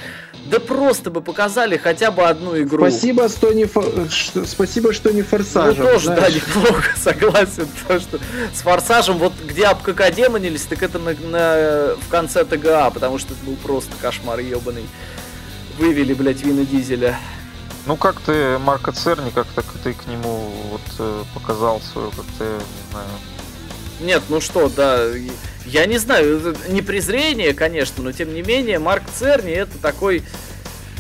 [0.46, 2.90] Да просто бы показали хотя бы одну игру.
[2.90, 3.86] Спасибо, что не, фор...
[4.46, 5.84] Спасибо, что не форсажем.
[5.84, 6.34] Ну, тоже, знаешь.
[6.34, 7.68] да, неплохо, согласен.
[7.88, 8.20] То, что
[8.54, 13.46] с форсажем, вот где обкакадемонились, так это на, на, в конце ТГА, потому что это
[13.46, 14.88] был просто кошмар ебаный.
[15.78, 17.18] Вывели, блядь, Вина Дизеля.
[17.86, 22.26] Ну как ты Марка Церни, как так ты к нему вот э, показал свою, как
[22.38, 23.08] ты, не знаю.
[24.02, 25.08] Нет, ну что, да,
[25.66, 30.24] я не знаю, не презрение, конечно, но тем не менее, Марк Церни это такой...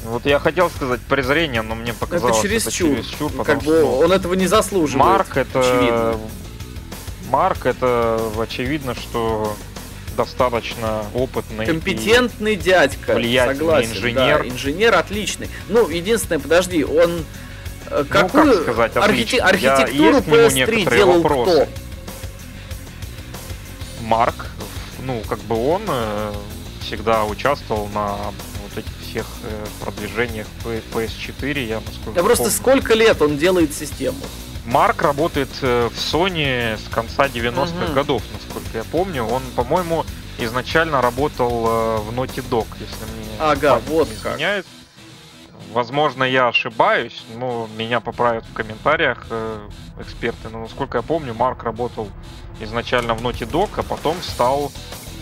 [0.03, 2.91] Вот я хотел сказать презрение, но мне показалось, это чересчур.
[2.91, 5.05] Это чересчур как бы что он этого не заслуживает.
[5.05, 5.59] Марк это...
[5.59, 6.19] Очевидно.
[7.29, 9.55] Марк это очевидно, что
[10.17, 11.65] достаточно опытный.
[11.65, 13.13] Компетентный дядька.
[13.13, 14.39] Влиятельный согласен, инженер.
[14.39, 15.49] Да, инженер отличный.
[15.69, 17.23] Ну, единственное, подожди, он
[18.09, 19.37] какую ну, как сказать, архите...
[19.37, 21.51] архитектуру PS3 делал вопросы.
[21.51, 21.67] кто?
[24.11, 24.47] Марк,
[25.05, 26.33] ну, как бы он э,
[26.81, 33.21] всегда участвовал на вот этих всех э, продвижениях PS4, я насколько Да просто сколько лет
[33.21, 34.19] он делает систему?
[34.65, 37.93] Марк работает э, в Sony с конца 90-х угу.
[37.93, 39.23] годов, насколько я помню.
[39.23, 40.05] Он, по-моему,
[40.39, 44.65] изначально работал в Naughty Dog, если мне ага, вот не изменяет.
[45.71, 49.25] Возможно, я ошибаюсь, но меня поправят в комментариях
[49.99, 50.49] эксперты.
[50.51, 52.09] Но насколько я помню, Марк работал
[52.59, 54.71] изначально в Naughty Dog, а потом стал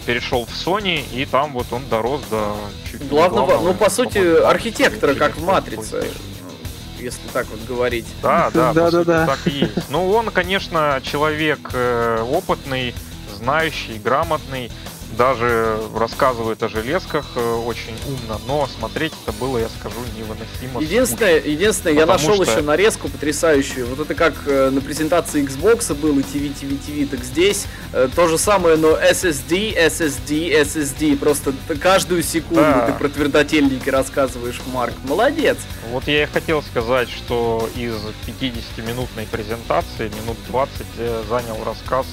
[0.05, 2.55] перешел в Sony, и там вот он дорос до
[2.89, 6.03] чуть главного, главного, ну по сути архитектора, как в Матрице,
[6.97, 8.07] если так вот говорить.
[8.23, 9.27] Да, да, да, да, да.
[9.27, 9.89] так и есть.
[9.89, 12.95] Ну он, конечно, человек э, опытный,
[13.37, 14.71] знающий, грамотный
[15.19, 20.81] даже рассказывает о железках э, очень умно, но смотреть это было, я скажу, невыносимо.
[20.81, 22.43] Единственное, скучно, единственное я нашел что...
[22.45, 23.85] еще нарезку потрясающую.
[23.87, 28.29] Вот это как э, на презентации Xbox было TV, TV, TV, так здесь э, то
[28.29, 31.17] же самое, но SSD, SSD, SSD.
[31.17, 32.87] Просто каждую секунду да.
[32.87, 34.93] ты про твердотельники рассказываешь, Марк.
[35.03, 35.57] Молодец.
[35.91, 42.05] Вот я и хотел сказать, что из 50-минутной презентации минут 20 занял рассказ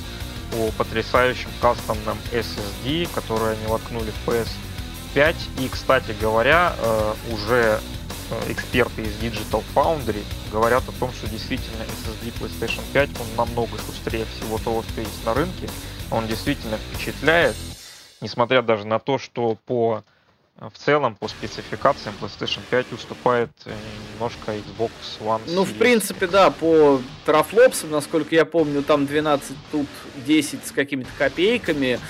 [0.54, 5.36] о потрясающем кастомном SSD, который они воткнули в PS5.
[5.60, 7.80] И, кстати говоря, э, уже
[8.30, 13.76] э, эксперты из Digital Foundry говорят о том, что действительно SSD PlayStation 5 он намного
[13.78, 15.68] шустрее всего того, что есть на рынке.
[16.10, 17.56] Он действительно впечатляет,
[18.20, 20.04] несмотря даже на то, что по
[20.58, 23.74] в целом по спецификациям PlayStation 5 уступает э,
[24.12, 25.42] немножко Xbox One.
[25.48, 29.86] Ну, в принципе, да, по трафлопсам, насколько я помню, там 12, тут
[30.24, 32.00] 10 с какими-то копейками.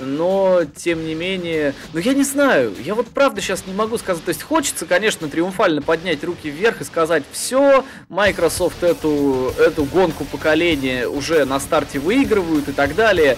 [0.00, 4.24] Но, тем не менее, ну я не знаю, я вот правда сейчас не могу сказать,
[4.24, 10.24] то есть хочется, конечно, триумфально поднять руки вверх и сказать, все, Microsoft эту, эту гонку
[10.24, 13.36] поколения уже на старте выигрывают и так далее,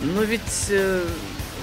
[0.00, 1.02] но ведь э,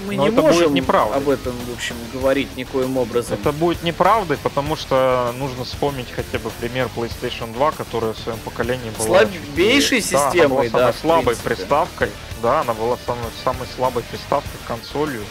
[0.05, 1.17] мы Но не это можем будет неправдой.
[1.17, 3.37] об этом, в общем, говорить никоим образом.
[3.39, 8.39] Это будет неправдой, потому что нужно вспомнить хотя бы пример PlayStation 2, которая в своем
[8.39, 9.19] поколении была...
[9.19, 10.09] Слабейшей чуть...
[10.11, 10.77] системой, да.
[10.77, 12.09] Она была самой слабой приставкой.
[12.41, 15.23] Да, она была самой, самой слабой приставкой, консолью.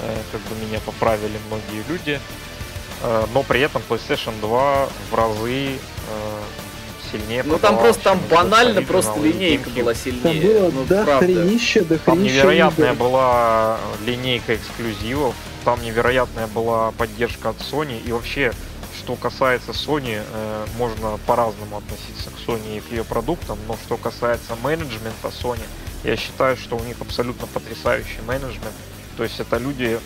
[0.00, 2.20] Э, как бы меня поправили многие люди.
[3.02, 5.78] Э, но при этом PlayStation 2 в разы э,
[7.10, 7.42] сильнее.
[7.44, 10.22] Ну там просто там банально просто линейка была сильнее.
[10.22, 11.26] Там было ну, до правда.
[11.26, 12.98] хренища, до Там невероятная игр.
[12.98, 15.34] была линейка эксклюзивов,
[15.64, 18.52] там невероятная была поддержка от Sony, и вообще,
[18.98, 23.96] что касается Sony, э, можно по-разному относиться к Sony и к ее продуктам, но что
[23.96, 25.62] касается менеджмента Sony,
[26.04, 28.74] я считаю, что у них абсолютно потрясающий менеджмент,
[29.16, 29.98] то есть это люди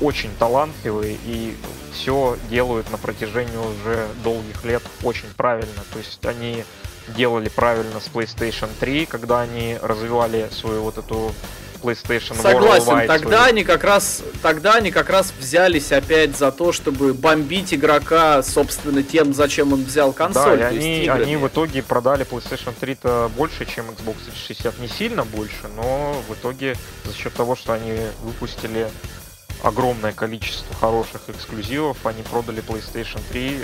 [0.00, 1.56] очень талантливые и
[1.92, 6.64] все делают на протяжении уже долгих лет очень правильно, то есть они
[7.08, 11.34] делали правильно с PlayStation 3, когда они развивали свою вот эту
[11.84, 13.50] PlayStation Согласен, Worldwide тогда свою.
[13.50, 19.02] они как раз тогда они как раз взялись опять за то, чтобы бомбить игрока, собственно,
[19.02, 20.58] тем, зачем он взял консоль.
[20.58, 21.22] Да, и они, играми.
[21.22, 24.78] они в итоге продали PlayStation 3-то больше, чем Xbox 360.
[24.78, 28.88] Не сильно больше, но в итоге за счет того, что они выпустили
[29.62, 33.60] огромное количество хороших эксклюзивов, они продали PlayStation 3.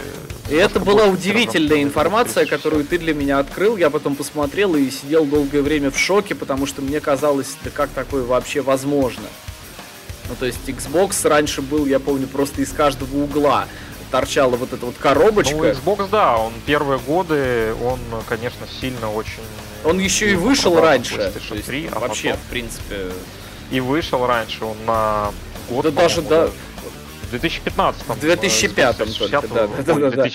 [0.49, 2.51] э, И это была удивительная информация, 360.
[2.59, 3.77] которую ты для меня открыл.
[3.77, 7.91] Я потом посмотрел и сидел долгое время в шоке, потому что мне казалось, да как
[7.91, 9.25] такое вообще возможно.
[10.29, 13.67] Ну, то есть Xbox раньше был, я помню, просто из каждого угла
[14.11, 15.55] торчала вот эта вот коробочка.
[15.57, 17.99] Ну, Xbox, да, он первые годы, он,
[18.29, 19.43] конечно, сильно очень...
[19.85, 21.15] Он еще и сильно вышел раньше.
[21.15, 22.97] PlayStation То есть, 3, а вообще, потом в принципе.
[23.71, 25.31] и вышел раньше, он на
[25.71, 26.51] год, Да даже, да.
[27.23, 30.29] В 2015 В 2005 только, да, да, да, да.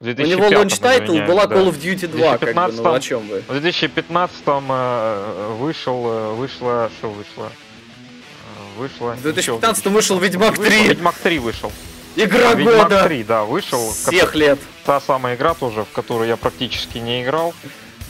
[0.00, 3.42] У него launch title была Call of Duty 2, как бы, ну о чем вы?
[3.46, 7.46] В 2015 э, вышел, э, вышло, что вышло?
[7.46, 9.12] Э, Вышло.
[9.12, 10.88] В 2015 вышел Ведьмак Вышел, 3.
[10.88, 11.72] Ведьмак 3 вышел.
[12.16, 13.04] Игра Ведьмак года.
[13.04, 13.92] 3, да, вышел.
[13.92, 14.58] Всех лет.
[14.86, 17.54] Та самая игра тоже, в которую я практически не играл.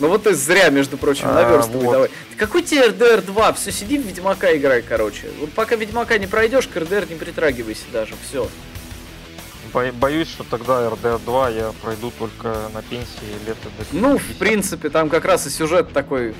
[0.00, 1.92] Ну вот ты зря, между прочим, А, наверстывай вот.
[1.92, 2.10] давай.
[2.36, 3.52] Какой тебе RDR 2?
[3.52, 5.28] Все, сиди в Ведьмака играй, короче.
[5.38, 8.48] Вот пока Ведьмака не пройдешь, к RDR не притрагивайся даже, все.
[9.72, 14.22] Бо- Боюсь, что тогда RDR 2 я пройду только на пенсии лет до Ну, в
[14.22, 14.38] 50.
[14.38, 16.34] принципе, там как раз и сюжет такой.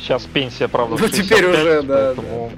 [0.00, 2.52] Сейчас пенсия, правда, Ну, теперь 65, уже, да, поэтому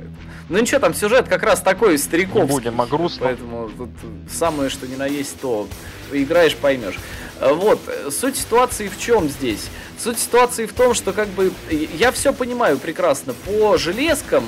[0.49, 2.47] Ну ничего, там сюжет как раз такой не стариковский.
[2.49, 3.29] будем о грустном.
[3.29, 3.91] Поэтому тут
[4.33, 5.67] самое, что ни на есть, то
[6.11, 6.95] поиграешь, поймешь.
[7.41, 9.67] А, Вот, э, суть ситуации в чем здесь?
[9.99, 13.35] Суть ситуации в том, что как бы э, я все понимаю прекрасно.
[13.35, 14.45] По железкам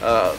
[0.00, 0.32] э,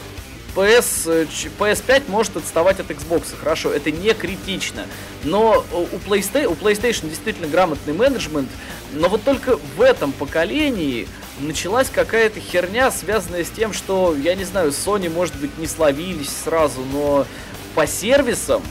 [0.56, 4.86] PS, э, ч- PS5 может отставать от Xbox, хорошо, это не критично.
[5.24, 8.50] Но э, у PlayStation, у PlayStation действительно грамотный менеджмент,
[8.94, 11.08] но вот только в этом поколении
[11.40, 16.30] началась какая-то херня, связанная с тем, что, я не знаю, Sony, может быть, не словились
[16.44, 17.26] сразу, но
[17.74, 18.62] по сервисам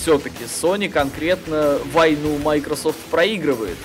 [0.00, 3.76] все-таки Sony конкретно войну Microsoft проигрывает.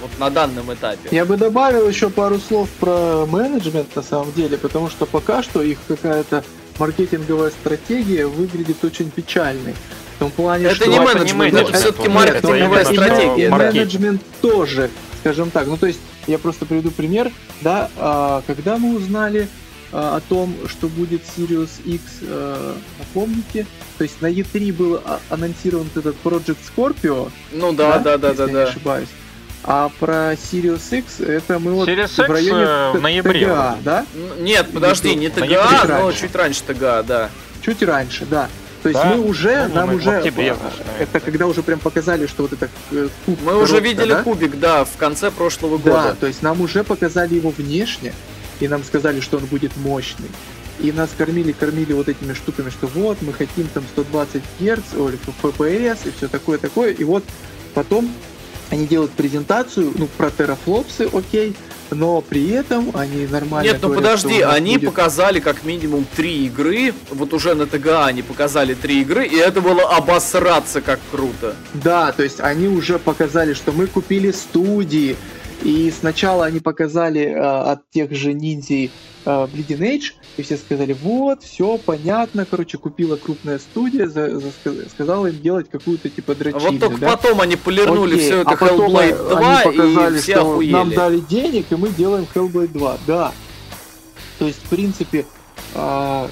[0.00, 1.08] Вот на данном этапе.
[1.10, 5.62] Я бы добавил еще пару слов про менеджмент на самом деле, потому что пока что
[5.62, 6.44] их какая-то
[6.78, 9.74] маркетинговая стратегия выглядит очень печальной.
[10.16, 10.86] В том плане, Это что...
[10.86, 13.48] не это не менеджмент, менеджмент, это все-таки это маркетинговая что стратегия.
[13.50, 13.74] Маркетинг.
[13.74, 14.90] менеджмент тоже,
[15.20, 15.66] скажем так.
[15.66, 17.30] Ну, то есть, я просто приведу пример,
[17.62, 19.48] да, а, когда мы узнали
[19.92, 23.66] о том, что будет Sirius X, а, напомните,
[23.98, 28.38] то есть на E3 был а- анонсирован этот Project Scorpio, Ну да, да, да, если
[28.38, 28.62] да, я не да.
[28.64, 29.08] ошибаюсь.
[29.68, 33.78] А про Sirius X это мы вот Sirius в X, районе э, в ноябре ТГА,
[33.84, 34.06] да?
[34.38, 37.30] Нет, подожди, не ТГА, E3 но чуть раньше ТГА, да.
[37.62, 38.48] Чуть раньше, да.
[38.82, 39.08] То есть Да?
[39.16, 41.02] мы уже, Ну, нам мы уже, октябре, э, значит, наверное.
[41.02, 44.22] это когда уже прям показали, что вот это э, куб Мы уже видели да?
[44.22, 46.16] кубик, да, в конце прошлого Да, года.
[46.20, 48.12] то есть нам уже показали его внешне,
[48.60, 50.28] и нам сказали, что он будет мощный.
[50.80, 55.18] И нас кормили, кормили вот этими штуками, что вот, мы хотим там 120 Гц, или
[55.42, 56.92] FPS, и все такое, такое.
[56.92, 57.24] И вот
[57.74, 58.12] потом
[58.70, 61.56] они делают презентацию, ну, про терафлопсы, окей,
[61.90, 66.46] но при этом они нормально Нет, ну говорят, подожди, они будет- показали как минимум три
[66.46, 66.92] игры.
[67.10, 71.54] Вот уже на ТГА они показали три игры, и это было обосраться как круто.
[71.74, 75.16] Да, то есть они уже показали, что мы купили студии,
[75.62, 78.90] и сначала они показали э, от тех же ниндзей
[79.24, 84.48] э, Bleeding Edge, и все сказали, вот, все понятно, короче, купила крупная студия, за- за-
[84.48, 87.16] ска- сказала им делать какую-то типа дрочильню, вот только да?
[87.16, 90.52] потом они полирнули Окей, все это а потом Hellblade 2, они показали, и все что
[90.52, 90.72] охуели.
[90.72, 93.32] нам дали денег, и мы делаем Hellblade 2, да.
[94.38, 95.24] То есть, в принципе,
[95.74, 96.28] а,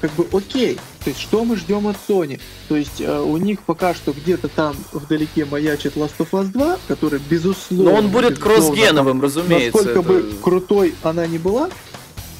[0.00, 0.78] как бы окей.
[1.04, 2.40] То есть, что мы ждем от Sony?
[2.68, 6.78] То есть, э, у них пока что где-то там вдалеке маячит Last of Us 2,
[6.88, 7.90] который, безусловно...
[7.90, 9.78] Но он будет кроссгеновым, разумеется.
[9.78, 11.70] Насколько это- бы крутой она не была,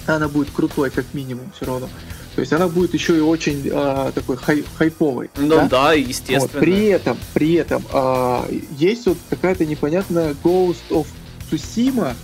[0.06, 1.88] она будет крутой как минимум все равно.
[2.34, 5.30] То есть она будет еще и очень а, такой хай- хайповой.
[5.36, 5.68] Ну да?
[5.68, 6.60] да, Вот, естественно.
[6.60, 11.06] при этом, при этом а, есть вот какая-то непонятная Ghost of
[11.50, 12.14] Tsushima,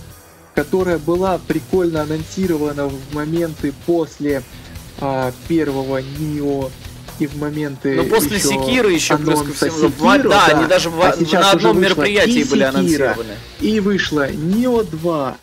[0.55, 4.43] которая была прикольно анонсирована в моменты после
[4.99, 6.69] а, первого Нио
[7.19, 9.89] и в моменты Ну, после еще Секиры еще плюс ко всему.
[9.89, 13.33] Секиру, да, они даже в- а на одном мероприятии были Секира, анонсированы.
[13.59, 15.37] И вышло Нио 2.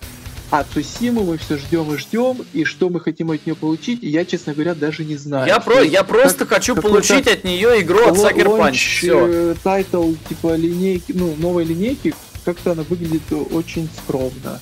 [0.50, 4.24] А Цусиму мы все ждем и ждем, и что мы хотим от нее получить, я,
[4.24, 5.48] честно говоря, даже не знаю.
[5.48, 8.16] Я, про, я просто как- хочу получить от нее игру от
[8.46, 9.26] лонч, Все.
[9.26, 12.14] э, title типа линейки, ну, новой линейки,
[12.44, 14.60] как-то она выглядит очень скромно.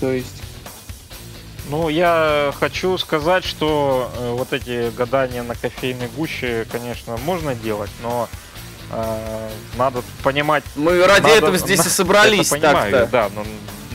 [0.00, 0.42] То есть,
[1.68, 7.90] Ну, я хочу сказать, что э, вот эти гадания на кофейной гуще, конечно, можно делать,
[8.02, 8.28] но
[8.92, 10.62] э, надо понимать...
[10.76, 13.10] Мы ради надо- этого здесь и на- собрались это понимаю, так-то.
[13.10, 13.44] Да, но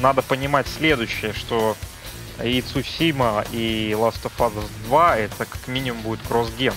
[0.02, 1.78] надо понимать следующее, что
[2.44, 4.54] и Цусима, и Last of Us
[4.88, 6.74] 2 это как минимум будет cross-gen.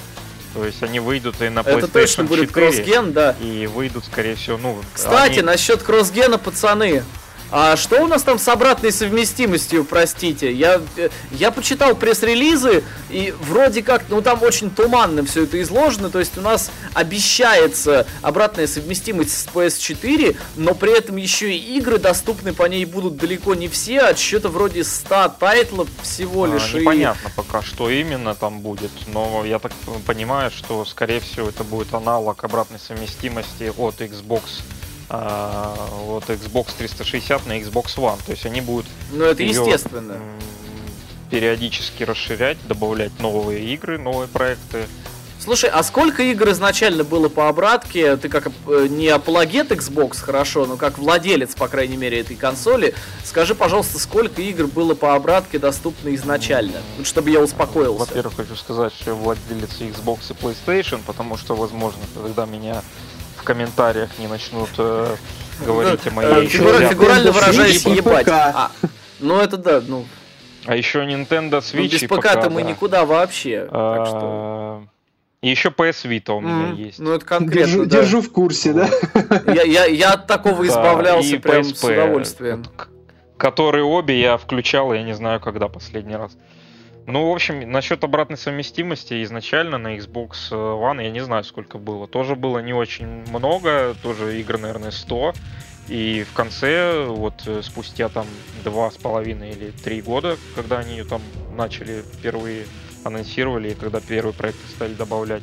[0.53, 3.35] То есть они выйдут и на PlayStation Это точно будет 4, кроссген, да.
[3.41, 4.81] и выйдут, скорее всего, ну...
[4.93, 7.03] Кстати, они- насчет кроссгена, пацаны.
[7.51, 10.53] А что у нас там с обратной совместимостью, простите?
[10.53, 16.11] Я, э, я почитал пресс-релизы, и вроде как, ну там очень туманно все это изложено,
[16.11, 21.99] то есть у нас обещается обратная совместимость с PS4, но при этом еще и игры
[21.99, 26.75] доступны по ней будут далеко не все, от счета вроде 100 тайтлов всего А, лишь.
[26.75, 29.73] и- Непонятно пока, что именно там будет, но я так
[30.07, 34.43] понимаю, что, скорее всего, это будет аналог обратной совместимости от Xbox
[35.09, 35.75] а,
[36.09, 38.19] от Xbox 360 на Xbox One.
[38.25, 40.17] То есть они будут Ну это естественно.
[41.31, 44.87] периодически расширять, добавлять новые игры, новые проекты.
[45.45, 48.17] Слушай, а сколько игр изначально было по обратке?
[48.17, 52.95] Ты как э, не апологет Xbox, хорошо, но как владелец, по крайней мере, этой консоли,
[53.25, 56.79] скажи, пожалуйста, сколько игр было по обратке доступно изначально?
[56.97, 57.99] Вот чтобы я успокоился.
[58.07, 62.83] Во-первых, хочу сказать, что я владелец Xbox и PlayStation, потому что, возможно, тогда меня
[63.45, 65.17] комментариях не начнут э,
[65.65, 68.27] говорить о Э, моей фигура- взятой фигурально выражаясь, ебать.
[68.27, 68.33] ПК.
[68.33, 68.71] А,
[69.21, 70.05] ну это да, ну,
[70.67, 72.71] А еще Nintendo ну, Switch без и ПК-то мы да.
[72.71, 73.61] никуда вообще.
[73.71, 74.19] Так что...
[74.23, 74.83] А,
[75.43, 76.99] И еще PS Vita у меня М, есть.
[76.99, 78.01] Ну это конкретно, держу, да.
[78.01, 78.89] держу в курсе, да?
[79.47, 82.65] Я, я, я от такого избавлялся прям PSP, с удовольствием.
[83.37, 86.33] Которые обе я включал, я не знаю, когда последний раз.
[87.07, 92.09] Ну, в общем, насчет обратной совместимости изначально на Xbox One, я не знаю, сколько было.
[92.09, 95.35] Тоже было не очень много, тоже игр, наверное, 100.
[95.89, 98.27] И в конце, вот э, спустя там
[98.65, 101.21] два с половиной или три года, когда они ее там
[101.55, 102.65] начали впервые
[103.05, 105.43] анонсировали, и когда первые проекты стали добавлять,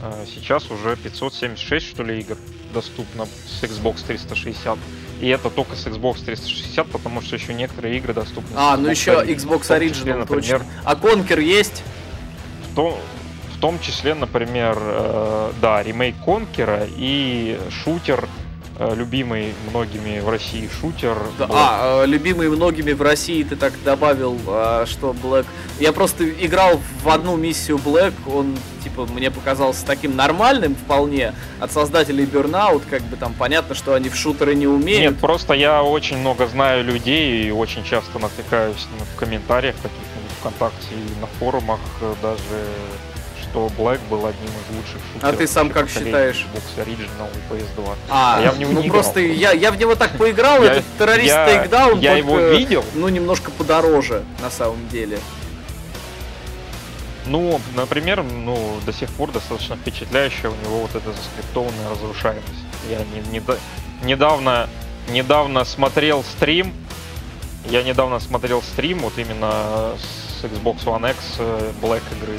[0.00, 2.38] э, сейчас уже 576, что ли, игр
[2.72, 4.78] доступно с Xbox 360.
[5.22, 8.50] И это только с Xbox 360, потому что еще некоторые игры доступны.
[8.54, 9.12] А, ну Xbox еще.
[9.12, 10.66] Xbox том числе, Original, например, точно.
[10.84, 11.82] А Конкер есть?
[12.72, 12.94] в том,
[13.54, 18.28] в том числе, например, э, да, ремейк Конкера и шутер,
[18.94, 21.16] любимый многими в России шутер.
[21.38, 25.46] Да, А, э, любимый многими в России ты так добавил, а, что Black.
[25.78, 31.72] Я просто играл в одну миссию Black, он типа мне показался таким нормальным вполне от
[31.72, 35.12] создателей Burnout, как бы там понятно, что они в шутеры не умеют.
[35.12, 40.88] Нет, просто я очень много знаю людей и очень часто натыкаюсь в комментариях каких-нибудь ВКонтакте
[40.94, 42.66] и на форумах э, даже,
[43.52, 45.34] что Black был одним из лучших шутеров.
[45.34, 46.46] А ты сам как считаешь?
[46.54, 47.96] Xbox Original и PS2.
[48.08, 49.36] А, Я в него ну не просто играл.
[49.36, 52.84] я, я в него так поиграл, этот террорист Takedown, я его видел.
[52.94, 55.18] ну немножко подороже на самом деле.
[57.24, 62.48] Ну, например, ну, до сих пор достаточно впечатляющая у него вот эта заскриптованная разрушаемость.
[62.90, 63.42] Я не, не
[64.02, 64.68] недавно,
[65.08, 66.74] недавно смотрел стрим,
[67.70, 69.92] я недавно смотрел стрим вот именно
[70.40, 72.38] с Xbox One X э, Black игры.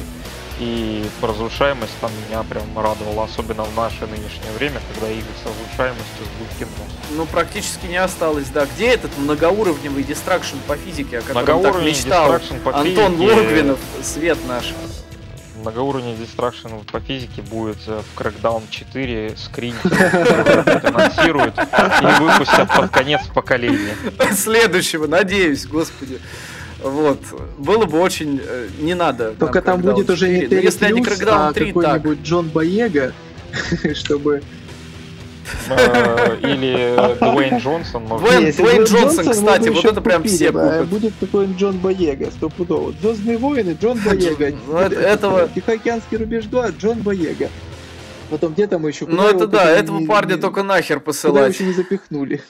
[0.60, 6.26] И разрушаемость там меня прям радовала, особенно в наше нынешнее время, когда игры с разрушаемостью
[6.54, 6.70] с кино.
[7.12, 8.66] Ну, практически не осталось, да.
[8.66, 13.34] Где этот многоуровневый дистракшн по физике, о котором так мечтал дистракшн по Антон физике.
[13.34, 14.74] Логвинов, свет наш.
[15.56, 23.22] Многоуровневый дистракшн по физике будет э, в Crackdown 4 скрин анонсируют и выпустят под конец
[23.34, 23.96] поколения.
[24.36, 26.20] Следующего, надеюсь, господи.
[26.84, 27.20] Вот.
[27.58, 28.40] Было бы очень...
[28.46, 29.32] э, Не надо.
[29.40, 30.38] Только там будет уже 4.
[30.38, 31.84] не Ну, Терри Если они Crackdown а 3, так.
[31.84, 33.14] какой-нибудь Джон Боега,
[33.96, 34.42] чтобы...
[35.70, 40.88] Э, Или Дуэйн Джонсон, Дуэйн- Джонсон, кстати, вот это прям все а купят.
[40.88, 42.94] Будет какой-нибудь Джон Боега, стопудово.
[43.02, 44.56] Звездные войны, Джон Боега.
[44.68, 47.50] Ну, это- этого- Тихоокеанский рубеж 2, Джон Боега.
[48.30, 49.06] Потом где там еще?
[49.06, 51.54] Ну Куда это да, этого парня только нахер Куда посылать.
[51.54, 52.42] еще не запихнули.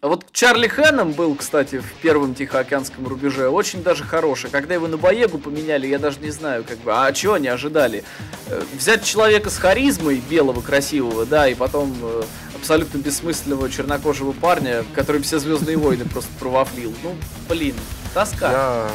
[0.00, 4.48] А вот Чарли Хэном был, кстати, в первом Тихоокеанском рубеже очень даже хороший.
[4.48, 8.04] Когда его на Боегу поменяли, я даже не знаю, как бы, а чего они ожидали?
[8.46, 12.22] Э, Взять человека с харизмой, белого, красивого, да, и потом э,
[12.54, 16.94] абсолютно бессмысленного чернокожего парня, который все Звездные войны просто провафлил.
[17.02, 17.16] Ну,
[17.48, 17.74] блин,
[18.14, 18.52] тоска.
[18.52, 18.90] Я,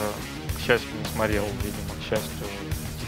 [0.57, 2.29] к счастью, не смотрел, видимо, к счастью,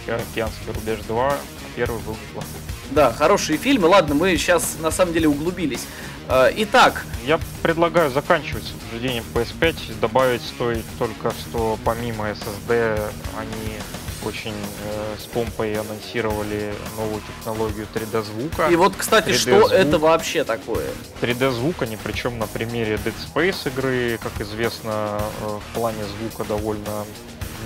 [0.06, 1.38] Тихоокеанский рубеж 2, а
[1.78, 2.60] первый был неплохой.
[2.92, 3.88] Да, хорошие фильмы.
[3.88, 5.86] Ладно, мы сейчас на самом деле углубились.
[6.28, 7.06] Э, итак.
[7.26, 10.00] Я предлагаю заканчивать с обсуждением PS5.
[10.00, 13.00] Добавить стоит только, что помимо SSD
[13.38, 13.80] они
[14.26, 18.68] очень э, с помпой анонсировали новую технологию 3D звука.
[18.70, 20.88] И вот, кстати, что звук, это вообще такое?
[21.22, 26.44] 3D звук, они причем на примере Dead Space игры, как известно, э, в плане звука
[26.44, 27.06] довольно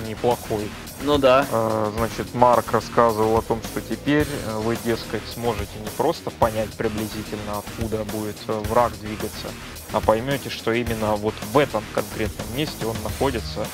[0.07, 0.69] неплохой.
[1.01, 1.45] Ну да.
[1.51, 6.69] Э, значит, Марк рассказывал о том, что теперь э, вы, дескать, сможете не просто понять
[6.71, 9.47] приблизительно, откуда будет э, враг двигаться,
[9.93, 13.65] а поймете, что именно вот в этом конкретном месте он находится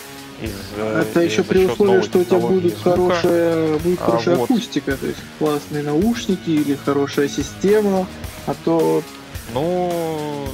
[0.41, 4.52] из Это еще при условии, что у тебя будет хорошая, будет а, хорошая вот.
[4.52, 8.06] акустика, то есть классные наушники или хорошая система,
[8.45, 9.02] а то...
[9.53, 10.47] Ну,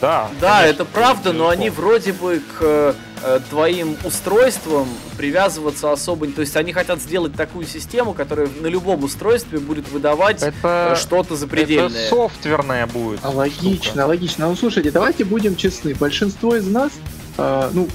[0.00, 0.28] да.
[0.40, 6.26] Да, конечно, это правда, но они вроде бы к э, твоим устройствам привязываться особо...
[6.28, 10.96] То есть они хотят сделать такую систему, которая на любом устройстве будет выдавать это, э,
[10.96, 12.06] что-то запредельное.
[12.06, 13.20] Это софтверная будет.
[13.22, 14.06] А логично, штука.
[14.06, 14.48] логично.
[14.48, 15.94] Ну слушайте, давайте будем честны.
[15.94, 16.92] Большинство из нас,
[17.38, 17.88] э, ну,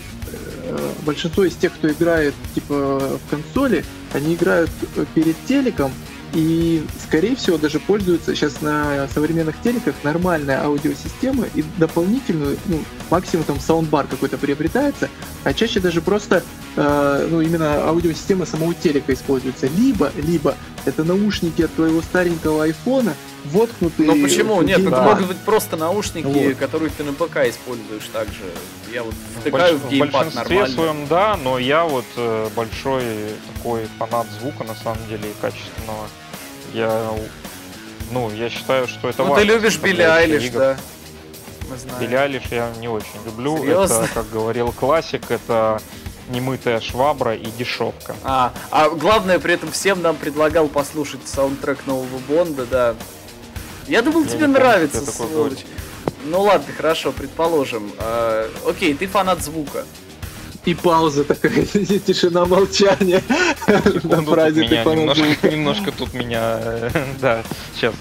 [0.63, 5.91] э, большинство из тех, кто играет типа в консоли, они играют э, перед телеком,
[6.33, 12.79] и, скорее всего, даже пользуются сейчас на современных телеках нормальная аудиосистема и дополнительную, ну,
[13.09, 15.09] максимум там саундбар какой-то приобретается,
[15.43, 16.43] а чаще даже просто,
[16.77, 19.67] э, ну, именно аудиосистема самого телека используется.
[19.67, 20.55] Либо, либо
[20.85, 23.13] это наушники от твоего старенького айфона,
[23.45, 24.07] воткнутые...
[24.07, 24.61] Но почему?
[24.61, 26.55] Нет, это могут быть просто наушники, вот.
[26.57, 28.43] которые ты на ПК используешь также.
[28.93, 30.65] Я вот втыкаю в, в геймпад нормально.
[30.65, 33.03] В своем, да, но я вот э, большой
[33.53, 36.07] такой фанат звука, на самом деле, и качественного.
[36.73, 37.11] Я,
[38.11, 40.59] ну, я считаю, что это Ну, ты любишь Билли Айлиш, игр.
[40.59, 40.77] да.
[41.99, 43.57] Билли Айлиш я не очень люблю.
[43.57, 44.03] Серьезно?
[44.03, 45.81] Это, как говорил классик, это
[46.29, 48.15] немытая швабра и дешевка.
[48.23, 52.95] А, а главное, при этом всем нам предлагал послушать саундтрек нового Бонда, да.
[53.87, 55.65] Я думал, я тебе нравится, сволочь.
[56.25, 57.91] Ну ладно, хорошо, предположим.
[57.97, 59.85] Э, окей, ты фанат звука.
[60.65, 63.23] И пауза такая, тишина, молчание
[64.03, 64.75] на фразе ты.
[64.75, 67.43] Немножко тут меня, э, да,
[67.75, 67.95] сейчас.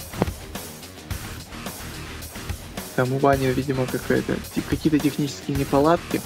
[2.97, 4.37] Там у Вани, видимо, какая-то
[4.69, 6.21] какие-то технические неполадки.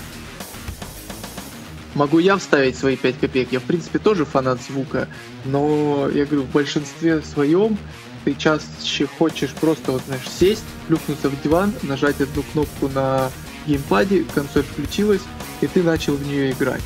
[1.94, 3.52] Могу я вставить свои 5 копеек.
[3.52, 5.06] Я, в принципе, тоже фанат звука,
[5.44, 7.78] но, я говорю, в большинстве своем
[8.24, 13.30] ты чаще хочешь просто, вот, знаешь, сесть, плюхнуться в диван, нажать одну кнопку на
[13.66, 15.22] геймпаде, консоль включилась,
[15.60, 16.82] и ты начал в нее играть.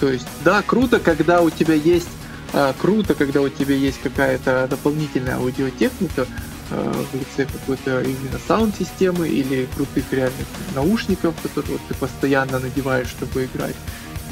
[0.00, 2.08] То есть, да, круто, когда у тебя есть
[2.52, 6.26] а, круто, когда у тебя есть какая-то дополнительная аудиотехника
[6.70, 13.08] а, в лице какой-то именно саунд-системы или крутых реальных наушников, которые вот, ты постоянно надеваешь,
[13.08, 13.76] чтобы играть.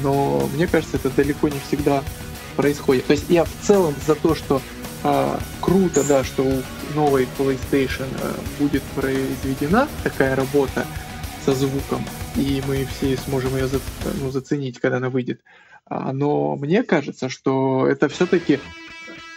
[0.01, 2.03] Но мне кажется, это далеко не всегда
[2.55, 3.05] происходит.
[3.05, 4.61] То есть я в целом за то, что
[5.03, 6.61] а, круто, да, что у
[6.95, 10.85] новой PlayStation а, будет произведена такая работа
[11.47, 12.03] со звуком,
[12.35, 13.79] и мы все сможем ее за,
[14.19, 15.39] ну, заценить, когда она выйдет.
[15.85, 18.59] А, но мне кажется, что это все-таки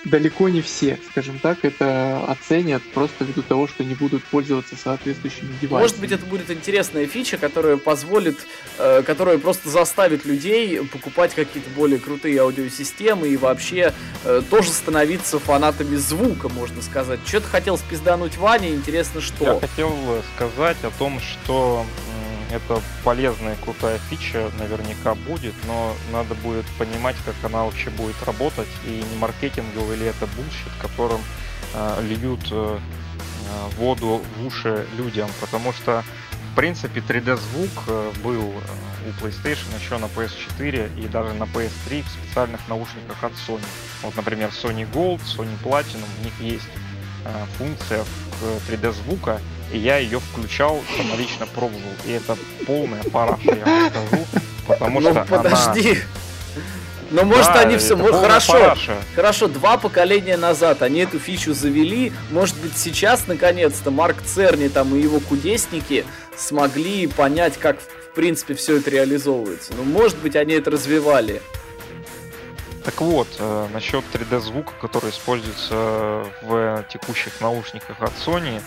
[0.04, 5.48] далеко не все, скажем так, это оценят просто ввиду того, что не будут пользоваться соответствующими
[5.60, 5.80] девайсами.
[5.80, 8.38] Может быть, это будет интересная фича, которая позволит,
[8.78, 13.92] э, которая просто заставит людей покупать какие-то более крутые аудиосистемы и вообще
[14.24, 17.20] э, тоже становиться фанатами звука, можно сказать.
[17.26, 19.44] Что-то хотел спиздануть Ваня, интересно, что?
[19.44, 19.92] Я хотел
[20.34, 21.84] сказать о том, что
[22.52, 28.68] это полезная, крутая фича наверняка будет, но надо будет понимать, как она вообще будет работать,
[28.84, 31.20] и не маркетинговый ли это бушит, которым
[31.74, 36.04] э, льют э, э воду в уши людям, потому что
[36.52, 42.02] в принципе 3D-звук э, был э, у PlayStation еще на PS4 и даже на PS3
[42.02, 43.64] в специальных наушниках от Sony.
[44.02, 46.68] Вот, например, Sony Gold, Sony Platinum, у них есть
[47.58, 48.02] функция
[48.66, 49.40] 3D-звука,
[49.72, 51.92] и я ее включал, самолично пробовал.
[52.06, 52.36] И это
[52.66, 54.26] полная параша, я вам скажу.
[54.66, 55.90] Потому ну, что подожди.
[55.90, 56.00] Она...
[57.12, 57.96] Ну, может, да, они все...
[57.96, 58.96] Может, хорошо, параша.
[59.16, 62.12] хорошо, два поколения назад они эту фичу завели.
[62.30, 66.04] Может быть, сейчас, наконец-то, Марк Церни там и его кудесники
[66.36, 69.72] смогли понять, как, в принципе, все это реализовывается.
[69.76, 71.42] Ну, может быть, они это развивали.
[72.84, 78.62] Так вот, э, насчет 3D звука, который используется в текущих наушниках от Sony,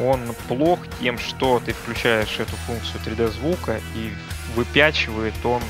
[0.00, 4.12] он плох тем, что ты включаешь эту функцию 3D звука и
[4.54, 5.62] выпячивает он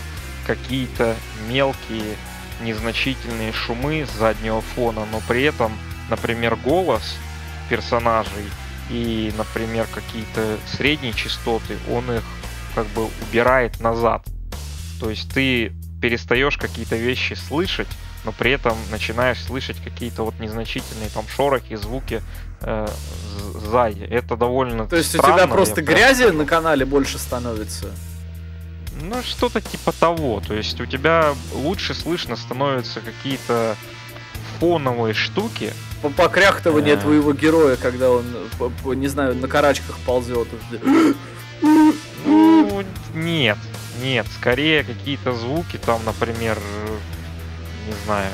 [0.46, 1.14] какие-то
[1.48, 2.16] мелкие
[2.60, 5.72] незначительные шумы с заднего фона, но при этом,
[6.10, 7.16] например, голос
[7.68, 8.44] персонажей
[8.90, 12.22] и, например, какие-то средние частоты, он их
[12.74, 14.24] как бы убирает назад.
[15.00, 17.88] То есть ты перестаешь какие-то вещи слышать,
[18.24, 22.22] но при этом начинаешь слышать какие-то вот незначительные там шорохи, звуки
[22.64, 22.88] э,
[23.54, 24.02] сзади.
[24.02, 27.86] Это довольно То есть странно, у тебя просто грязи на канале больше становится?
[29.00, 30.40] Ну, что-то типа того.
[30.46, 33.76] То есть у тебя лучше слышно становятся какие-то
[34.58, 35.72] фоновые штуки.
[36.02, 36.98] По покряхтывание Э.
[36.98, 38.24] твоего героя, когда он,
[38.94, 40.48] не знаю, на карачках ползет.
[41.60, 42.82] Ну,
[43.14, 43.58] нет,
[44.02, 44.26] нет.
[44.38, 46.58] Скорее какие-то звуки, там, например,
[47.86, 48.30] не знаю,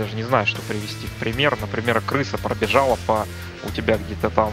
[0.00, 1.56] даже не знаю, что привести в пример.
[1.60, 3.26] Например, крыса пробежала по
[3.64, 4.50] у тебя где-то там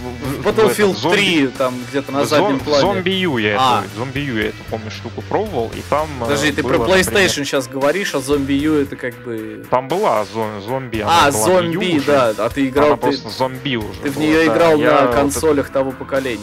[0.00, 2.80] в- в- в Battlefield этот зомби- 3, там где-то на в заднем зом- плане.
[2.80, 3.80] Зомби Ю я А.
[3.84, 6.08] эту, зомби Ю я эту, помню, штуку пробовал, и там...
[6.18, 9.64] э, Подожди, ты про PlayStation например, сейчас говоришь, а зомби Ю это как бы...
[9.70, 12.96] Там была зо- зомби, А, она была не Ю зомби, да, а ты играл, она
[12.96, 14.52] ты, просто зомби уже ты в была, нее да.
[14.52, 16.40] играл Я на вот это- консолях того поколения.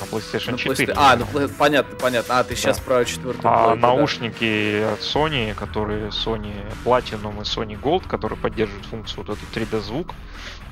[0.00, 0.92] На PlayStation На 4.
[0.92, 0.94] PlayStation.
[0.96, 2.38] А, ну понятно, понятно.
[2.40, 2.84] А, ты сейчас Да.
[2.84, 3.86] про четвертую А плойку, да.
[3.88, 6.52] наушники от Sony, которые Sony
[6.84, 10.14] Platinum и Sony Gold, которые поддерживают функцию вот этот 3D звук,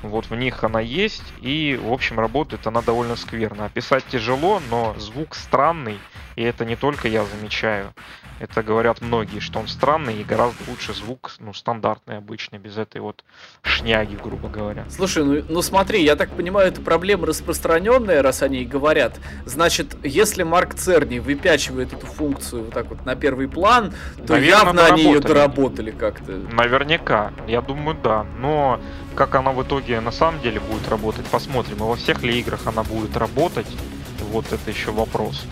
[0.02, 3.64] вот в них она есть, и, в общем, работает она довольно скверно.
[3.66, 5.98] Описать тяжело, но звук странный,
[6.36, 7.92] и это не только я замечаю.
[8.40, 13.00] Это говорят многие, что он странный и гораздо лучше звук, ну, стандартный, обычный, без этой
[13.00, 13.24] вот
[13.62, 14.84] шняги, грубо говоря.
[14.90, 19.18] Слушай, ну, ну смотри, я так понимаю, это проблема распространенная, раз они и говорят.
[19.44, 23.92] Значит, если Марк Церни выпячивает эту функцию вот так вот на первый план,
[24.26, 26.32] то Наверно, явно они ее доработали как-то.
[26.32, 28.24] Наверняка, я думаю, да.
[28.38, 28.80] Но
[29.16, 31.78] как она в итоге на самом деле будет работать, посмотрим.
[31.78, 33.66] И во всех ли играх она будет работать,
[34.30, 35.46] вот это еще вопрос.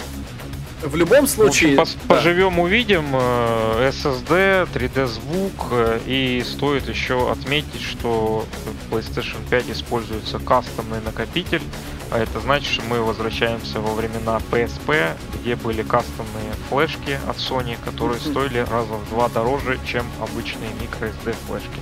[0.83, 1.77] В любом В общем, случае...
[1.77, 1.85] да.
[2.07, 3.07] поживем, увидим.
[3.15, 5.53] Э, SSD, 3D звук.
[5.71, 8.45] э, И стоит еще отметить, что
[8.89, 11.63] в PlayStation 5 используется кастомный накопитель.
[12.11, 17.77] А это значит, что мы возвращаемся во времена PSP, где были кастомные флешки от Sony,
[17.85, 21.81] которые стоили раза в два дороже, чем обычные microSD флешки.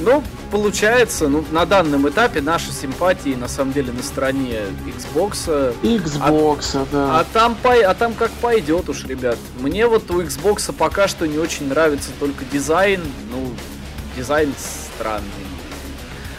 [0.00, 0.22] Ну,
[0.52, 5.74] получается, ну, на данном этапе наши симпатии на самом деле на стороне Xbox.
[5.82, 7.20] Xbox, да.
[7.20, 9.36] А там, а там как пойдет уж, ребят.
[9.58, 13.02] Мне вот у Xbox пока что не очень нравится только дизайн.
[13.32, 13.50] Ну,
[14.16, 14.52] дизайн
[14.96, 15.24] странный.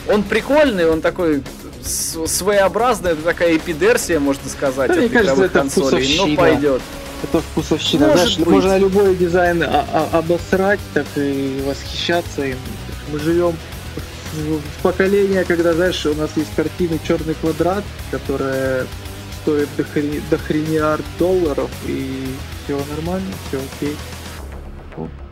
[0.07, 1.44] Он прикольный, он такой
[1.84, 6.18] с- своеобразный, это такая эпидерсия, можно сказать, Да, от мне кажется, это консолей.
[6.18, 6.81] Ну, пойдет.
[7.22, 8.07] Это вкусовщина.
[8.07, 8.48] Может Знаешь, быть.
[8.48, 12.57] можно любой дизайн а- а- обосрать, так и восхищаться им.
[13.11, 13.56] Мы живем
[14.34, 18.86] в, поколение, когда, знаешь, у нас есть картины Черный квадрат, которая
[19.41, 22.27] стоит до, хрени- до хрениард долларов, и
[22.64, 23.95] все нормально, все окей.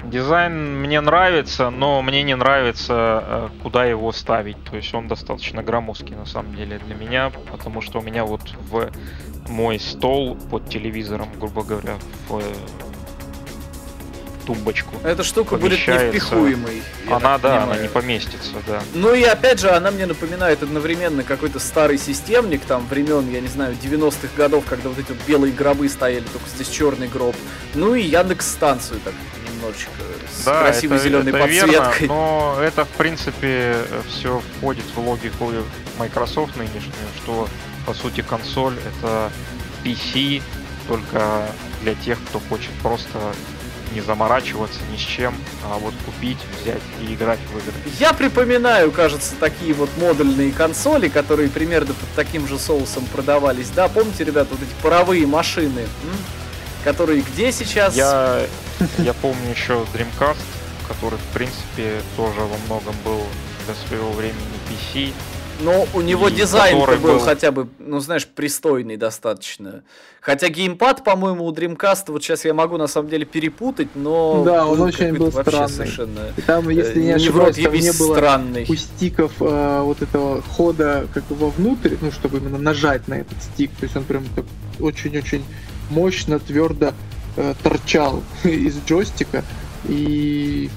[0.05, 4.63] Дизайн мне нравится, но мне не нравится, э, куда его ставить.
[4.63, 8.41] То есть он достаточно громоздкий на самом деле для меня, потому что у меня вот
[8.69, 8.89] в
[9.49, 11.95] мой стол под телевизором, грубо говоря,
[12.29, 12.41] в
[14.47, 14.95] тумбочку.
[15.03, 16.81] Эта штука будет невпихуемой.
[17.07, 17.63] Она, да, понимаю.
[17.63, 18.81] она не поместится, да.
[18.93, 23.49] Ну и опять же, она мне напоминает одновременно какой-то старый системник, там, времен, я не
[23.49, 27.35] знаю, 90-х годов, когда вот эти вот белые гробы стояли, только здесь черный гроб.
[27.75, 29.13] Ну и Яндекс станцию так
[29.51, 29.91] немножечко
[30.33, 32.07] с Да, красивой это, зеленой это верно, подсветкой.
[32.07, 33.75] но это, в принципе,
[34.07, 35.51] все входит в логику
[35.99, 37.49] Microsoft нынешнюю, что,
[37.85, 39.29] по сути, консоль— это
[39.83, 40.41] PC
[40.87, 41.45] только
[41.81, 43.19] для тех, кто хочет просто
[43.93, 47.73] не заморачиваться ни с чем, а вот купить, взять и играть в игры.
[47.99, 53.69] Я припоминаю, кажется, такие вот модульные консоли, которые примерно под таким же соусом продавались.
[53.69, 55.87] Да, помните, ребята, вот эти паровые машины, м?
[56.83, 57.95] которые где сейчас?
[57.95, 58.41] Я,
[58.99, 60.37] я помню еще Dreamcast,
[60.87, 63.23] который, в принципе, тоже во многом был
[63.65, 64.37] для своего времени
[64.69, 65.13] PC.
[65.61, 69.83] Но у него И дизайн был, был- хотя бы, ну знаешь, пристойный достаточно.
[70.21, 74.43] Хотя геймпад, по-моему, у Dreamcast, вот сейчас я могу на самом деле перепутать, но...
[74.43, 75.69] Да, он очень был странный.
[75.69, 76.19] совершенно...
[76.35, 78.65] И там, если э, не не в ошибаюсь, там не было странный.
[78.67, 83.41] у стиков э, вот этого хода как бы вовнутрь, ну, чтобы именно нажать на этот
[83.41, 83.71] стик.
[83.79, 84.45] То есть он прям так
[84.79, 85.45] очень-очень
[85.89, 86.93] мощно, твердо
[87.37, 89.43] э, торчал из джойстика.
[89.85, 90.69] И,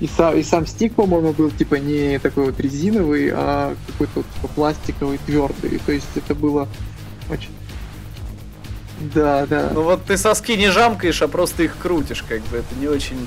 [0.00, 4.26] и, сам, и сам стик, по-моему, был типа не такой вот резиновый, а какой-то вот,
[4.34, 5.80] типа пластиковый, твердый.
[5.86, 6.68] То есть это было
[7.30, 7.50] очень...
[9.14, 9.70] Да, да.
[9.74, 13.26] Ну вот ты соски не жамкаешь, а просто их крутишь, как бы, это не очень...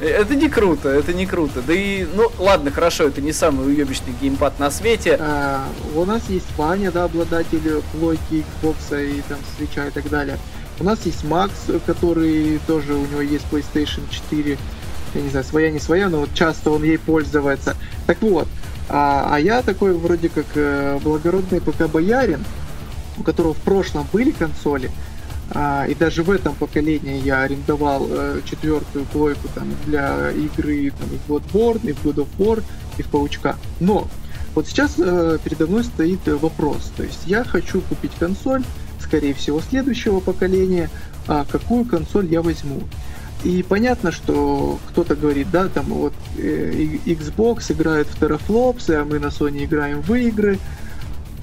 [0.00, 1.62] э, Это не круто, это не круто.
[1.66, 5.16] Да и, ну, ладно, хорошо, это не самый уебищный геймпад на свете.
[5.20, 5.64] А,
[5.94, 10.38] у нас есть Ваня, да, обладатель плойки, Xbox и там свеча и так далее.
[10.80, 11.52] У нас есть Макс,
[11.86, 14.58] который тоже, у него есть PlayStation 4.
[15.14, 17.76] Я не знаю, своя, не своя, но вот часто он ей пользуется.
[18.06, 18.48] Так вот,
[18.88, 22.44] а, а я такой вроде как э, благородный ПК боярин.
[23.18, 24.90] у которого в прошлом были консоли,
[25.50, 31.08] а, и даже в этом поколении я арендовал э, четвертую плойку там для игры там,
[31.10, 32.62] и в Bloodborne, и в God of War,
[32.96, 33.56] и в Паучка.
[33.80, 34.08] Но
[34.54, 36.90] вот сейчас э, передо мной стоит вопрос.
[36.96, 38.62] То есть я хочу купить консоль,
[39.00, 40.88] скорее всего, следующего поколения.
[41.28, 42.80] А какую консоль я возьму?
[43.44, 49.18] И понятно, что кто-то говорит, да, там вот э, Xbox играет в терафлопсы, а мы
[49.18, 50.58] на Sony играем в игры.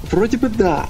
[0.10, 0.88] Вроде бы да.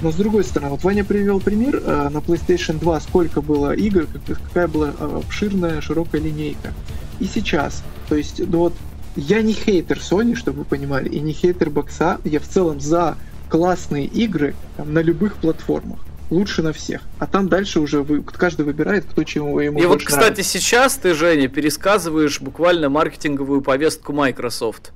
[0.00, 4.06] Но с другой стороны, вот Ваня привел пример э, на PlayStation 2, сколько было игр,
[4.26, 6.72] какая была э, обширная, широкая линейка.
[7.20, 8.74] И сейчас, то есть, ну вот,
[9.16, 13.18] я не хейтер Sony, чтобы вы понимали, и не хейтер бокса, я в целом за
[13.50, 17.02] классные игры там, на любых платформах лучше на всех.
[17.18, 20.44] А там дальше уже вы, каждый выбирает, кто чему ему И вот, кстати, нравится.
[20.44, 24.92] сейчас ты, Женя, пересказываешь буквально маркетинговую повестку Microsoft.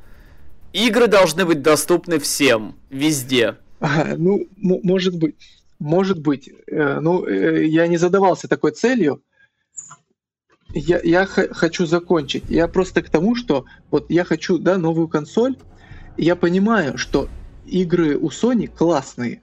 [0.73, 3.57] Игры должны быть доступны всем, везде.
[3.81, 5.37] А, ну, может быть.
[5.79, 6.49] Может быть.
[6.69, 9.23] Э, ну, э, я не задавался такой целью.
[10.73, 12.45] Я, я хочу закончить.
[12.49, 15.57] Я просто к тому, что вот я хочу, да, новую консоль.
[16.17, 17.29] Я понимаю, что
[17.67, 19.43] игры у Sony классные,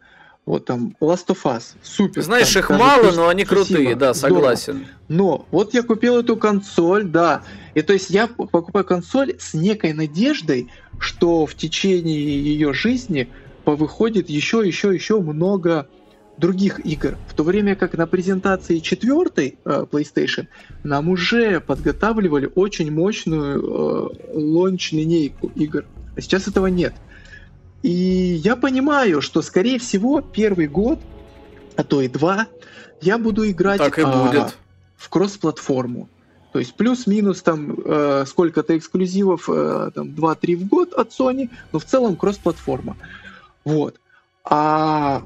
[0.49, 2.23] вот там Last of Us, супер.
[2.23, 4.73] Знаешь, там, их мало, но они крутые, да, согласен.
[4.73, 4.89] Здорово.
[5.07, 7.43] Но вот я купил эту консоль, да.
[7.75, 13.29] И то есть я покупаю консоль с некой надеждой, что в течение ее жизни
[13.63, 15.87] выходит еще, еще, еще много
[16.37, 17.15] других игр.
[17.27, 20.47] В то время как на презентации четвертой э, PlayStation
[20.83, 25.85] нам уже подготавливали очень мощную э, лонч-линейку игр.
[26.17, 26.95] А сейчас этого нет.
[27.81, 27.89] И
[28.43, 30.99] я понимаю, что, скорее всего, первый год,
[31.75, 32.47] а то и два,
[33.01, 34.57] я буду играть так и а, будет.
[34.97, 36.09] в кросс-платформу.
[36.51, 41.79] То есть плюс-минус там э, сколько-то эксклюзивов, э, там 2-3 в год от Sony, но
[41.79, 42.97] в целом кросс-платформа.
[43.63, 43.95] Вот.
[44.43, 45.23] А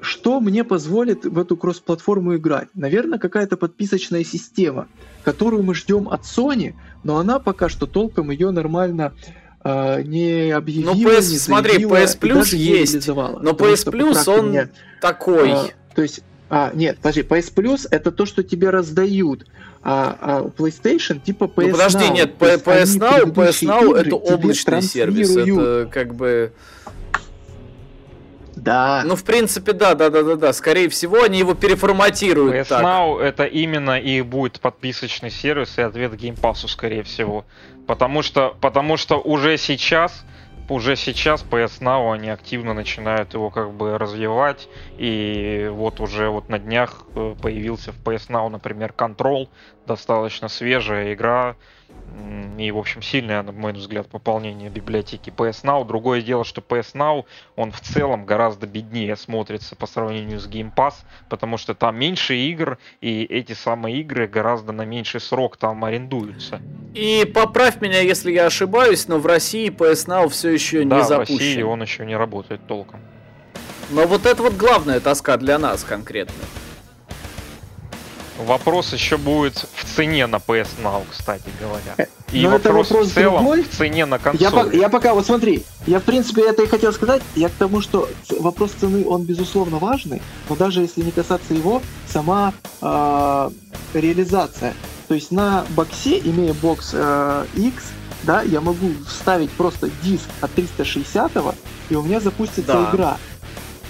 [0.00, 2.68] что мне позволит в эту кросс-платформу играть?
[2.74, 4.86] Наверное, какая-то подписочная система,
[5.24, 6.74] которую мы ждем от Sony,
[7.04, 12.18] но она пока что толком ее нормально э, не объявила, ну, PS, не смотри, PS
[12.18, 14.68] Plus есть, но PS Plus он меня,
[15.00, 15.52] такой.
[15.52, 16.20] А, то есть,
[16.50, 19.46] а, нет, подожди, PS Plus это то, что тебе раздают,
[19.82, 22.12] а, а PlayStation типа PS ну, подожди, Now.
[22.12, 26.52] нет, PS Now, PS Now это облачный сервис, это как бы...
[28.62, 29.02] Да.
[29.04, 30.52] Ну, в принципе, да, да, да, да, да.
[30.52, 32.54] Скорее всего, они его переформатируют.
[32.54, 32.84] PS так.
[32.84, 37.44] Now это именно и будет подписочный сервис и ответ Game Pass, скорее всего.
[37.88, 40.24] Потому что, потому что уже сейчас,
[40.68, 44.68] уже сейчас PS Now они активно начинают его как бы развивать.
[44.96, 49.48] И вот уже вот на днях э, появился в PS Now, например, Control,
[49.88, 51.56] достаточно свежая игра
[52.58, 55.86] и, в общем, сильное, на мой взгляд, пополнение библиотеки PS Now.
[55.86, 57.24] Другое дело, что PS Now,
[57.56, 60.94] он в целом гораздо беднее смотрится по сравнению с Game Pass,
[61.28, 66.60] потому что там меньше игр, и эти самые игры гораздо на меньший срок там арендуются.
[66.94, 71.04] И поправь меня, если я ошибаюсь, но в России PS Now все еще да, не
[71.04, 71.34] запущен.
[71.34, 73.00] в России он еще не работает толком.
[73.90, 76.34] Но вот это вот главная тоска для нас конкретно.
[78.38, 82.08] Вопрос еще будет в цене на PS Now, кстати говоря.
[82.32, 83.62] И Но вопрос, вопрос в целом другой.
[83.62, 84.74] в цене на консоль.
[84.74, 87.82] Я, я пока, вот смотри, я в принципе это и хотел сказать, я к тому,
[87.82, 93.50] что вопрос цены, он безусловно важный, но даже если не касаться его, сама э,
[93.92, 94.74] реализация.
[95.08, 97.84] То есть на боксе, имея бокс э, X,
[98.22, 101.32] да, я могу вставить просто диск от 360
[101.90, 102.90] и у меня запустится да.
[102.90, 103.18] игра.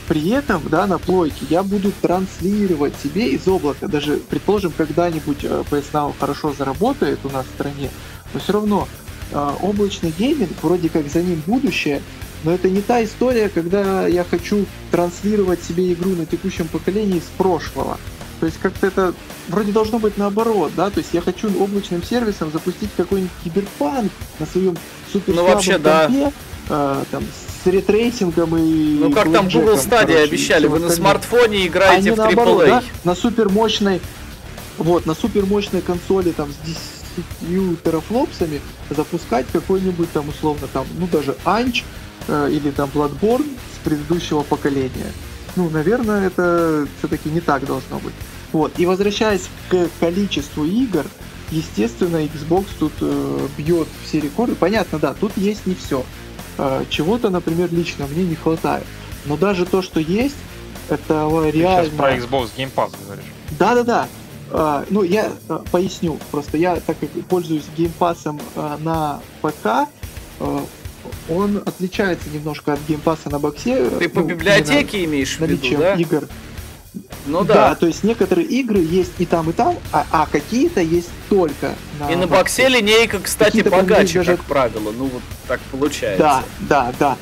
[0.08, 3.86] При этом, да, на плойке я буду транслировать себе из облака.
[3.86, 7.88] Даже, предположим, когда-нибудь э, PS Now хорошо заработает у нас в стране,
[8.34, 8.88] но все равно
[9.30, 12.02] э, облачный гейминг, вроде как за ним будущее,
[12.44, 17.38] но это не та история, когда я хочу транслировать себе игру на текущем поколении с
[17.38, 17.98] прошлого.
[18.40, 19.14] То есть как-то это
[19.48, 24.10] вроде должно быть наоборот, да, то есть я хочу облачным сервисом запустить какой-нибудь киберпанк
[24.40, 24.76] на своем
[25.12, 26.10] супер ну, вообще, компе, да.
[26.68, 27.24] э, там,
[27.62, 28.98] с ray tracing ом и...
[29.00, 32.34] Ну как там Google Stadia обещали, вы на смартфоне играете Они в AAA.
[32.34, 34.00] Наоборот, да, на супер мощной
[34.78, 36.56] вот, на супер мощной консоли там с
[37.46, 38.60] 10 терафлопсами
[38.90, 41.84] запускать какой-нибудь там условно там, ну даже Анч
[42.28, 45.12] э, или там Bloodborne с предыдущего поколения.
[45.54, 48.14] Ну, наверное, это все-таки не так должно быть.
[48.52, 51.04] Вот, и возвращаясь к количеству игр,
[51.52, 54.54] естественно, Xbox тут э, бьет все рекорды.
[54.56, 56.04] Понятно, да, тут есть не все.
[56.58, 58.84] Э, чего-то, например, лично мне не хватает.
[59.26, 60.36] Но даже то, что есть,
[60.88, 61.84] это реально...
[61.84, 63.24] Ты сейчас про Xbox Game Pass говоришь.
[63.58, 64.08] Да-да-да.
[64.50, 66.18] Э, ну, я э, поясню.
[66.30, 69.88] Просто я, так как пользуюсь Game Pass ом э, на ПК,
[71.30, 73.88] он отличается немножко от Game Pass а на боксе.
[73.98, 75.94] Ты по ну, библиотеке имеешь в виду, да?
[75.94, 76.28] игр.
[77.26, 77.54] Ну да.
[77.54, 81.74] Да, то есть некоторые игры есть и там, и там, а, а какие-то есть только
[81.98, 84.36] на И на боксе линейка, кстати, богаче, даже...
[84.36, 84.92] как правило.
[84.92, 86.22] Ну вот так получается.
[86.22, 87.16] Да, да, да.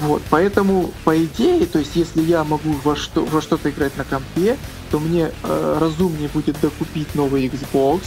[0.00, 4.04] Вот, поэтому, по идее, то есть, если я могу во, что, во что-то играть на
[4.04, 4.56] компе,
[4.90, 8.02] то мне э, разумнее будет докупить новый Xbox,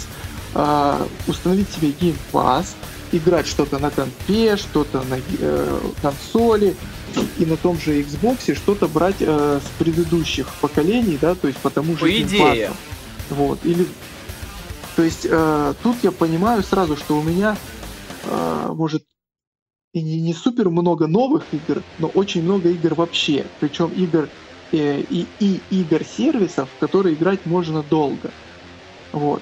[0.55, 2.67] э, установить себе Game Pass,
[3.11, 6.75] играть что-то на компе, что-то на э, консоли,
[7.37, 11.97] и на том же Xbox что-то брать э, с предыдущих поколений, да, то есть потому
[11.97, 12.71] же По идее.
[13.29, 13.87] Вот, или...
[14.95, 17.57] То есть э, тут я понимаю сразу, что у меня
[18.25, 19.03] э, может
[19.93, 23.45] и не, не супер много новых игр, но очень много игр вообще.
[23.59, 24.29] Причем игр
[24.71, 28.31] э, и, и игр сервисов, в которые играть можно долго.
[29.11, 29.41] Вот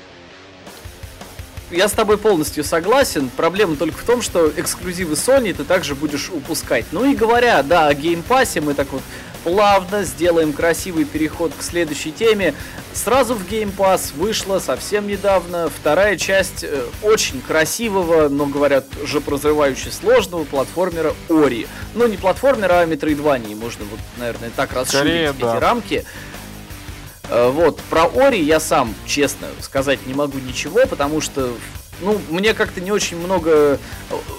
[1.72, 3.30] я с тобой полностью согласен.
[3.36, 6.86] Проблема только в том, что эксклюзивы Sony ты также будешь упускать.
[6.92, 9.02] Ну и говоря, да, о Game Pass е мы так вот
[9.44, 12.54] плавно сделаем красивый переход к следующей теме.
[12.94, 19.92] Сразу в Game Pass вышла совсем недавно вторая часть э, очень красивого, но, говорят, жопоразрывающе
[19.92, 21.68] сложного платформера Ори.
[21.94, 25.60] Ну, не платформера, а Metroidvania, можно вот, наверное, так расширить Скорее, эти да.
[25.60, 26.06] рамки.
[27.30, 31.54] Э, вот, про Ори я сам, честно, сказать не могу ничего, потому что
[32.02, 33.80] ну, мне как-то не очень много...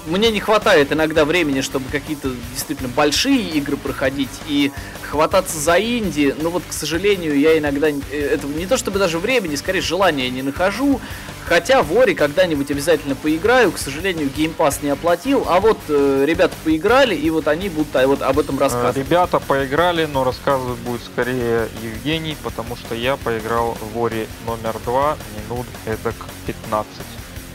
[0.06, 4.72] Мне не хватает иногда времени, чтобы какие-то действительно большие игры проходить и
[5.02, 6.34] хвататься за инди.
[6.40, 7.88] Но вот, к сожалению, я иногда...
[7.88, 11.00] Э, это не то чтобы даже времени, скорее желания не нахожу.
[11.44, 13.72] Хотя в Ори когда-нибудь обязательно поиграю.
[13.72, 15.44] К сожалению, Pass не оплатил.
[15.48, 18.96] А вот э, ребята поиграли, и вот они будут а, вот об этом э, рассказывать.
[18.96, 25.16] Ребята поиграли, но рассказывать будет скорее Евгений, потому что я поиграл в Ори номер 2
[25.48, 26.14] минут эдак
[26.46, 26.88] 15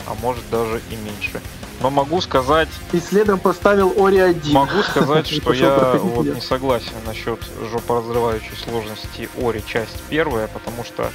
[0.06, 1.40] а может даже и меньше.
[1.80, 2.68] Но могу сказать...
[2.92, 4.52] И следом поставил Ори 1.
[4.52, 7.38] Могу сказать, что я вот не согласен насчет
[7.70, 11.10] жопоразрывающей сложности Ори часть первая, потому что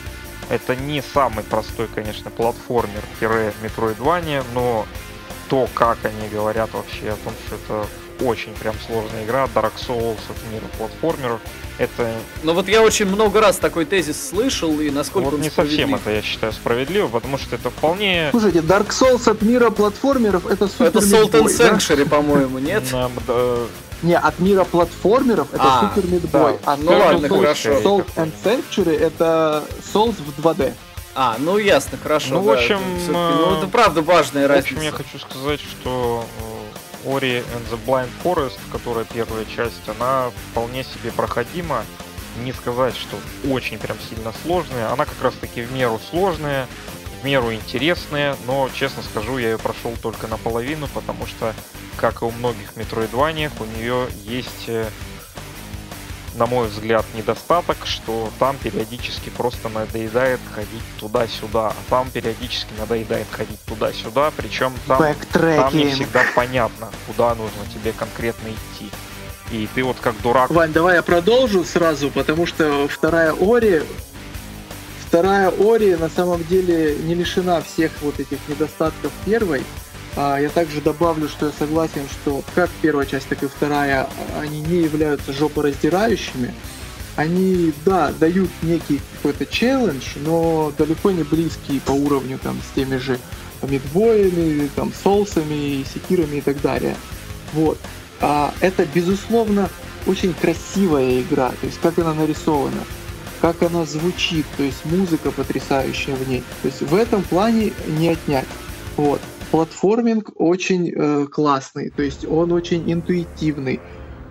[0.50, 4.86] это не самый простой, конечно, платформер-метроидвания, но
[5.50, 7.88] то, как они говорят вообще о том, что это
[8.24, 11.42] очень прям сложная игра, Dark Souls от мира платформеров,
[11.78, 12.12] это...
[12.44, 15.96] Но вот я очень много раз такой тезис слышал, и насколько вот он не совсем
[15.96, 18.30] это, я считаю, справедливо, потому что это вполне...
[18.32, 22.84] Слушайте, Dark Souls от мира платформеров это супер Это Salt and Sanctuary, по-моему, нет?
[24.04, 26.60] Не, от мира платформеров это а, Super Meat Boy.
[26.66, 27.70] А ну ладно, хорошо.
[27.70, 30.74] Salt and Sanctuary это Souls в 2D.
[31.14, 32.36] А, ну ясно, хорошо.
[32.36, 32.80] Ну, в общем,
[33.10, 34.76] ну, это правда важная разница.
[34.76, 36.26] В общем, я хочу сказать, что
[37.06, 41.86] Ori and the Blind Forest, которая первая часть, она вполне себе проходима.
[42.44, 43.18] Не сказать, что
[43.50, 44.92] очень прям сильно сложная.
[44.92, 46.68] Она как раз таки в меру сложная,
[47.22, 51.54] в меру интересная, но, честно скажу, я ее прошел только наполовину, потому что,
[51.98, 54.90] как и у многих метроидваниях, у нее есть э,
[56.36, 63.28] на мой взгляд, недостаток, что там периодически просто надоедает ходить туда-сюда, а там периодически надоедает
[63.32, 68.90] ходить туда-сюда, причем там, там не всегда понятно, куда нужно тебе конкретно идти.
[69.52, 70.50] И ты вот как дурак...
[70.50, 73.84] Вань, давай я продолжу сразу, потому что вторая Ори
[75.12, 79.62] Вторая Ори на самом деле не лишена всех вот этих недостатков первой.
[80.16, 84.10] А я также добавлю, что я согласен, что как первая часть, так и вторая,
[84.40, 86.54] они не являются жопораздирающими.
[87.16, 92.98] Они, да, дают некий какой-то челлендж, но далеко не близкий по уровню там с теми
[92.98, 93.20] же
[93.62, 96.96] Meat Boy ями, там, соусами, секирами и так далее.
[97.54, 97.78] Вот.
[98.22, 99.70] А это, безусловно,
[100.08, 102.84] очень красивая игра, то есть как она нарисована,
[103.40, 106.44] как она звучит, то есть музыка потрясающая в ней.
[106.62, 108.48] То есть в этом плане не отнять.
[108.98, 109.22] Вот
[109.52, 113.80] платформинг очень э, классный, то есть он очень интуитивный.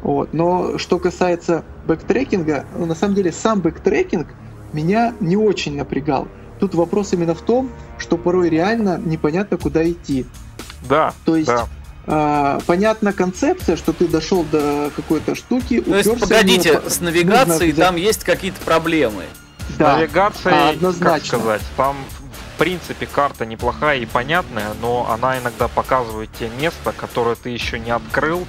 [0.03, 0.33] Вот.
[0.33, 4.29] Но что касается backtracking а, ну, на самом деле сам backtracking
[4.73, 6.27] меня не очень напрягал.
[6.59, 10.27] Тут вопрос именно в том, что порой реально непонятно, куда идти.
[10.89, 11.13] Да.
[11.27, 11.69] То есть да.
[12.07, 15.83] э, понятна концепция, что ты дошел до какой-то штуки.
[15.83, 19.25] То есть, погодите, него, с навигацией там есть какие-то проблемы.
[19.79, 21.39] Да, навигацией, а, однозначно.
[21.39, 21.97] как сказать, там
[22.61, 27.91] принципе карта неплохая и понятная, но она иногда показывает тебе место, которое ты еще не
[27.91, 28.47] открыл,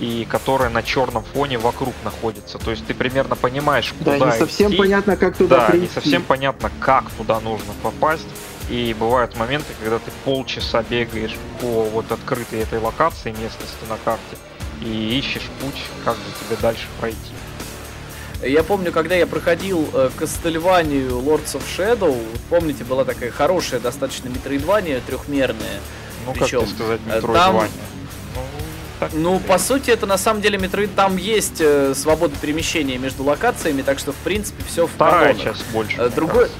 [0.00, 2.56] и которое на черном фоне вокруг находится.
[2.56, 5.82] То есть ты примерно понимаешь, куда Да, не совсем понятно, как туда да, прийти.
[5.82, 8.26] не совсем понятно, как туда нужно попасть.
[8.70, 14.38] И бывают моменты, когда ты полчаса бегаешь по вот открытой этой локации местности на карте
[14.80, 17.34] и ищешь путь, как же тебе дальше пройти.
[18.42, 22.16] Я помню, когда я проходил э, Кастельванию Lords of Shadow,
[22.48, 25.80] помните, была такая хорошая достаточно метроидвания, трехмерная.
[26.26, 27.60] Ну, Причем, как сказать, э, метроидвания?
[28.34, 28.44] Там...
[29.00, 29.10] так?
[29.12, 33.82] Ну, по сути, это на самом деле Metroid, там есть э, свобода перемещения между локациями,
[33.82, 35.42] так что, в принципе, все в Вторая канонах.
[35.58, 35.96] часть больше.
[36.00, 36.56] Э, другой- кажется.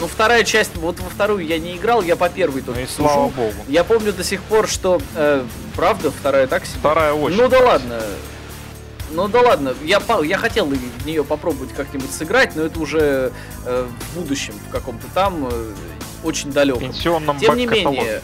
[0.00, 2.86] Ну, вторая часть, вот во вторую я не играл, я по первой Ну тут и
[2.86, 2.94] сужу.
[3.06, 3.52] слава богу.
[3.68, 5.44] Я помню до сих пор, что, э,
[5.76, 6.78] правда, вторая так себе?
[6.78, 7.36] Вторая очень.
[7.36, 8.00] Ну да ладно.
[9.10, 13.32] Ну да ладно, я, я хотел в нее попробовать как-нибудь сыграть, но это уже
[13.66, 15.72] э, в будущем, в каком-то там, э,
[16.22, 16.82] очень далеком.
[16.82, 18.22] пенсионном Тем не менее,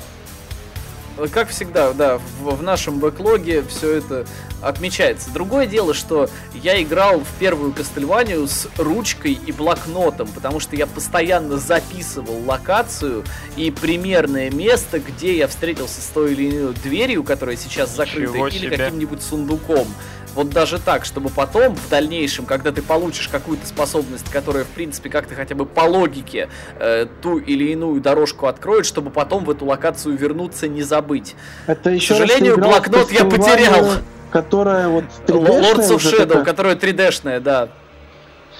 [1.18, 4.26] э, как всегда, да, в, в нашем бэклоге все это
[4.62, 5.30] отмечается.
[5.30, 10.86] Другое дело, что я играл в первую Кастельванию с ручкой и блокнотом, потому что я
[10.86, 13.24] постоянно записывал локацию
[13.56, 18.48] и примерное место, где я встретился с той или иной дверью, которая сейчас закрыта, Ничего
[18.48, 19.88] или каким-нибудь сундуком.
[20.36, 25.08] Вот даже так, чтобы потом, в дальнейшем, когда ты получишь какую-то способность, которая, в принципе,
[25.08, 29.64] как-то хотя бы по логике э, ту или иную дорожку откроет, чтобы потом в эту
[29.64, 31.34] локацию вернуться, не забыть.
[31.66, 33.86] Это еще раз сожалению, блокнот я потерял.
[34.30, 36.44] Которая вот Lords 3D-шная of уже Shadow, такая.
[36.44, 37.68] которая 3D-шная, да.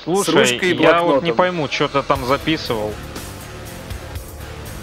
[0.03, 1.25] Слушай, я вот блокнотом.
[1.25, 2.93] не пойму, что ты там записывал.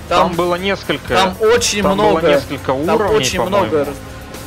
[0.09, 1.07] Там, Там, было несколько.
[1.15, 2.19] там очень там много.
[2.21, 3.87] было несколько Там уровней, очень по-моему, много.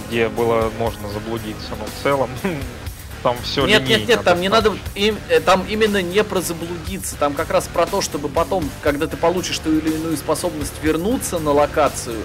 [0.08, 2.30] Где было можно заблудиться, но в целом
[3.22, 7.16] там все Нет, нет, нет, там не надо, им, э, там именно не про заблудиться,
[7.16, 11.38] там как раз про то, чтобы потом, когда ты получишь ту или иную способность, вернуться
[11.38, 12.18] на локацию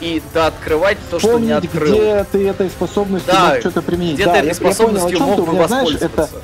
[0.00, 1.94] и да, открывать то, что не открыл.
[1.94, 4.14] где ты этой способностью Да, мог что-то применить.
[4.14, 6.36] Где да, ты я- этой я понял, способностью мог бы меня, знаешь, воспользоваться.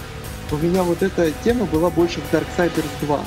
[0.51, 3.21] это, у меня вот эта тема была больше в Darksiders 2.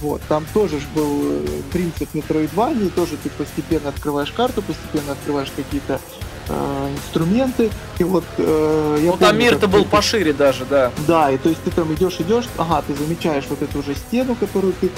[0.00, 5.50] Вот, там тоже ж был э, принцип Metroidvania, тоже ты постепенно открываешь карту, постепенно открываешь
[5.56, 6.00] какие-то
[6.48, 10.64] э, инструменты, и вот э, я Ну там помню, мир-то как был ты- пошире даже,
[10.64, 10.92] да.
[11.06, 14.34] Да, и то есть ты там идешь, идешь, ага, ты замечаешь вот эту уже стену,
[14.34, 14.90] которую ты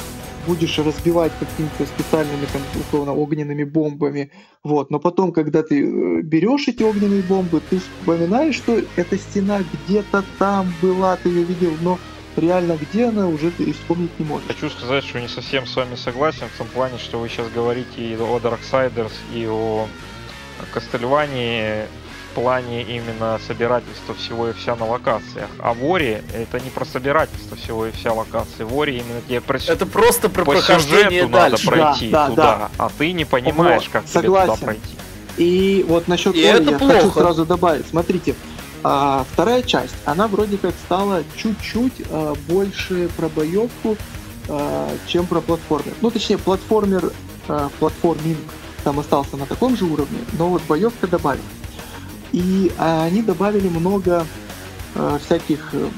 [0.47, 4.31] будешь разбивать какими-то специальными там условно огненными бомбами,
[4.65, 4.91] вот.
[4.91, 10.25] Но потом, когда ты э, берешь эти огненные бомбы, ты вспоминаешь, что эта стена где-то
[10.39, 11.99] там была, ты ее видел, но
[12.37, 14.47] реально где она уже ты вспомнить не можешь.
[14.47, 18.01] Хочу сказать, что не совсем с вами согласен в том плане, что вы сейчас говорите
[18.01, 19.87] и о Darksiders, и о
[20.73, 21.85] Кастельвании
[22.31, 25.49] в плане именно собирательства всего и вся на локациях.
[25.59, 28.65] А Вори это не про собирательство всего и вся локации.
[28.65, 31.67] Вори именно тебе про Это просто про по прохождение сюжету надо дальше.
[31.67, 32.71] пройти Да, да, туда, да.
[32.85, 34.55] а ты не понимаешь, Вот, как тебе согласен.
[34.55, 34.97] туда пройти.
[35.39, 36.95] И вот насчет И Ори это я плохо.
[36.95, 37.87] хочу сразу добавить.
[37.89, 38.35] Смотрите,
[38.85, 43.97] а, вторая часть, она вроде как стала чуть-чуть а, больше про боевку,
[44.49, 45.95] а, чем про платформер.
[46.03, 47.11] Ну, точнее, платформер,
[47.49, 48.39] а, платформинг
[48.89, 51.45] там остался на таком же уровне, но вот боевка добавили.
[52.33, 54.27] И а, они добавили много
[54.95, 55.91] а, всяких, э,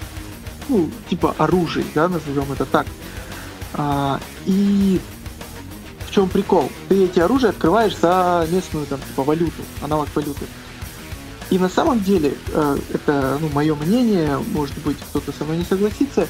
[0.68, 2.88] ну, типа оружий, да, назовем это так.
[3.74, 5.00] А, и
[6.04, 6.68] в чем прикол?
[6.88, 10.46] Ты эти оружия открываешь за местную там типа валюту, аналог валюты.
[11.50, 15.64] И на самом деле, э, это ну, мое мнение, может быть кто-то со мной не
[15.64, 16.26] согласится,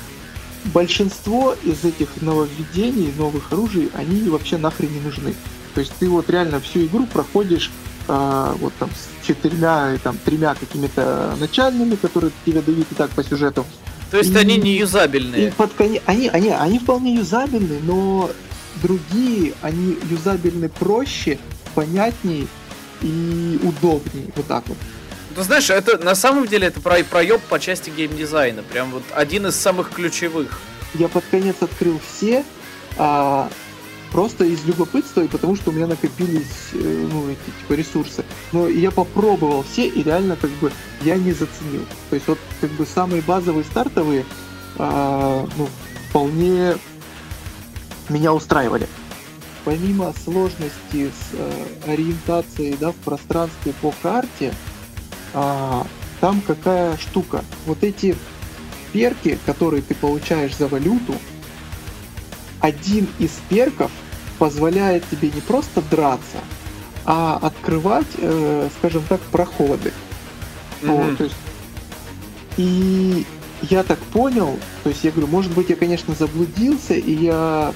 [0.67, 5.35] большинство из этих нововведений, новых оружий, они вообще нахрен не нужны.
[5.75, 7.71] То есть ты вот реально всю игру проходишь
[8.09, 13.11] э, вот там с четырьмя, и, там, тремя какими-то начальными, которые тебе дают и так
[13.11, 13.65] по сюжету.
[14.11, 15.53] То есть И- они не И юзабельные.
[15.53, 18.31] под конец, они, они, они вполне юзабельны, но
[18.83, 21.39] другие, они юзабельны проще,
[21.75, 22.47] понятнее
[23.03, 24.27] и удобнее.
[24.37, 24.77] Вот так вот.
[25.37, 28.63] Ты знаешь, это на самом деле это про проеб по части геймдизайна.
[28.65, 30.61] Прям вот один из самых ключевых.
[30.95, 32.45] Я под конец открыл все,
[32.99, 33.49] а,
[34.13, 38.25] просто из любопытства и потому что у меня накопились э, ну, эти типа ресурсы.
[38.53, 40.73] Но я попробовал все и реально как бы
[41.03, 41.85] я не заценил.
[42.09, 44.25] То есть вот как бы самые базовые стартовые
[44.79, 45.69] а, ну,
[46.09, 46.77] вполне
[48.09, 48.89] меня устраивали.
[49.65, 54.55] Помимо сложности с э, ориентацией да, в пространстве по карте,
[55.35, 55.87] а,
[56.21, 57.45] там какая штука.
[57.67, 58.17] Вот эти
[58.93, 61.15] перки, которые ты получаешь за валюту,
[62.61, 63.91] один из перков
[64.39, 66.39] позволяет тебе не просто драться,
[67.05, 69.93] а открывать, э, скажем так, проходы.
[70.83, 71.17] Вот, Мгм.
[71.17, 71.37] то есть,
[72.57, 73.27] и
[73.63, 77.75] я так понял, то есть я говорю, может быть, я, конечно, заблудился, и я...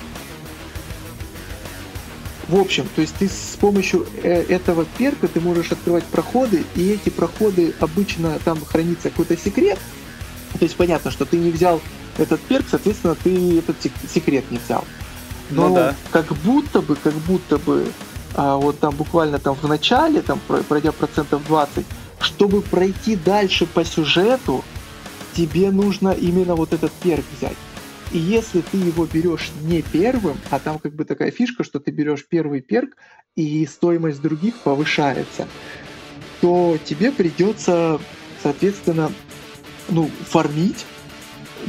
[2.48, 6.90] В общем, то есть ты с помощью э, этого перка ты можешь открывать проходы, и
[6.90, 9.78] эти проходы обычно там хранится какой-то секрет.
[10.58, 11.80] То есть понятно, что ты не взял
[12.18, 14.84] этот перк, соответственно, ты этот сек- секрет не взял.
[15.50, 15.94] Но Ну да.
[16.10, 17.86] как будто бы, как будто бы,
[18.34, 21.84] а, вот там буквально там в начале, там про- пройдя процентов 20,
[22.20, 24.64] чтобы пройти дальше по сюжету,
[25.36, 27.56] тебе нужно именно вот этот перк взять.
[28.12, 31.90] И если ты его берешь не первым, а там как бы такая фишка, что ты
[31.90, 32.96] берешь первый перк,
[33.36, 35.46] и стоимость других повышается.
[36.40, 37.98] то тебе придется,
[38.42, 39.10] соответственно,
[39.88, 40.84] ну, фармить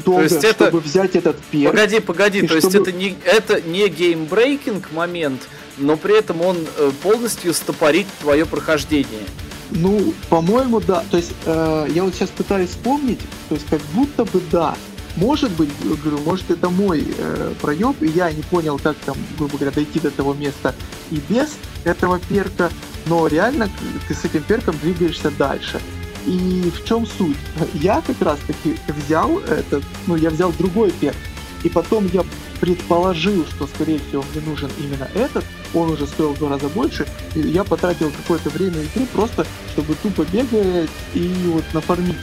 [0.03, 1.71] долго, есть это- чтобы взять этот перк.
[1.71, 5.41] Погоди, погоди, то есть чтобы- это не, это не game-breaking момент,
[5.77, 9.25] но при этом он э, полностью стопорит твое прохождение.
[9.71, 11.03] Ну, по-моему, да.
[11.09, 13.19] То есть э, я вот сейчас пытаюсь вспомнить,
[13.49, 14.75] то есть как будто бы да.
[15.15, 15.69] Может быть,
[16.03, 19.99] говорю, может это мой э, проеб, и я не понял, как там, грубо говоря, дойти
[20.01, 20.75] до того места
[21.09, 21.55] и без
[21.85, 22.69] этого перка,
[23.05, 23.69] но реально
[24.07, 25.79] ты с этим перком двигаешься дальше.
[26.25, 27.37] И в чем суть?
[27.73, 31.15] Я как раз таки взял этот, ну, я взял другой перк,
[31.63, 32.23] и потом я
[32.59, 35.43] предположил, что, скорее всего, мне нужен именно этот,
[35.73, 39.93] он уже стоил в два раза больше, и я потратил какое-то время игры просто, чтобы
[39.95, 42.15] тупо бегать и вот нафармить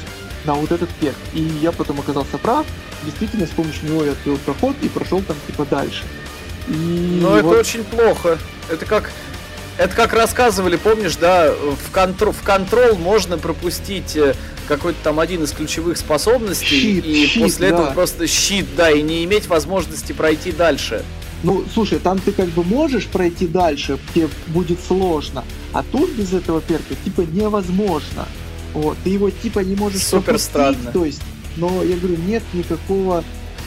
[0.44, 1.16] на вот этот перк.
[1.34, 2.66] И я потом оказался прав,
[3.04, 6.02] действительно, с помощью него я открыл проход и прошел там типа дальше.
[6.68, 8.38] И Но это вот- очень плохо.
[8.68, 9.12] Это как
[9.78, 14.34] это как рассказывали, помнишь, да, в, контр- в контрол можно пропустить э,
[14.68, 17.74] какой-то там один из ключевых способностей, Щит, и щит, после да.
[17.74, 21.04] этого просто щит, да, и не иметь возможности пройти дальше.
[21.42, 26.32] Ну, слушай, там ты как бы можешь пройти дальше, тебе будет сложно, а тут без
[26.32, 28.28] этого перка типа невозможно.
[28.74, 30.92] Вот, ты его типа не можешь Супер странно.
[30.92, 31.20] то есть,
[31.56, 33.24] но я говорю, нет никакого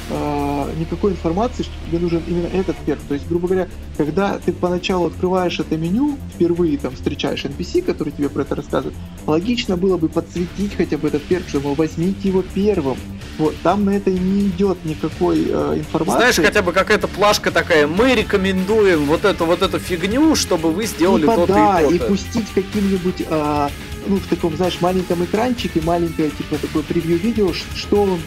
[0.10, 3.00] э, никакой информации, что тебе нужен именно этот перк.
[3.08, 3.68] То есть, грубо говоря,
[3.98, 8.96] когда ты поначалу открываешь это меню, впервые там встречаешь NPC, который тебе про это рассказывает,
[9.26, 12.98] логично было бы подсветить хотя бы этот перк, что, мол, возьмите его первым.
[13.38, 16.20] Вот, там на это не идет никакой э, информации.
[16.20, 20.86] Знаешь, хотя бы какая-то плашка такая, мы рекомендуем вот эту вот эту фигню, чтобы вы
[20.86, 22.12] сделали типа, то-то да, и и то-то.
[22.12, 23.70] пустить каким-нибудь, а,
[24.08, 28.20] ну, в таком, знаешь, маленьком экранчике, маленькое, типа, такое превью-видео, что он,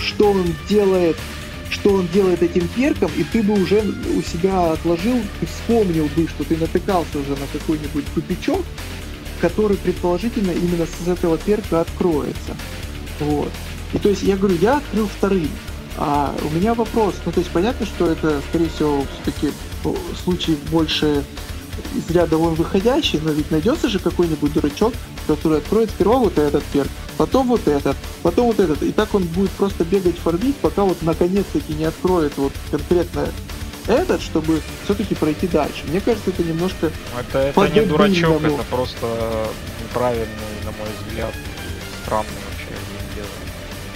[0.00, 1.16] что он делает,
[1.70, 3.82] что он делает этим перком, и ты бы уже
[4.16, 8.62] у себя отложил, и вспомнил бы, что ты натыкался уже на какой-нибудь тупичок,
[9.40, 12.56] который, предположительно, именно с этого перка откроется.
[13.20, 13.50] Вот.
[13.92, 15.48] И то есть, я говорю, я открыл вторым.
[15.96, 19.52] А у меня вопрос, ну то есть понятно, что это, скорее всего, все-таки
[20.22, 21.24] случай больше
[21.94, 24.94] из ряда вон выходящий, но ведь найдется же какой-нибудь дурачок,
[25.26, 29.24] который откроет сперва вот этот перк, потом вот этот, потом вот этот, и так он
[29.24, 33.28] будет просто бегать фармить, пока вот наконец-таки не откроет вот конкретно
[33.86, 35.84] этот, чтобы все-таки пройти дальше.
[35.88, 39.06] Мне кажется, это немножко Это, это не дурачок, это просто
[39.82, 40.26] неправильный,
[40.64, 41.34] на мой взгляд,
[42.04, 42.74] странный вообще.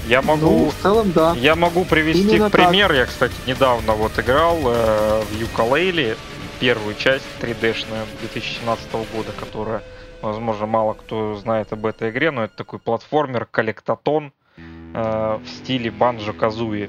[0.09, 0.47] Я могу...
[0.47, 1.35] ну, в целом, да.
[1.35, 2.93] Я могу привести Именно пример.
[2.93, 6.17] Я, кстати, недавно вот играл э, в Юкалейли,
[6.65, 9.83] первую часть 3D-шную 2017 года, которая,
[10.23, 15.91] возможно, мало кто знает об этой игре, но это такой платформер, коллектотон э, в стиле
[15.91, 16.89] Банджо Казуи.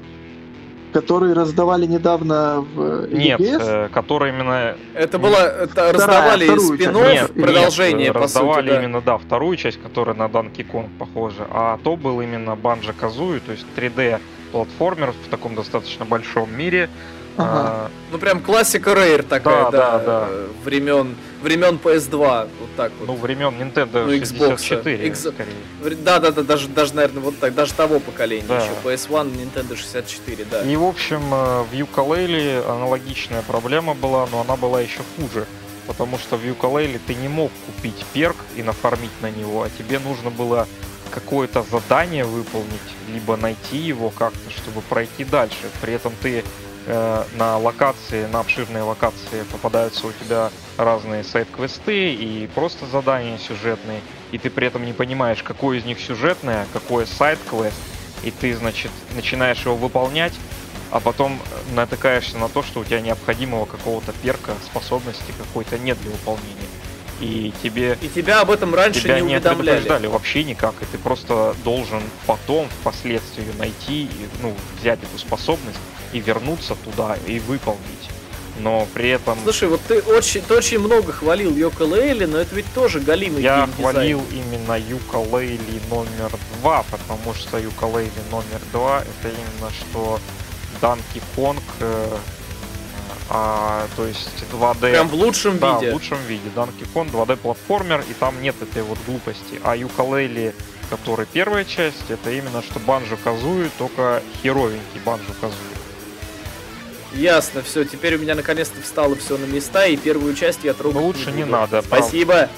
[0.94, 3.60] Которые раздавали недавно в Нет, EGS.
[3.60, 8.82] э, который именно Это было, это раздавали спин Нет, продолжение, нет, по раздавали сути, да.
[8.82, 13.40] именно, да, вторую часть, которая на Donkey Kong похожа, а то был именно Банджо Казуи,
[13.40, 14.20] то есть 3D
[14.52, 16.88] платформер в таком достаточно большом мире.
[17.36, 17.50] Ага.
[17.86, 20.26] А, Ну прям классика Rare такая, Да, да, да, да.
[20.30, 23.08] э, времен времен PS2, вот так вот.
[23.08, 25.52] ну, времен Nintendo Ну, Xbox, 64, X- скорее.
[25.82, 28.56] Вре- Да, да, да, даже, даже, наверное, вот так, даже того поколения Да.
[28.56, 28.70] еще.
[28.82, 30.62] PS1, Nintendo 64, да.
[30.62, 35.46] И, в общем, э, в Юкалейле аналогичная проблема была, но она была еще хуже.
[35.86, 39.98] Потому что в Юкалейле ты не мог купить перк и нафармить на него, а тебе
[40.00, 40.66] нужно было
[41.12, 42.80] какое-то задание выполнить,
[43.12, 45.70] либо найти его как-то, чтобы пройти дальше.
[45.80, 46.42] При этом ты
[46.86, 54.00] э, на локации, на обширные локации попадаются у тебя разные сайт-квесты и просто задания сюжетные,
[54.32, 57.76] и ты при этом не понимаешь, какое из них сюжетное, какое сайт-квест,
[58.22, 60.32] и ты, значит, начинаешь его выполнять,
[60.90, 61.38] а потом
[61.74, 66.54] натыкаешься на то, что у тебя необходимого какого-то перка, способности какой-то нет для выполнения.
[67.20, 69.56] И тебе И тебя об этом раньше тебя не уведомляли.
[69.56, 74.10] предупреждали вообще никак, и ты просто должен потом, впоследствии найти,
[74.42, 75.78] ну, взять эту способность
[76.16, 78.10] и вернуться туда и выполнить.
[78.58, 82.54] Но при этом Слушай, вот ты очень, ты очень много хвалил Йоко Лейли, но это
[82.54, 86.30] ведь тоже галимый я хвалил именно Юкалейли номер
[86.60, 90.18] два, потому что Юкалейли номер два это именно что
[90.80, 92.16] Данки Конг, э,
[93.28, 95.90] а, то есть 2D Прям в лучшем Да, виде.
[95.90, 96.48] в лучшем виде.
[96.54, 99.60] Donkey Kong 2D платформер, и там нет этой вот глупости.
[99.64, 100.54] А Юкалейли,
[100.88, 105.75] который первая часть, это именно что Банжо Казуи, только херовенький Банжо Казуи.
[107.16, 111.00] Ясно, все, теперь у меня наконец-то встало все на места, и первую часть я трогать
[111.00, 111.52] Но лучше не буду.
[111.52, 112.06] надо, правда.
[112.06, 112.48] Спасибо.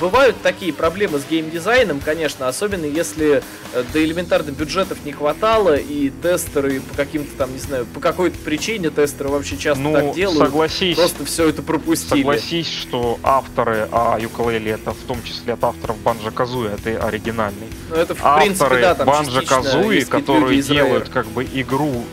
[0.00, 3.42] бывают такие проблемы с геймдизайном, конечно, особенно если
[3.72, 8.38] э, до элементарно бюджетов не хватало, и тестеры по каким-то там, не знаю, по какой-то
[8.38, 10.38] причине тестеры вообще часто ну, так делают.
[10.38, 12.18] Согласись, просто все это пропустили.
[12.18, 17.68] Согласись, что авторы а Юкалели это в том числе от авторов Банжа Казуи, это оригинальный.
[17.90, 22.04] Ну, это в авторы принципе, да, Банжа Казуи, которые делают как бы игру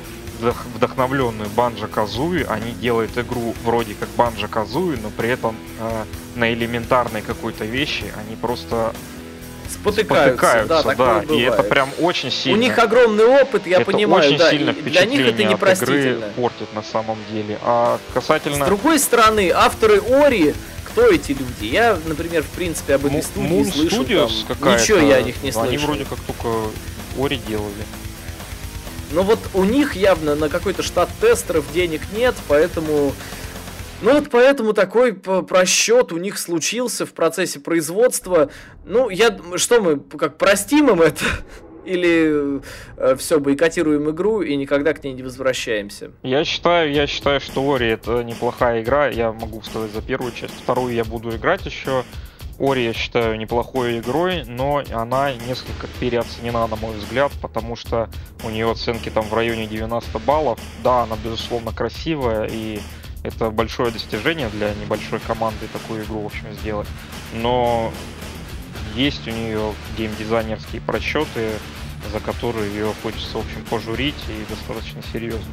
[0.75, 6.03] вдохновленную Банжа Казуи, они делают игру вроде как Банжа Казуи, но при этом э,
[6.35, 8.93] на элементарной какой-то вещи они просто
[9.69, 11.33] спотыкаются, спотыкаются да, да.
[11.33, 12.57] и это прям очень сильно.
[12.57, 16.17] У них огромный опыт, я это понимаю, очень да, сильно для них это непростительно.
[16.17, 17.57] игры портит на самом деле.
[17.63, 18.65] А касательно...
[18.65, 20.53] С другой стороны, авторы Ори,
[20.85, 21.65] кто эти люди?
[21.65, 25.41] Я, например, в принципе, об этой студии Moon слышу, Studios там, ничего я о них
[25.41, 25.67] не слышу.
[25.67, 26.47] Они вроде как только
[27.17, 27.85] Ори делали.
[29.13, 33.13] Но вот у них явно на какой-то штат тестеров денег нет, поэтому...
[34.01, 38.49] Ну вот поэтому такой просчет у них случился в процессе производства.
[38.85, 39.37] Ну, я...
[39.57, 41.23] Что мы, как, простим им это?
[41.85, 42.61] Или
[42.97, 46.11] э, все, бойкотируем игру и никогда к ней не возвращаемся?
[46.21, 49.07] Я считаю, я считаю, что Ори это неплохая игра.
[49.09, 50.53] Я могу сказать за первую часть.
[50.61, 52.03] Вторую я буду играть еще.
[52.61, 58.07] Ори я считаю неплохой игрой, но она несколько переоценена, на мой взгляд, потому что
[58.43, 60.59] у нее оценки там в районе 90 баллов.
[60.83, 62.79] Да, она безусловно красивая, и
[63.23, 66.87] это большое достижение для небольшой команды такую игру, в общем, сделать.
[67.33, 67.91] Но
[68.93, 71.49] есть у нее геймдизайнерские просчеты,
[72.11, 75.51] за которые ее хочется, в общем, пожурить и достаточно серьезно.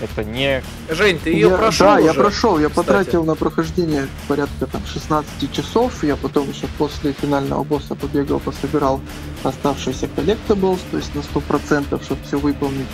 [0.00, 0.62] Это не...
[0.88, 2.58] Жень, ты ее я, прошел Да, уже, я прошел.
[2.58, 2.86] Я кстати.
[2.86, 6.04] потратил на прохождение порядка там 16 часов.
[6.04, 9.00] Я потом еще после финального босса побегал, пособирал
[9.42, 12.86] оставшиеся collectibles, то есть на 100%, чтобы все выполнить.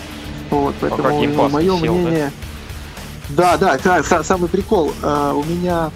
[0.51, 2.33] Вот, поэтому а мое сел, мнение...
[3.31, 4.93] Да, да, да, самый прикол.
[5.03, 5.91] Uh, у меня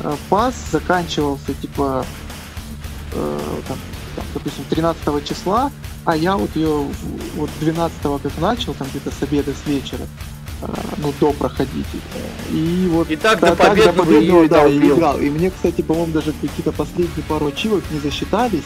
[0.00, 2.04] uh, пас заканчивался типа
[3.12, 3.78] uh, там,
[4.16, 5.70] там, допустим, 13 числа,
[6.04, 6.86] а я вот ее
[7.36, 10.43] вот 12 как начал, там где-то с обеда, с вечера, Э,
[10.98, 11.86] ну, до проходить.
[12.50, 15.18] И вот и так, до победы, так, до победы да, и играл.
[15.18, 18.64] И мне, кстати, по-моему, даже какие-то последние пару ачивок не засчитались,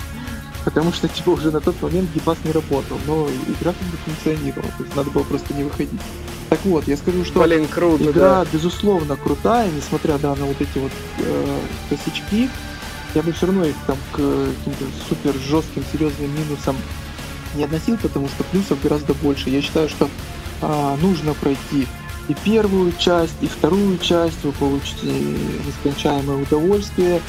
[0.65, 4.71] потому что, типа, уже на тот момент гипас не работал, но игра как бы функционировала,
[4.77, 6.01] то есть надо было просто не выходить.
[6.49, 8.47] Так вот, я скажу, что Блин, круто, игра, да.
[8.51, 11.59] безусловно, крутая, несмотря да, на вот эти вот э,
[11.91, 12.49] косячки,
[13.15, 16.77] я бы все равно их там к каким-то супер жестким, серьезным минусам
[17.55, 19.51] не относил, потому что плюсов гораздо больше.
[19.51, 20.09] Я считаю, что
[20.61, 21.87] а, нужно пройти
[22.29, 27.23] и первую часть, и вторую часть, вы получите нескончаемое удовольствие,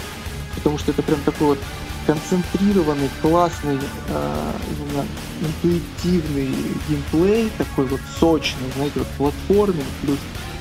[0.55, 1.59] потому что это прям такой вот
[2.05, 3.77] концентрированный, классный,
[4.09, 5.05] э, именно
[5.41, 6.49] интуитивный
[6.89, 10.17] геймплей, такой вот сочный, знаете, вот платформинг, плюс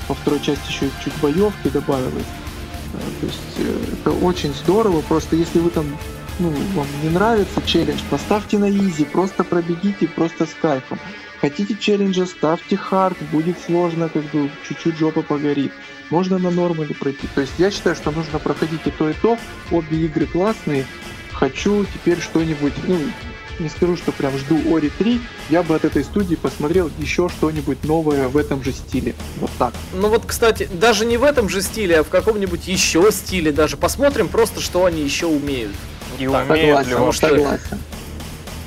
[0.08, 2.26] во второй части еще чуть боевки добавилось.
[2.92, 5.86] Э, то есть э, это очень здорово, просто если вы там
[6.38, 10.98] ну, вам не нравится челлендж, поставьте на изи, просто пробегите, просто с кайфом.
[11.40, 15.72] Хотите челленджа, ставьте хард, будет сложно, как бы чуть-чуть жопа погорит.
[16.10, 17.28] Можно на нормале пройти.
[17.34, 19.38] То есть я считаю, что нужно проходить и то, и то.
[19.70, 20.84] Обе игры классные.
[21.32, 22.98] Хочу теперь что-нибудь, ну,
[23.60, 25.20] не скажу, что прям жду Ори 3,
[25.50, 29.14] я бы от этой студии посмотрел еще что-нибудь новое в этом же стиле.
[29.36, 29.74] Вот так.
[29.94, 33.76] Ну вот, кстати, даже не в этом же стиле, а в каком-нибудь еще стиле даже.
[33.76, 35.72] Посмотрим просто, что они еще умеют.
[36.18, 37.28] И так, умеют согласен, ли, что...
[37.28, 37.78] согласен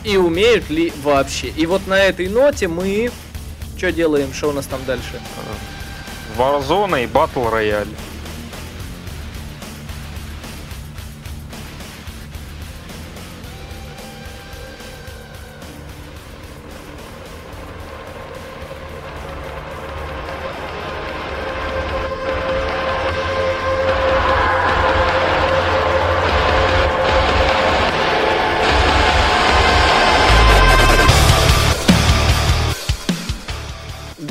[0.03, 1.47] и умеют ли вообще.
[1.47, 3.11] И вот на этой ноте мы...
[3.77, 4.33] Что делаем?
[4.33, 5.19] Что у нас там дальше?
[6.37, 7.87] Warzone и Battle Royale.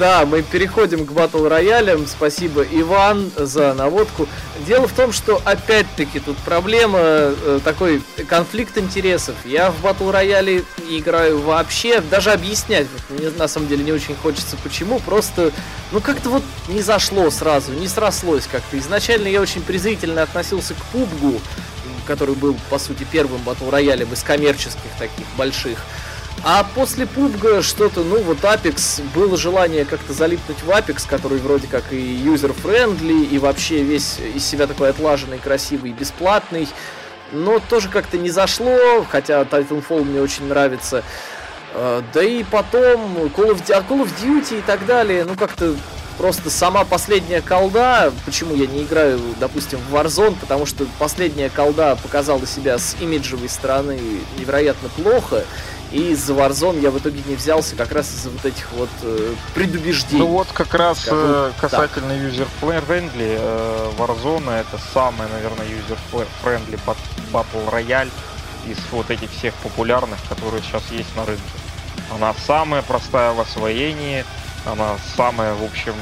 [0.01, 2.06] Да, мы переходим к батл роялям.
[2.06, 4.27] Спасибо, Иван, за наводку.
[4.66, 9.35] Дело в том, что опять-таки тут проблема э, такой конфликт интересов.
[9.44, 14.56] Я в батл рояле играю вообще, даже объяснять мне на самом деле не очень хочется
[14.62, 15.52] почему, просто
[15.93, 18.78] ну как-то вот не зашло сразу, не срослось как-то.
[18.78, 21.39] Изначально я очень презрительно относился к пубгу,
[22.06, 25.85] который был по сути первым батл роялем из коммерческих таких больших.
[26.43, 31.67] А после PUBG что-то, ну вот Apex, было желание как-то залипнуть в Apex, который вроде
[31.67, 36.67] как и user-friendly, и вообще весь из себя такой отлаженный, красивый, бесплатный.
[37.33, 41.05] Но тоже как-то не зашло, хотя Titanfall мне очень нравится.
[41.75, 45.77] А, да и потом Call of, Call of Duty и так далее, ну как-то
[46.21, 51.97] Просто сама последняя колда, почему я не играю, допустим, в Warzone, потому что последняя колда
[51.97, 53.99] показала себя с имиджевой стороны
[54.39, 55.47] невероятно плохо,
[55.93, 59.35] и за Warzone я в итоге не взялся как раз из-за вот этих вот э,
[59.55, 60.21] предубеждений.
[60.21, 66.79] Ну вот как раз э, касательно user-friendly, э, Warzone это самый, наверное, user-friendly
[67.33, 68.11] Battle Royale
[68.67, 71.43] из вот этих всех популярных, которые сейчас есть на рынке.
[72.15, 74.25] Она самая простая в освоении,
[74.65, 75.95] она самая, в общем,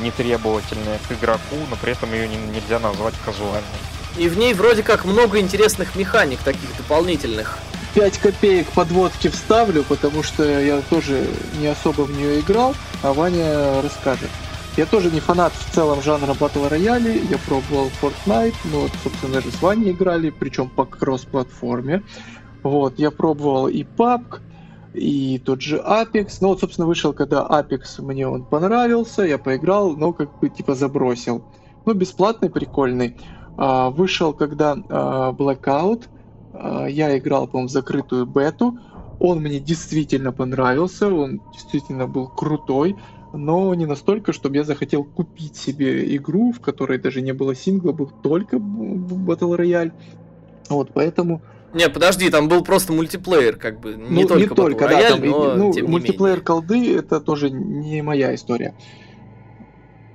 [0.00, 3.62] нетребовательная к игроку, но при этом ее нельзя назвать казуальной.
[4.16, 7.58] И в ней вроде как много интересных механик таких дополнительных.
[7.94, 11.26] 5 копеек подводки вставлю, потому что я тоже
[11.58, 14.30] не особо в нее играл, а Ваня расскажет.
[14.76, 19.34] Я тоже не фанат в целом жанра батл рояли, я пробовал Fortnite, ну вот, собственно,
[19.34, 22.02] даже с Ваней играли, причем по кросс-платформе.
[22.62, 24.40] Вот, я пробовал и PUBG,
[24.96, 26.38] и тот же Apex.
[26.40, 30.74] Ну вот, собственно, вышел, когда Apex мне он понравился, я поиграл, но как бы типа
[30.74, 31.44] забросил.
[31.84, 33.16] Ну, бесплатный, прикольный.
[33.56, 36.04] А, вышел, когда а, Blackout,
[36.88, 38.78] я играл, по-моему, в закрытую бету.
[39.18, 42.96] Он мне действительно понравился, он действительно был крутой,
[43.32, 47.92] но не настолько, чтобы я захотел купить себе игру, в которой даже не было сингла,
[47.92, 49.92] был только Battle Royale.
[50.68, 51.40] Вот, поэтому
[51.76, 55.20] не, подожди, там был просто мультиплеер, как бы, не ну, только, не только да, там,
[55.20, 58.74] но ну, тем мультиплеер колды это тоже не моя история.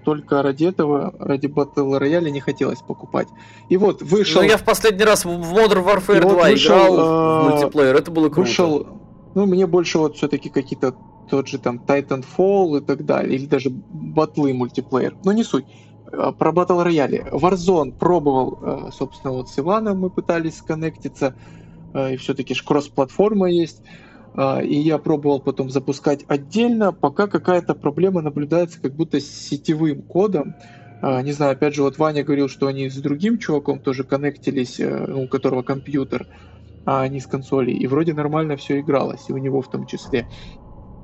[0.03, 3.27] Только ради этого, ради Battle Royale не хотелось покупать.
[3.69, 4.41] И вот вышел...
[4.41, 8.11] Ну, я в последний раз в Modern Warfare 2 вышел, играл в э, мультиплеер, это
[8.11, 8.41] было круто.
[8.41, 8.87] Вышел,
[9.35, 10.95] ну, мне больше вот все-таки какие-то
[11.29, 15.15] тот же там Titanfall и так далее, или даже батлы мультиплеер.
[15.23, 15.65] Но не суть.
[16.11, 17.29] Э, про Battle Royale.
[17.31, 21.35] Warzone пробовал, э, собственно, вот с Иваном мы пытались сконнектиться,
[21.93, 23.81] и все-таки ж кросс-платформа есть.
[24.35, 30.55] И я пробовал потом запускать отдельно, пока какая-то проблема наблюдается как будто с сетевым кодом.
[31.01, 35.27] Не знаю, опять же, вот Ваня говорил, что они с другим чуваком тоже коннектились, у
[35.27, 36.27] которого компьютер,
[36.85, 37.75] а не с консолей.
[37.75, 40.27] И вроде нормально все игралось, и у него в том числе.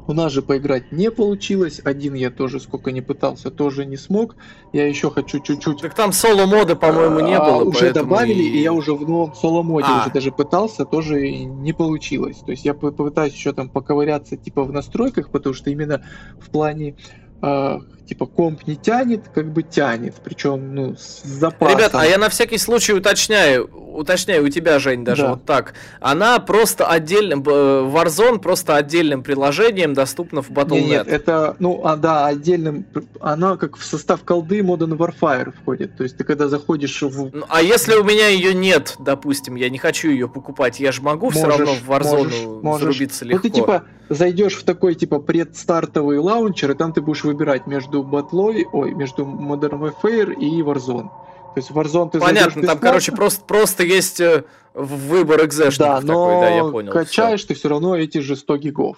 [0.08, 1.82] У нас же поиграть не получилось.
[1.84, 4.36] Один я тоже сколько не пытался, тоже не смог.
[4.72, 5.82] Я еще хочу чуть-чуть...
[5.82, 7.64] Так там соло-мода, по-моему, не а, было.
[7.66, 8.58] Уже добавили, и...
[8.58, 10.02] и я уже в новом соло-моде а.
[10.02, 12.38] уже даже пытался, тоже не получилось.
[12.38, 16.02] То есть я попытаюсь еще там поковыряться типа в настройках, потому что именно
[16.40, 16.96] в плане
[17.42, 21.78] э, типа комп не тянет, как бы тянет, причем ну с запасом.
[21.78, 25.30] Ребят, а я на всякий случай уточняю, уточняю у тебя, Жень, даже да.
[25.32, 25.74] вот так.
[26.00, 30.82] Она просто отдельным, Warzone просто отдельным приложением доступна в Battle.net.
[30.82, 32.86] Нет, нет, это, ну, а, да, отдельным,
[33.20, 35.98] она как в состав колды Modern Warfare входит.
[35.98, 37.32] То есть ты когда заходишь в...
[37.34, 41.02] Ну, а если у меня ее нет, допустим, я не хочу ее покупать, я же
[41.02, 43.38] могу можешь, все равно в Warzone можешь, зарубиться легко.
[43.38, 48.02] Ну ты типа зайдешь в такой типа предстартовый лаунчер, и там ты будешь выбирать между
[48.04, 51.10] батлой, ой, между Modern Warfare и Warzone.
[51.54, 54.44] То есть Warzone ты Понятно, там, короче, просто, просто есть э,
[54.74, 56.92] выбор экзешников да, но такой, да, я понял.
[56.92, 57.48] качаешь все.
[57.50, 58.98] ты все равно эти же 100 гигов.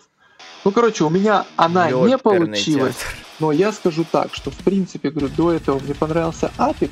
[0.66, 3.18] Ну, короче, у меня она Ёперный не получилась, театр.
[3.40, 6.92] но я скажу так, что в принципе, говорю, до этого мне понравился Apex,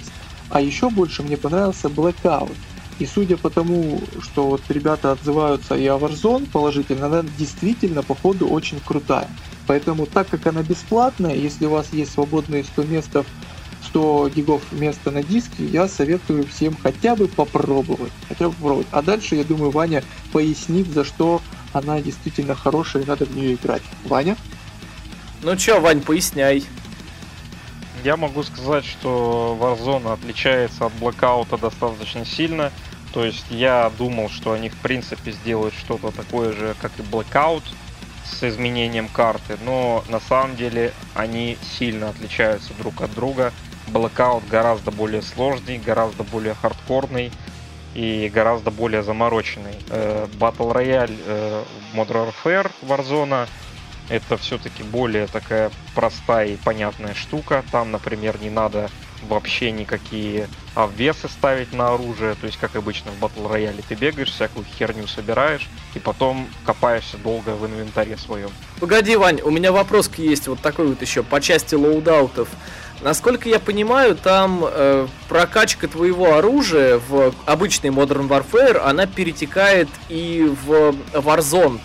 [0.50, 2.56] а еще больше мне понравился Blackout.
[3.00, 8.48] И судя по тому, что вот ребята отзываются и о Warzone положительно, она действительно, походу,
[8.48, 9.30] очень крутая.
[9.68, 13.26] Поэтому, так как она бесплатная, если у вас есть свободные 100 местов
[13.90, 18.12] 100 гигов места на диске, я советую всем хотя бы попробовать.
[18.28, 18.88] Хотя бы попробовать.
[18.92, 21.42] А дальше, я думаю, Ваня пояснит, за что
[21.74, 23.84] она действительно хорошая и надо в нее играть.
[24.06, 24.36] Ваня?
[25.44, 26.64] Ну чё, Вань, поясняй.
[28.04, 32.72] Я могу сказать, что Warzone отличается от Blackout достаточно сильно.
[33.18, 37.64] То есть я думал, что они в принципе сделают что-то такое же, как и Blackout,
[38.24, 43.52] с изменением карты, но на самом деле они сильно отличаются друг от друга.
[43.88, 47.32] Blackout гораздо более сложный, гораздо более хардкорный
[47.96, 49.74] и гораздо более замороченный.
[49.90, 51.64] Э, Battle Royale э,
[51.96, 53.48] Modern Warfare Warzone
[54.10, 57.64] это все-таки более такая простая и понятная штука.
[57.72, 58.92] Там, например, не надо
[59.28, 62.36] вообще никакие обвесы ставить на оружие.
[62.36, 67.18] То есть, как обычно в Battle Royale, ты бегаешь, всякую херню собираешь, и потом копаешься
[67.18, 68.50] долго в инвентаре своем.
[68.80, 72.50] Погоди, Вань, у меня вопрос есть вот такой вот еще по части лоудаутов.
[73.02, 80.52] Насколько я понимаю, там э, прокачка твоего оружия в обычный Modern Warfare, она перетекает и
[80.66, 81.80] в Warzone.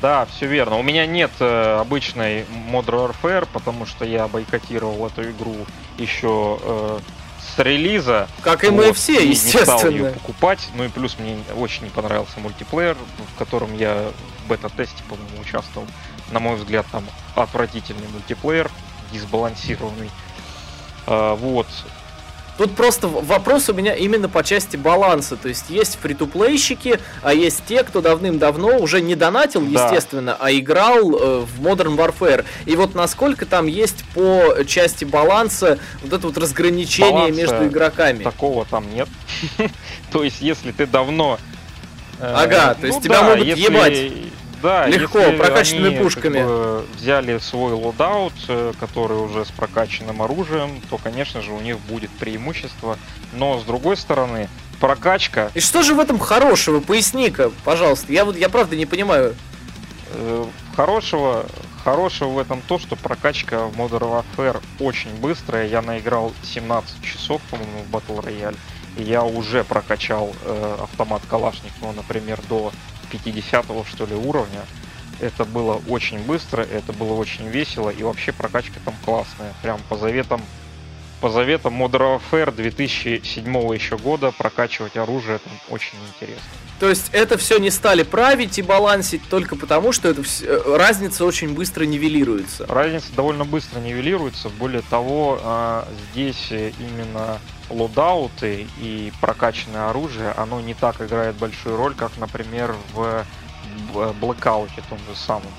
[0.00, 0.78] Да, все верно.
[0.78, 5.56] У меня нет э, обычной Modern Warfare, потому что я бойкотировал эту игру
[5.98, 6.98] еще э,
[7.40, 8.28] с релиза.
[8.42, 9.72] Как и вот, мы все, и естественно.
[9.72, 10.68] Не стал ее покупать.
[10.74, 12.96] Ну и плюс мне очень не понравился мультиплеер,
[13.34, 14.10] в котором я
[14.44, 15.86] в бета-тесте, по-моему, участвовал.
[16.30, 17.04] На мой взгляд, там
[17.34, 18.70] отвратительный мультиплеер
[19.12, 20.10] дисбалансированный.
[21.06, 21.66] А, вот.
[22.58, 25.36] Тут просто вопрос у меня именно по части баланса.
[25.36, 29.84] То есть есть фри-то-плейщики, а есть те, кто давным-давно уже не донатил, да.
[29.84, 32.44] естественно, а играл э, в Modern Warfare.
[32.66, 38.24] И вот насколько там есть по части баланса вот это вот разграничение Баланса между игроками?
[38.24, 39.08] Такого там нет.
[40.10, 41.38] То есть если ты давно...
[42.18, 44.10] Э, ага, то есть ну тебя могут ебать
[44.62, 46.38] да, легко, прокачанными они, пушками.
[46.38, 51.60] Как бы, взяли свой loadout, э, который уже с прокачанным оружием, то, конечно же, у
[51.60, 52.98] них будет преимущество.
[53.32, 54.48] Но с другой стороны,
[54.80, 55.50] прокачка.
[55.54, 56.80] И что же в этом хорошего?
[56.80, 58.12] Поясни-ка, пожалуйста.
[58.12, 59.34] Я вот я правда не понимаю.
[60.12, 60.44] Э,
[60.74, 61.46] хорошего,
[61.84, 65.66] хорошего в этом то, что прокачка в Modern Warfare очень быстрая.
[65.68, 68.56] Я наиграл 17 часов, по-моему, в Battle Royale.
[68.96, 72.72] И я уже прокачал э, автомат Калашникова, например, до
[73.10, 74.62] 50 что ли уровня.
[75.20, 79.52] Это было очень быстро, это было очень весело, и вообще прокачка там классная.
[79.62, 80.40] Прям по заветам
[81.20, 86.42] по заветам Modern Warfare 2007 еще года прокачивать оружие там очень интересно.
[86.78, 90.76] То есть это все не стали править и балансить только потому, что это все, э,
[90.76, 92.66] разница очень быстро нивелируется.
[92.66, 94.48] Разница довольно быстро нивелируется.
[94.48, 101.76] Более того, а, здесь именно loadout ы и прокачанное оружие, оно не так играет большую
[101.76, 103.24] роль, как, например, в
[103.92, 105.52] Blackout том же самом.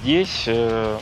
[0.00, 0.98] Здесь э,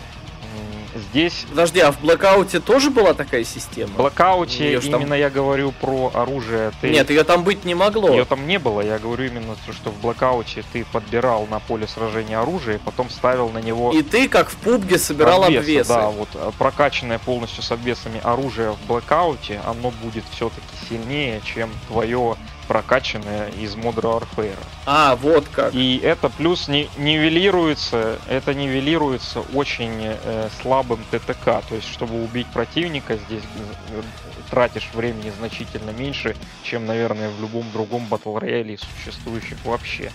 [0.95, 1.47] Здесь...
[1.49, 3.93] Подожди, а в Blackout е тоже была такая система?
[3.93, 5.15] В Blackout е именно там...
[5.15, 6.73] я говорю про оружие.
[6.81, 6.91] Ты...
[6.91, 8.11] Нет, ее там быть не могло.
[8.11, 8.81] Ее там не было.
[8.81, 13.49] Я говорю именно, что в Blackout е ты подбирал на поле сражения оружие, потом ставил
[13.49, 13.93] на него...
[13.93, 15.61] И ты, как в PUBG е, собирал обвесы.
[15.61, 15.89] обвесы.
[15.89, 21.71] Да, вот э, прокачанное полностью с обвесами оружие в Блэкауте, оно будет все-таки сильнее, чем
[21.89, 22.37] твое
[22.73, 24.59] прокачанная из Modern Warfare.
[24.87, 25.75] А, вот как.
[25.75, 31.61] И это плюс не, нивелируется, это нивелируется очень э, слабым ТТК.
[31.69, 33.43] То есть, чтобы убить противника, здесь
[33.91, 34.03] э,
[34.51, 40.11] тратишь времени значительно меньше, чем, наверное, в любом другом батл рояле существующих вообще.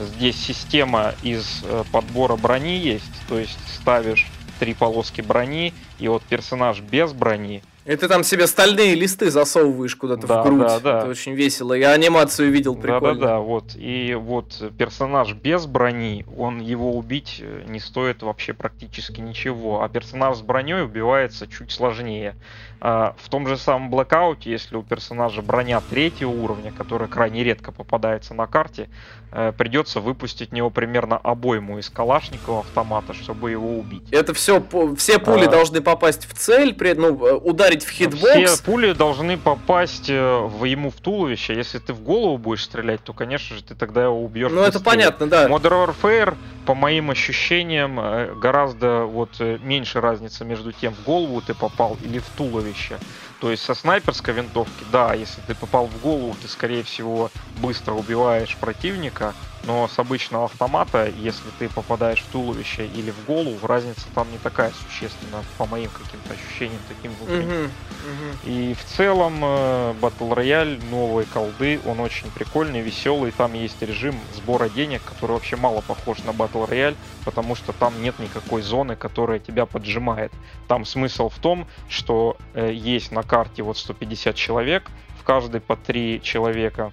[0.00, 4.26] Здесь система из э, подбора брони есть, то есть ставишь
[4.58, 9.96] три полоски брони, и вот персонаж без брони и ты там себе стальные листы засовываешь
[9.96, 10.58] куда-то да, в грудь.
[10.58, 10.98] Да, да.
[10.98, 11.72] Это очень весело.
[11.72, 13.14] Я анимацию видел прикольно.
[13.14, 13.38] Да, да, да.
[13.38, 13.74] Вот.
[13.76, 19.82] И вот персонаж без брони, он его убить э, не стоит вообще практически ничего.
[19.82, 22.36] А персонаж с броней убивается чуть сложнее.
[22.80, 27.72] А, в том же самом Blackout, если у персонажа броня третьего уровня, которая крайне редко
[27.72, 28.88] попадается на карте,
[29.32, 34.04] э, придется выпустить него примерно обойму из Калашникова автомата, чтобы его убить.
[34.12, 34.64] Это все,
[34.96, 35.50] все пули а...
[35.50, 38.52] должны попасть в цель, при, ну, э, ударить в hitbox.
[38.52, 41.54] Все пули должны попасть э, в ему в туловище.
[41.54, 44.52] Если ты в голову будешь стрелять, то, конечно же, ты тогда его убьешь.
[44.52, 45.48] Ну, это понятно, да.
[45.48, 51.96] Modern Warfare, по моим ощущениям, гораздо вот меньше разница между тем, в голову ты попал
[52.04, 53.00] или в туловище туловище.
[53.40, 57.94] То есть со снайперской винтовки, да, если ты попал в голову, ты, скорее всего, быстро
[57.94, 59.34] убиваешь противника,
[59.64, 64.38] но с обычного автомата, если ты попадаешь в туловище или в голову, разница там не
[64.38, 67.50] такая существенная, по моим каким-то ощущениям, таким внутренним.
[67.50, 67.70] Uh-huh,
[68.04, 68.50] uh-huh.
[68.50, 73.32] И в целом э, Battle Royale, новые колды, он очень прикольный, веселый.
[73.32, 78.00] Там есть режим сбора денег, который вообще мало похож на Battle Royale, потому что там
[78.00, 80.32] нет никакой зоны, которая тебя поджимает.
[80.66, 84.90] Там смысл в том, что э, есть на карте вот 150 человек,
[85.20, 86.92] в каждой по 3 человека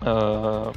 [0.00, 0.72] э,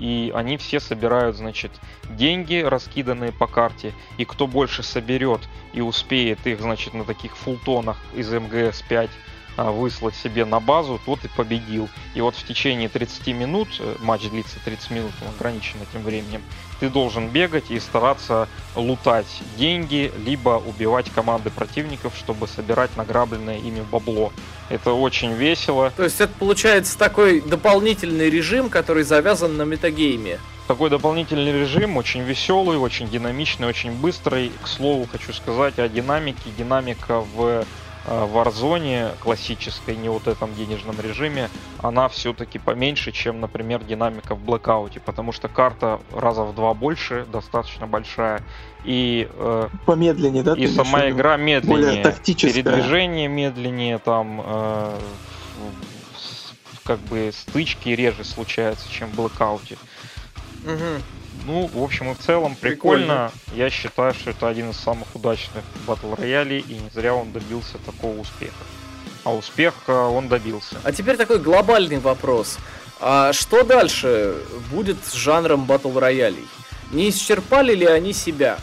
[0.00, 1.70] и они все собирают, значит,
[2.08, 5.42] деньги, раскиданные по карте, и кто больше соберет
[5.74, 9.10] и успеет их, значит, на таких фултонах из МГС-5
[9.58, 11.88] а, выслать себе на базу, тот и победил.
[12.14, 16.42] И вот в течение 30 минут, э, матч длится 30 минут, он ограничен этим временем,
[16.80, 19.26] ты должен бегать и стараться лутать
[19.56, 24.32] деньги, либо убивать команды противников, чтобы собирать награбленное ими бабло.
[24.70, 25.92] Это очень весело.
[25.96, 30.38] То есть это получается такой дополнительный режим, который завязан на метагейме.
[30.66, 34.52] Такой дополнительный режим, очень веселый, очень динамичный, очень быстрый.
[34.62, 36.50] К слову, хочу сказать о динамике.
[36.56, 37.64] Динамика в
[38.04, 44.42] в Warzone классической, не вот этом денежном режиме, она все-таки поменьше, чем, например, динамика в
[44.42, 48.42] Blackout, потому что карта раза в два больше, достаточно большая,
[48.84, 50.54] и э, помедленнее, да?
[50.54, 54.98] И сама игра медленнее, передвижение медленнее, там э,
[56.84, 59.78] как бы стычки реже случаются, чем в Blackout.
[60.64, 61.19] Угу.
[61.46, 63.30] Ну, в общем и в целом, прикольно.
[63.44, 63.62] прикольно.
[63.64, 67.78] Я считаю, что это один из самых удачных батл роялей, и не зря он добился
[67.78, 68.64] такого успеха.
[69.24, 70.76] А успех он добился.
[70.82, 72.58] А теперь такой глобальный вопрос.
[73.00, 74.36] А что дальше
[74.70, 76.46] будет с жанром батл роялей?
[76.90, 78.58] Не исчерпали ли они себя?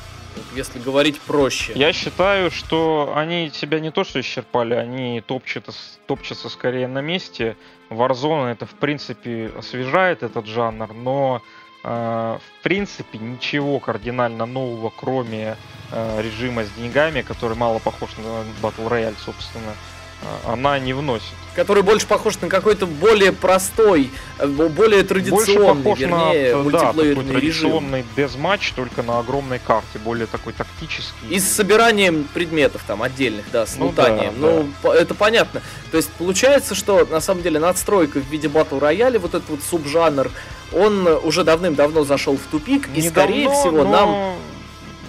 [0.56, 1.74] если говорить проще.
[1.76, 5.74] Я считаю, что они себя не то что исчерпали, они топчутся,
[6.06, 7.58] топчутся скорее на месте.
[7.90, 11.42] Warzone это в принципе освежает этот жанр, но
[11.88, 15.56] в принципе ничего кардинально нового, кроме
[15.92, 19.97] э, режима с деньгами, который мало похож на Battle Royale, собственно, а,
[20.46, 21.34] она не вносит.
[21.56, 27.24] Который больше похож на какой-то более простой, э, более традиционный, больше вернее, на, мультиплеерный да,
[27.24, 31.30] такой традиционный дезматч, только на огромной карте, более такой тактический.
[31.30, 34.34] И с собиранием предметов там отдельных, да, с ну, лутанием.
[34.40, 34.96] Да, ну, да.
[34.96, 35.62] это понятно.
[35.92, 39.60] То есть получается, что на самом деле надстройка в виде батл рояля, вот этот вот
[39.64, 40.30] субжанр,
[40.74, 43.92] он уже давным-давно зашел в тупик, и скорее всего но...
[43.92, 44.36] нам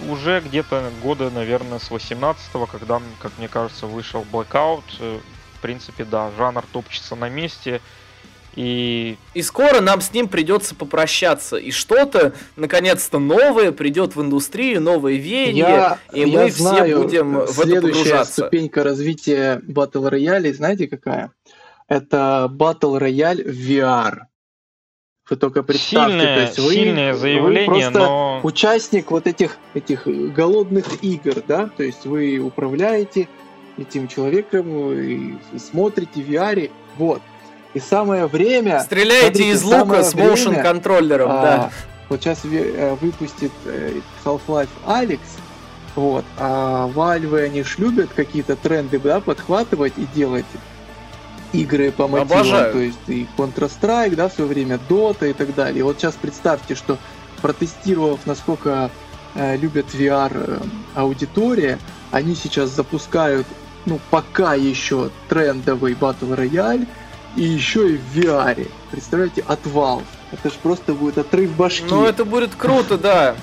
[0.08, 5.18] уже где-то года, наверное, с 18-го, когда, как мне кажется, вышел Blackout, э,
[5.54, 7.80] в принципе, да, жанр топчется на месте.
[8.54, 9.16] И...
[9.34, 11.56] и скоро нам с ним придется попрощаться.
[11.56, 17.02] И что-то, наконец-то, новое придет в индустрию, новое веяние, я, и я мы знаю, все
[17.02, 18.32] будем в это погружаться.
[18.32, 21.30] ступенька развития Battle Royale, знаете какая?
[21.86, 24.22] Это Battle Royale в VR.
[25.30, 28.40] Вы только представьте, сильное, то есть вы, сильное заявление, вы просто но...
[28.42, 33.28] участник вот этих, этих голодных игр, да, то есть вы управляете
[33.76, 37.20] этим человеком и смотрите в VR, вот.
[37.74, 38.80] И самое время...
[38.80, 41.70] Стреляете смотрите, из лука с motion контроллером, а, да.
[42.08, 45.20] Вот сейчас э, выпустит э, Half-Life Alex,
[45.94, 50.46] вот, а Valve, они ж любят какие-то тренды, да, подхватывать и делать
[51.52, 52.72] игры по мотивам, Обожаю.
[52.72, 55.80] то есть и Counter-Strike, да, в свое время Dota и так далее.
[55.80, 56.98] И вот сейчас представьте, что
[57.42, 58.90] протестировав, насколько
[59.34, 60.58] э, любят VR э,
[60.94, 61.78] аудитория,
[62.10, 63.46] они сейчас запускают,
[63.86, 66.86] ну, пока еще трендовый Battle Royale,
[67.36, 68.68] и еще и в VR.
[68.90, 70.04] Представляете, от Valve.
[70.32, 71.86] Это же просто будет отрыв башки.
[71.88, 73.36] Ну, это будет круто, да.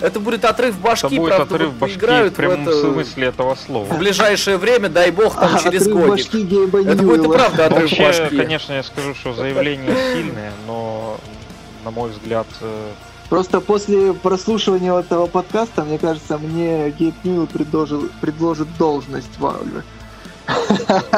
[0.00, 2.80] Это будет отрыв башки, это будет правда, отрыв башки играют в прямом в это...
[2.80, 3.84] смысле этого слова.
[3.84, 6.34] В ближайшее время, дай бог, там а, через годик.
[6.34, 8.36] Это будет и правда отрыв Вообще, башки.
[8.36, 11.18] конечно, я скажу, что заявление сильное, но,
[11.84, 12.46] на мой взгляд...
[12.60, 12.90] Э,
[13.28, 19.84] Просто после прослушивания этого подкаста, мне кажется, мне Гейб Ньюэлл предложил, предложит должность Valve.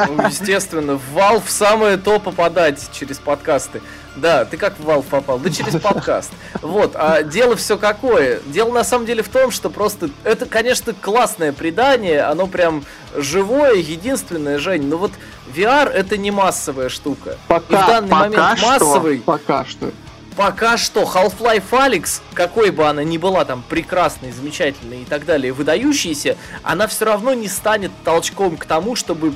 [0.09, 3.83] Ну, естественно, в Valve самое то попадать через подкасты.
[4.17, 5.39] Да, ты как в Valve попал?
[5.39, 6.31] Да через подкаст.
[6.61, 8.41] Вот, а дело все какое?
[8.47, 12.85] Дело на самом деле в том, что просто это, конечно, классное предание, оно прям
[13.17, 15.13] живое, единственное, Жень, но вот
[15.55, 17.39] VR это не массовая штука.
[17.49, 19.19] Пока, И в данный пока момент что, массовый.
[19.19, 19.91] Пока что.
[20.37, 25.53] Пока что Half-Life Alyx, какой бы она ни была там прекрасной, замечательной и так далее,
[25.53, 29.35] выдающейся, она все равно не станет толчком к тому, чтобы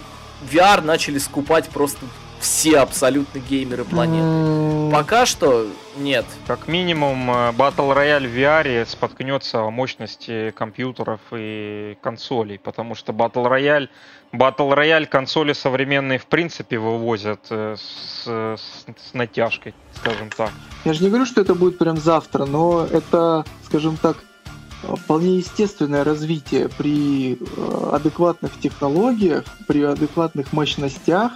[0.50, 2.06] VR начали скупать просто
[2.40, 4.92] все абсолютно геймеры планеты.
[4.92, 5.66] Пока что
[5.96, 6.24] нет.
[6.46, 13.12] Как минимум, э, Battle Royale в VR споткнется о мощности компьютеров и консолей, потому что
[13.12, 13.88] Battle Royale,
[14.38, 20.50] Battle Royale консоли современные в принципе вывозят э, с, с, с натяжкой, скажем так.
[20.84, 24.16] Я же не говорю, что это будет прям завтра, но это, скажем так,
[24.82, 31.32] вполне естественное развитие при э, адекватных технологиях, при адекватных мощностях,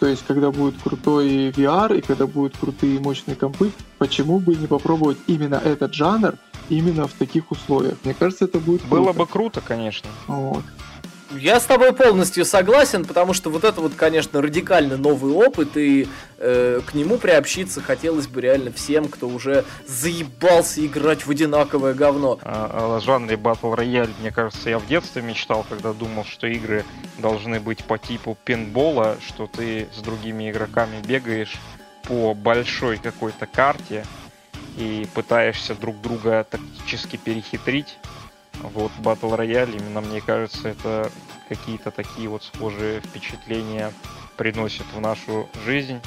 [0.00, 4.66] то есть, когда будет крутой VR и когда будут крутые мощные компы, почему бы не
[4.66, 6.34] попробовать именно этот жанр
[6.68, 7.96] именно в таких условиях?
[8.04, 8.96] Мне кажется, это будет круто.
[8.96, 10.10] Было бы круто, конечно.
[10.26, 10.62] Вот.
[11.38, 16.08] Я с тобой полностью согласен, потому что вот это вот, конечно, радикально новый опыт, и
[16.38, 22.38] э, к нему приобщиться хотелось бы реально всем, кто уже заебался играть в одинаковое говно.
[22.42, 26.84] О, о жанре Battle Royale, мне кажется, я в детстве мечтал, когда думал, что игры
[27.18, 31.54] должны быть по типу пинбола, что ты с другими игроками бегаешь
[32.04, 34.04] по большой какой-то карте
[34.76, 37.98] и пытаешься друг друга тактически перехитрить
[38.62, 41.10] вот Battle Royale, именно мне кажется, это
[41.48, 43.92] какие-то такие вот схожие впечатления
[44.36, 46.00] приносит в нашу жизнь.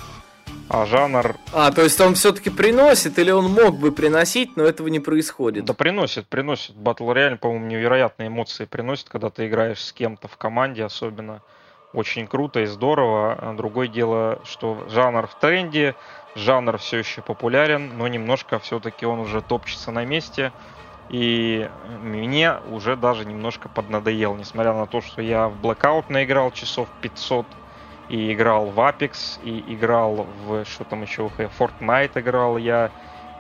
[0.70, 1.36] А жанр...
[1.54, 5.66] А, то есть он все-таки приносит, или он мог бы приносить, но этого не происходит?
[5.66, 6.76] Да приносит, приносит.
[6.76, 11.42] Battle Royale, по-моему, невероятные эмоции приносит, когда ты играешь с кем-то в команде особенно.
[11.94, 13.34] Очень круто и здорово.
[13.34, 15.96] А другое дело, что жанр в тренде,
[16.36, 20.52] жанр все еще популярен, но немножко все-таки он уже топчется на месте.
[21.10, 21.70] И
[22.02, 27.46] мне уже даже немножко поднадоел, несмотря на то, что я в Blackout наиграл часов 500,
[28.10, 31.30] и играл в Apex, и играл в, что там еще,
[31.60, 32.92] Fortnite играл я,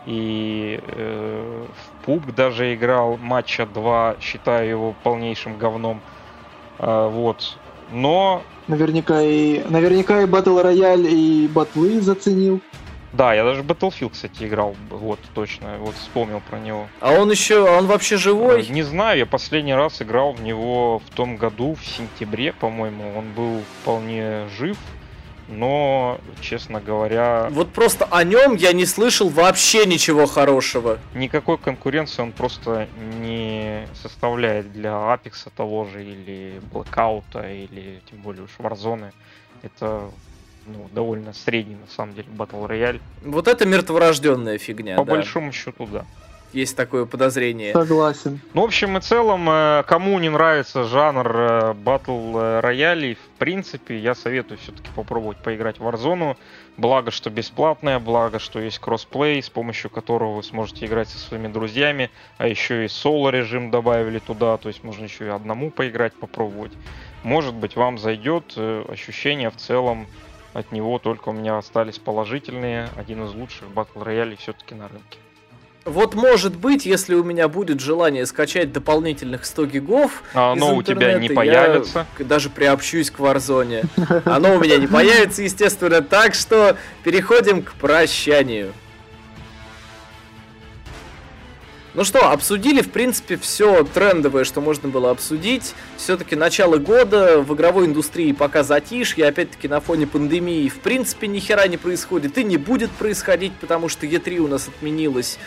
[0.05, 6.01] и э, в PUB даже играл, матча 2, считаю его полнейшим говном.
[6.79, 7.57] Э, вот.
[7.91, 8.41] Но...
[8.67, 12.61] Наверняка и, наверняка и Battle Royale, и батлы заценил.
[13.13, 14.75] Да, я даже Battlefield, кстати, играл.
[14.89, 15.77] Вот, точно.
[15.79, 16.87] Вот вспомнил про него.
[16.99, 18.67] А он еще, он вообще живой?
[18.67, 23.17] Не знаю, я последний раз играл в него в том году, в сентябре, по-моему.
[23.17, 24.77] Он был вполне жив
[25.47, 27.47] но, честно говоря...
[27.51, 30.99] Вот просто о нем я не слышал вообще ничего хорошего.
[31.13, 32.87] Никакой конкуренции он просто
[33.19, 39.11] не составляет для Apex того же, или Blackout, или тем более уж Warzone.
[39.63, 40.11] Это
[40.67, 42.99] ну, довольно средний, на самом деле, Battle Royale.
[43.23, 45.11] Вот это мертворожденная фигня, По да.
[45.11, 46.05] большому счету, да.
[46.53, 47.73] Есть такое подозрение.
[47.73, 48.39] Согласен.
[48.53, 53.99] Ну, в общем и целом, э, кому не нравится жанр батл э, роялей, в принципе,
[53.99, 56.37] я советую все-таки попробовать поиграть в Warzone.
[56.77, 61.47] Благо, что бесплатная, благо, что есть кроссплей, с помощью которого вы сможете играть со своими
[61.47, 66.13] друзьями, а еще и соло режим добавили туда, то есть можно еще и одному поиграть,
[66.13, 66.71] попробовать.
[67.23, 70.07] Может быть, вам зайдет э, ощущение в целом
[70.57, 72.89] от него только у меня остались положительные.
[72.95, 75.19] Один из лучших батл роялей все-таки на рынке.
[75.85, 80.81] Вот может быть, если у меня будет желание скачать дополнительных 100 гигов, а оно у
[80.81, 82.07] тебя не появится.
[82.17, 83.85] Я даже приобщусь к Warzone.
[84.25, 88.73] Оно у меня не появится, естественно, так что переходим к прощанию.
[91.97, 95.73] Ну что, обсудили, в принципе, все трендовое, что можно было обсудить.
[95.97, 101.39] Все-таки начало года в игровой индустрии пока затишье, опять-таки на фоне пандемии, в принципе, ни
[101.39, 105.39] хера не происходит и не будет происходить, потому что E3 у нас отменилась.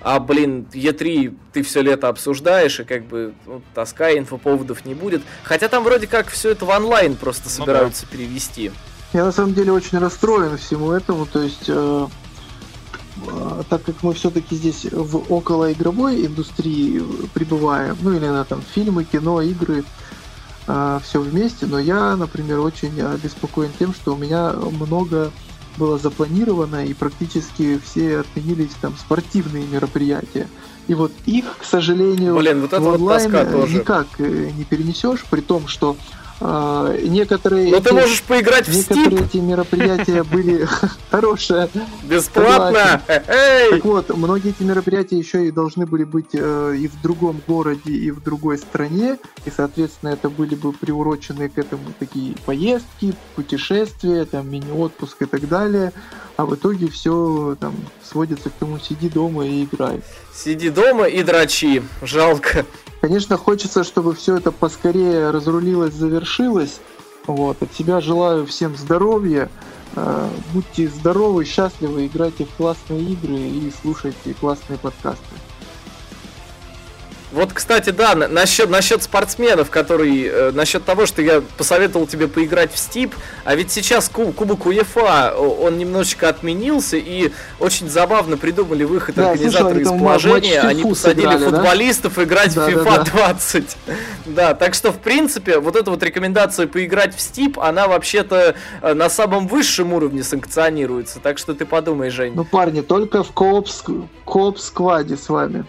[0.00, 5.22] А, блин, Е3 ты все лето обсуждаешь, и как бы ну, тоска инфоповодов не будет.
[5.42, 8.16] Хотя там вроде как все это в онлайн просто собираются ну, да.
[8.16, 8.70] перевести.
[9.12, 12.06] Я на самом деле очень расстроен всему этому, то есть э,
[13.68, 17.02] так как мы все-таки здесь в околоигровой индустрии
[17.34, 19.84] пребываем, ну или на там фильмы, кино, игры,
[20.66, 25.30] э, все вместе, но я, например, очень обеспокоен тем, что у меня много
[25.76, 30.48] было запланировано и практически все отменились там спортивные мероприятия.
[30.88, 33.74] И вот их, к сожалению, Блин, вот в онлайн вот тоже.
[33.74, 37.70] никак э, не перенесешь, при том, что а, некоторые...
[37.70, 40.66] Но эти, ты можешь поиграть в Некоторые эти мероприятия были
[41.10, 41.68] хорошие.
[42.04, 43.02] Бесплатно!
[43.06, 47.92] Так вот, многие эти мероприятия еще и должны были быть э, и в другом городе,
[47.92, 54.24] и в другой стране, и, соответственно, это были бы приурочены к этому такие поездки, путешествия,
[54.24, 55.92] там, мини-отпуск и так далее.
[56.36, 60.00] А в итоге все там сводится к тому, сиди дома и играй.
[60.38, 61.82] Сиди дома и дрочи.
[62.00, 62.64] Жалко.
[63.00, 66.78] Конечно, хочется, чтобы все это поскорее разрулилось, завершилось.
[67.26, 67.60] Вот.
[67.60, 69.50] От себя желаю всем здоровья.
[69.96, 75.24] Э, будьте здоровы, счастливы, играйте в классные игры и слушайте классные подкасты.
[77.30, 82.72] Вот, кстати, да, насчет, насчет спортсменов, который, э, насчет того, что я посоветовал тебе поиграть
[82.72, 83.14] в Стип,
[83.44, 87.30] а ведь сейчас куб, Кубок УЕФА, он немножечко отменился, и
[87.60, 92.24] очень забавно придумали выход да, организаторы из положения, они посадили сыграли, футболистов да?
[92.24, 93.04] играть да, в FIFA да, да.
[93.04, 93.76] 20.
[94.26, 98.94] Да, так что, в принципе, вот эта вот рекомендация поиграть в Стип, она вообще-то э,
[98.94, 102.34] на самом высшем уровне санкционируется, так что ты подумай, Жень.
[102.34, 105.64] Ну, парни, только в кооп-скваде с вами.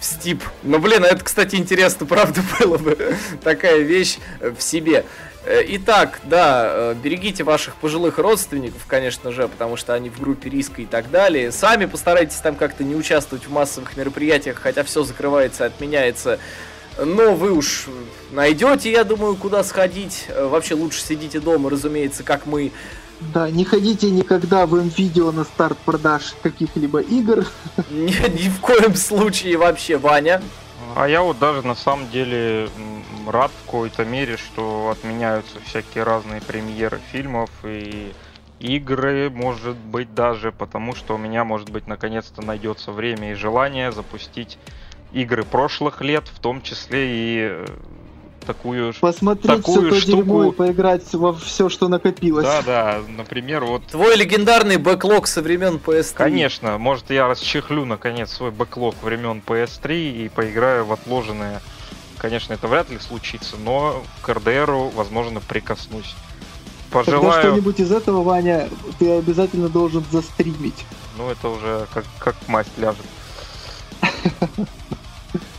[0.00, 0.42] В Стип.
[0.62, 5.04] Ну, блин, это, кстати, интересно, правда, было бы такая вещь в себе.
[5.44, 10.50] Э, итак, да, э, берегите ваших пожилых родственников, конечно же, потому что они в группе
[10.50, 11.52] риска и так далее.
[11.52, 16.38] Сами постарайтесь там как-то не участвовать в массовых мероприятиях, хотя все закрывается, отменяется.
[16.98, 17.86] Но вы уж
[18.32, 20.26] найдете, я думаю, куда сходить.
[20.28, 22.72] Э, вообще лучше сидите дома, разумеется, как мы.
[23.20, 27.46] Да, не ходите никогда в видео на старт продаж каких-либо игр.
[27.90, 30.42] Ни, ни в коем случае вообще, Ваня.
[30.94, 32.68] А я вот даже на самом деле
[33.26, 38.12] рад в какой-то мере, что отменяются всякие разные премьеры фильмов и
[38.60, 43.92] игры, может быть, даже потому, что у меня, может быть, наконец-то найдется время и желание
[43.92, 44.58] запустить
[45.12, 47.66] игры прошлых лет, в том числе и э,
[48.48, 50.44] такую Посмотреть такую все штуку...
[50.44, 52.46] и поиграть во все, что накопилось.
[52.46, 53.84] Да, да, например, вот...
[53.86, 56.14] Твой легендарный бэклог со времен PS3.
[56.14, 61.60] Конечно, может я расчехлю наконец свой бэклог времен PS3 и поиграю в отложенное.
[62.16, 66.16] Конечно, это вряд ли случится, но к РДРу, возможно, прикоснусь.
[66.90, 67.22] Пожелаю...
[67.22, 68.68] Тогда что-нибудь из этого, Ваня,
[68.98, 70.86] ты обязательно должен застримить.
[71.18, 73.04] Ну, это уже как, как масть ляжет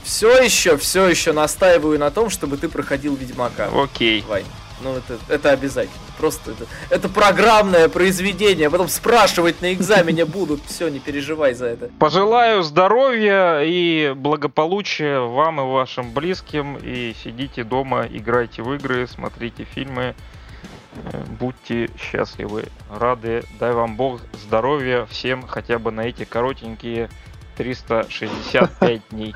[0.09, 3.69] все еще, все еще настаиваю на том, чтобы ты проходил Ведьмака.
[3.71, 4.25] Окей.
[4.27, 4.43] Вань.
[4.81, 5.99] Ну, это, это обязательно.
[6.17, 8.67] Просто это, это программное произведение.
[8.67, 10.61] А потом спрашивать на экзамене будут.
[10.65, 11.91] Все, не переживай за это.
[11.99, 16.77] Пожелаю здоровья и благополучия вам и вашим близким.
[16.77, 20.15] И сидите дома, играйте в игры, смотрите фильмы.
[20.95, 27.11] Э, Будьте счастливы, рады, дай вам Бог здоровья всем хотя бы на эти коротенькие
[27.57, 29.35] 365 дней.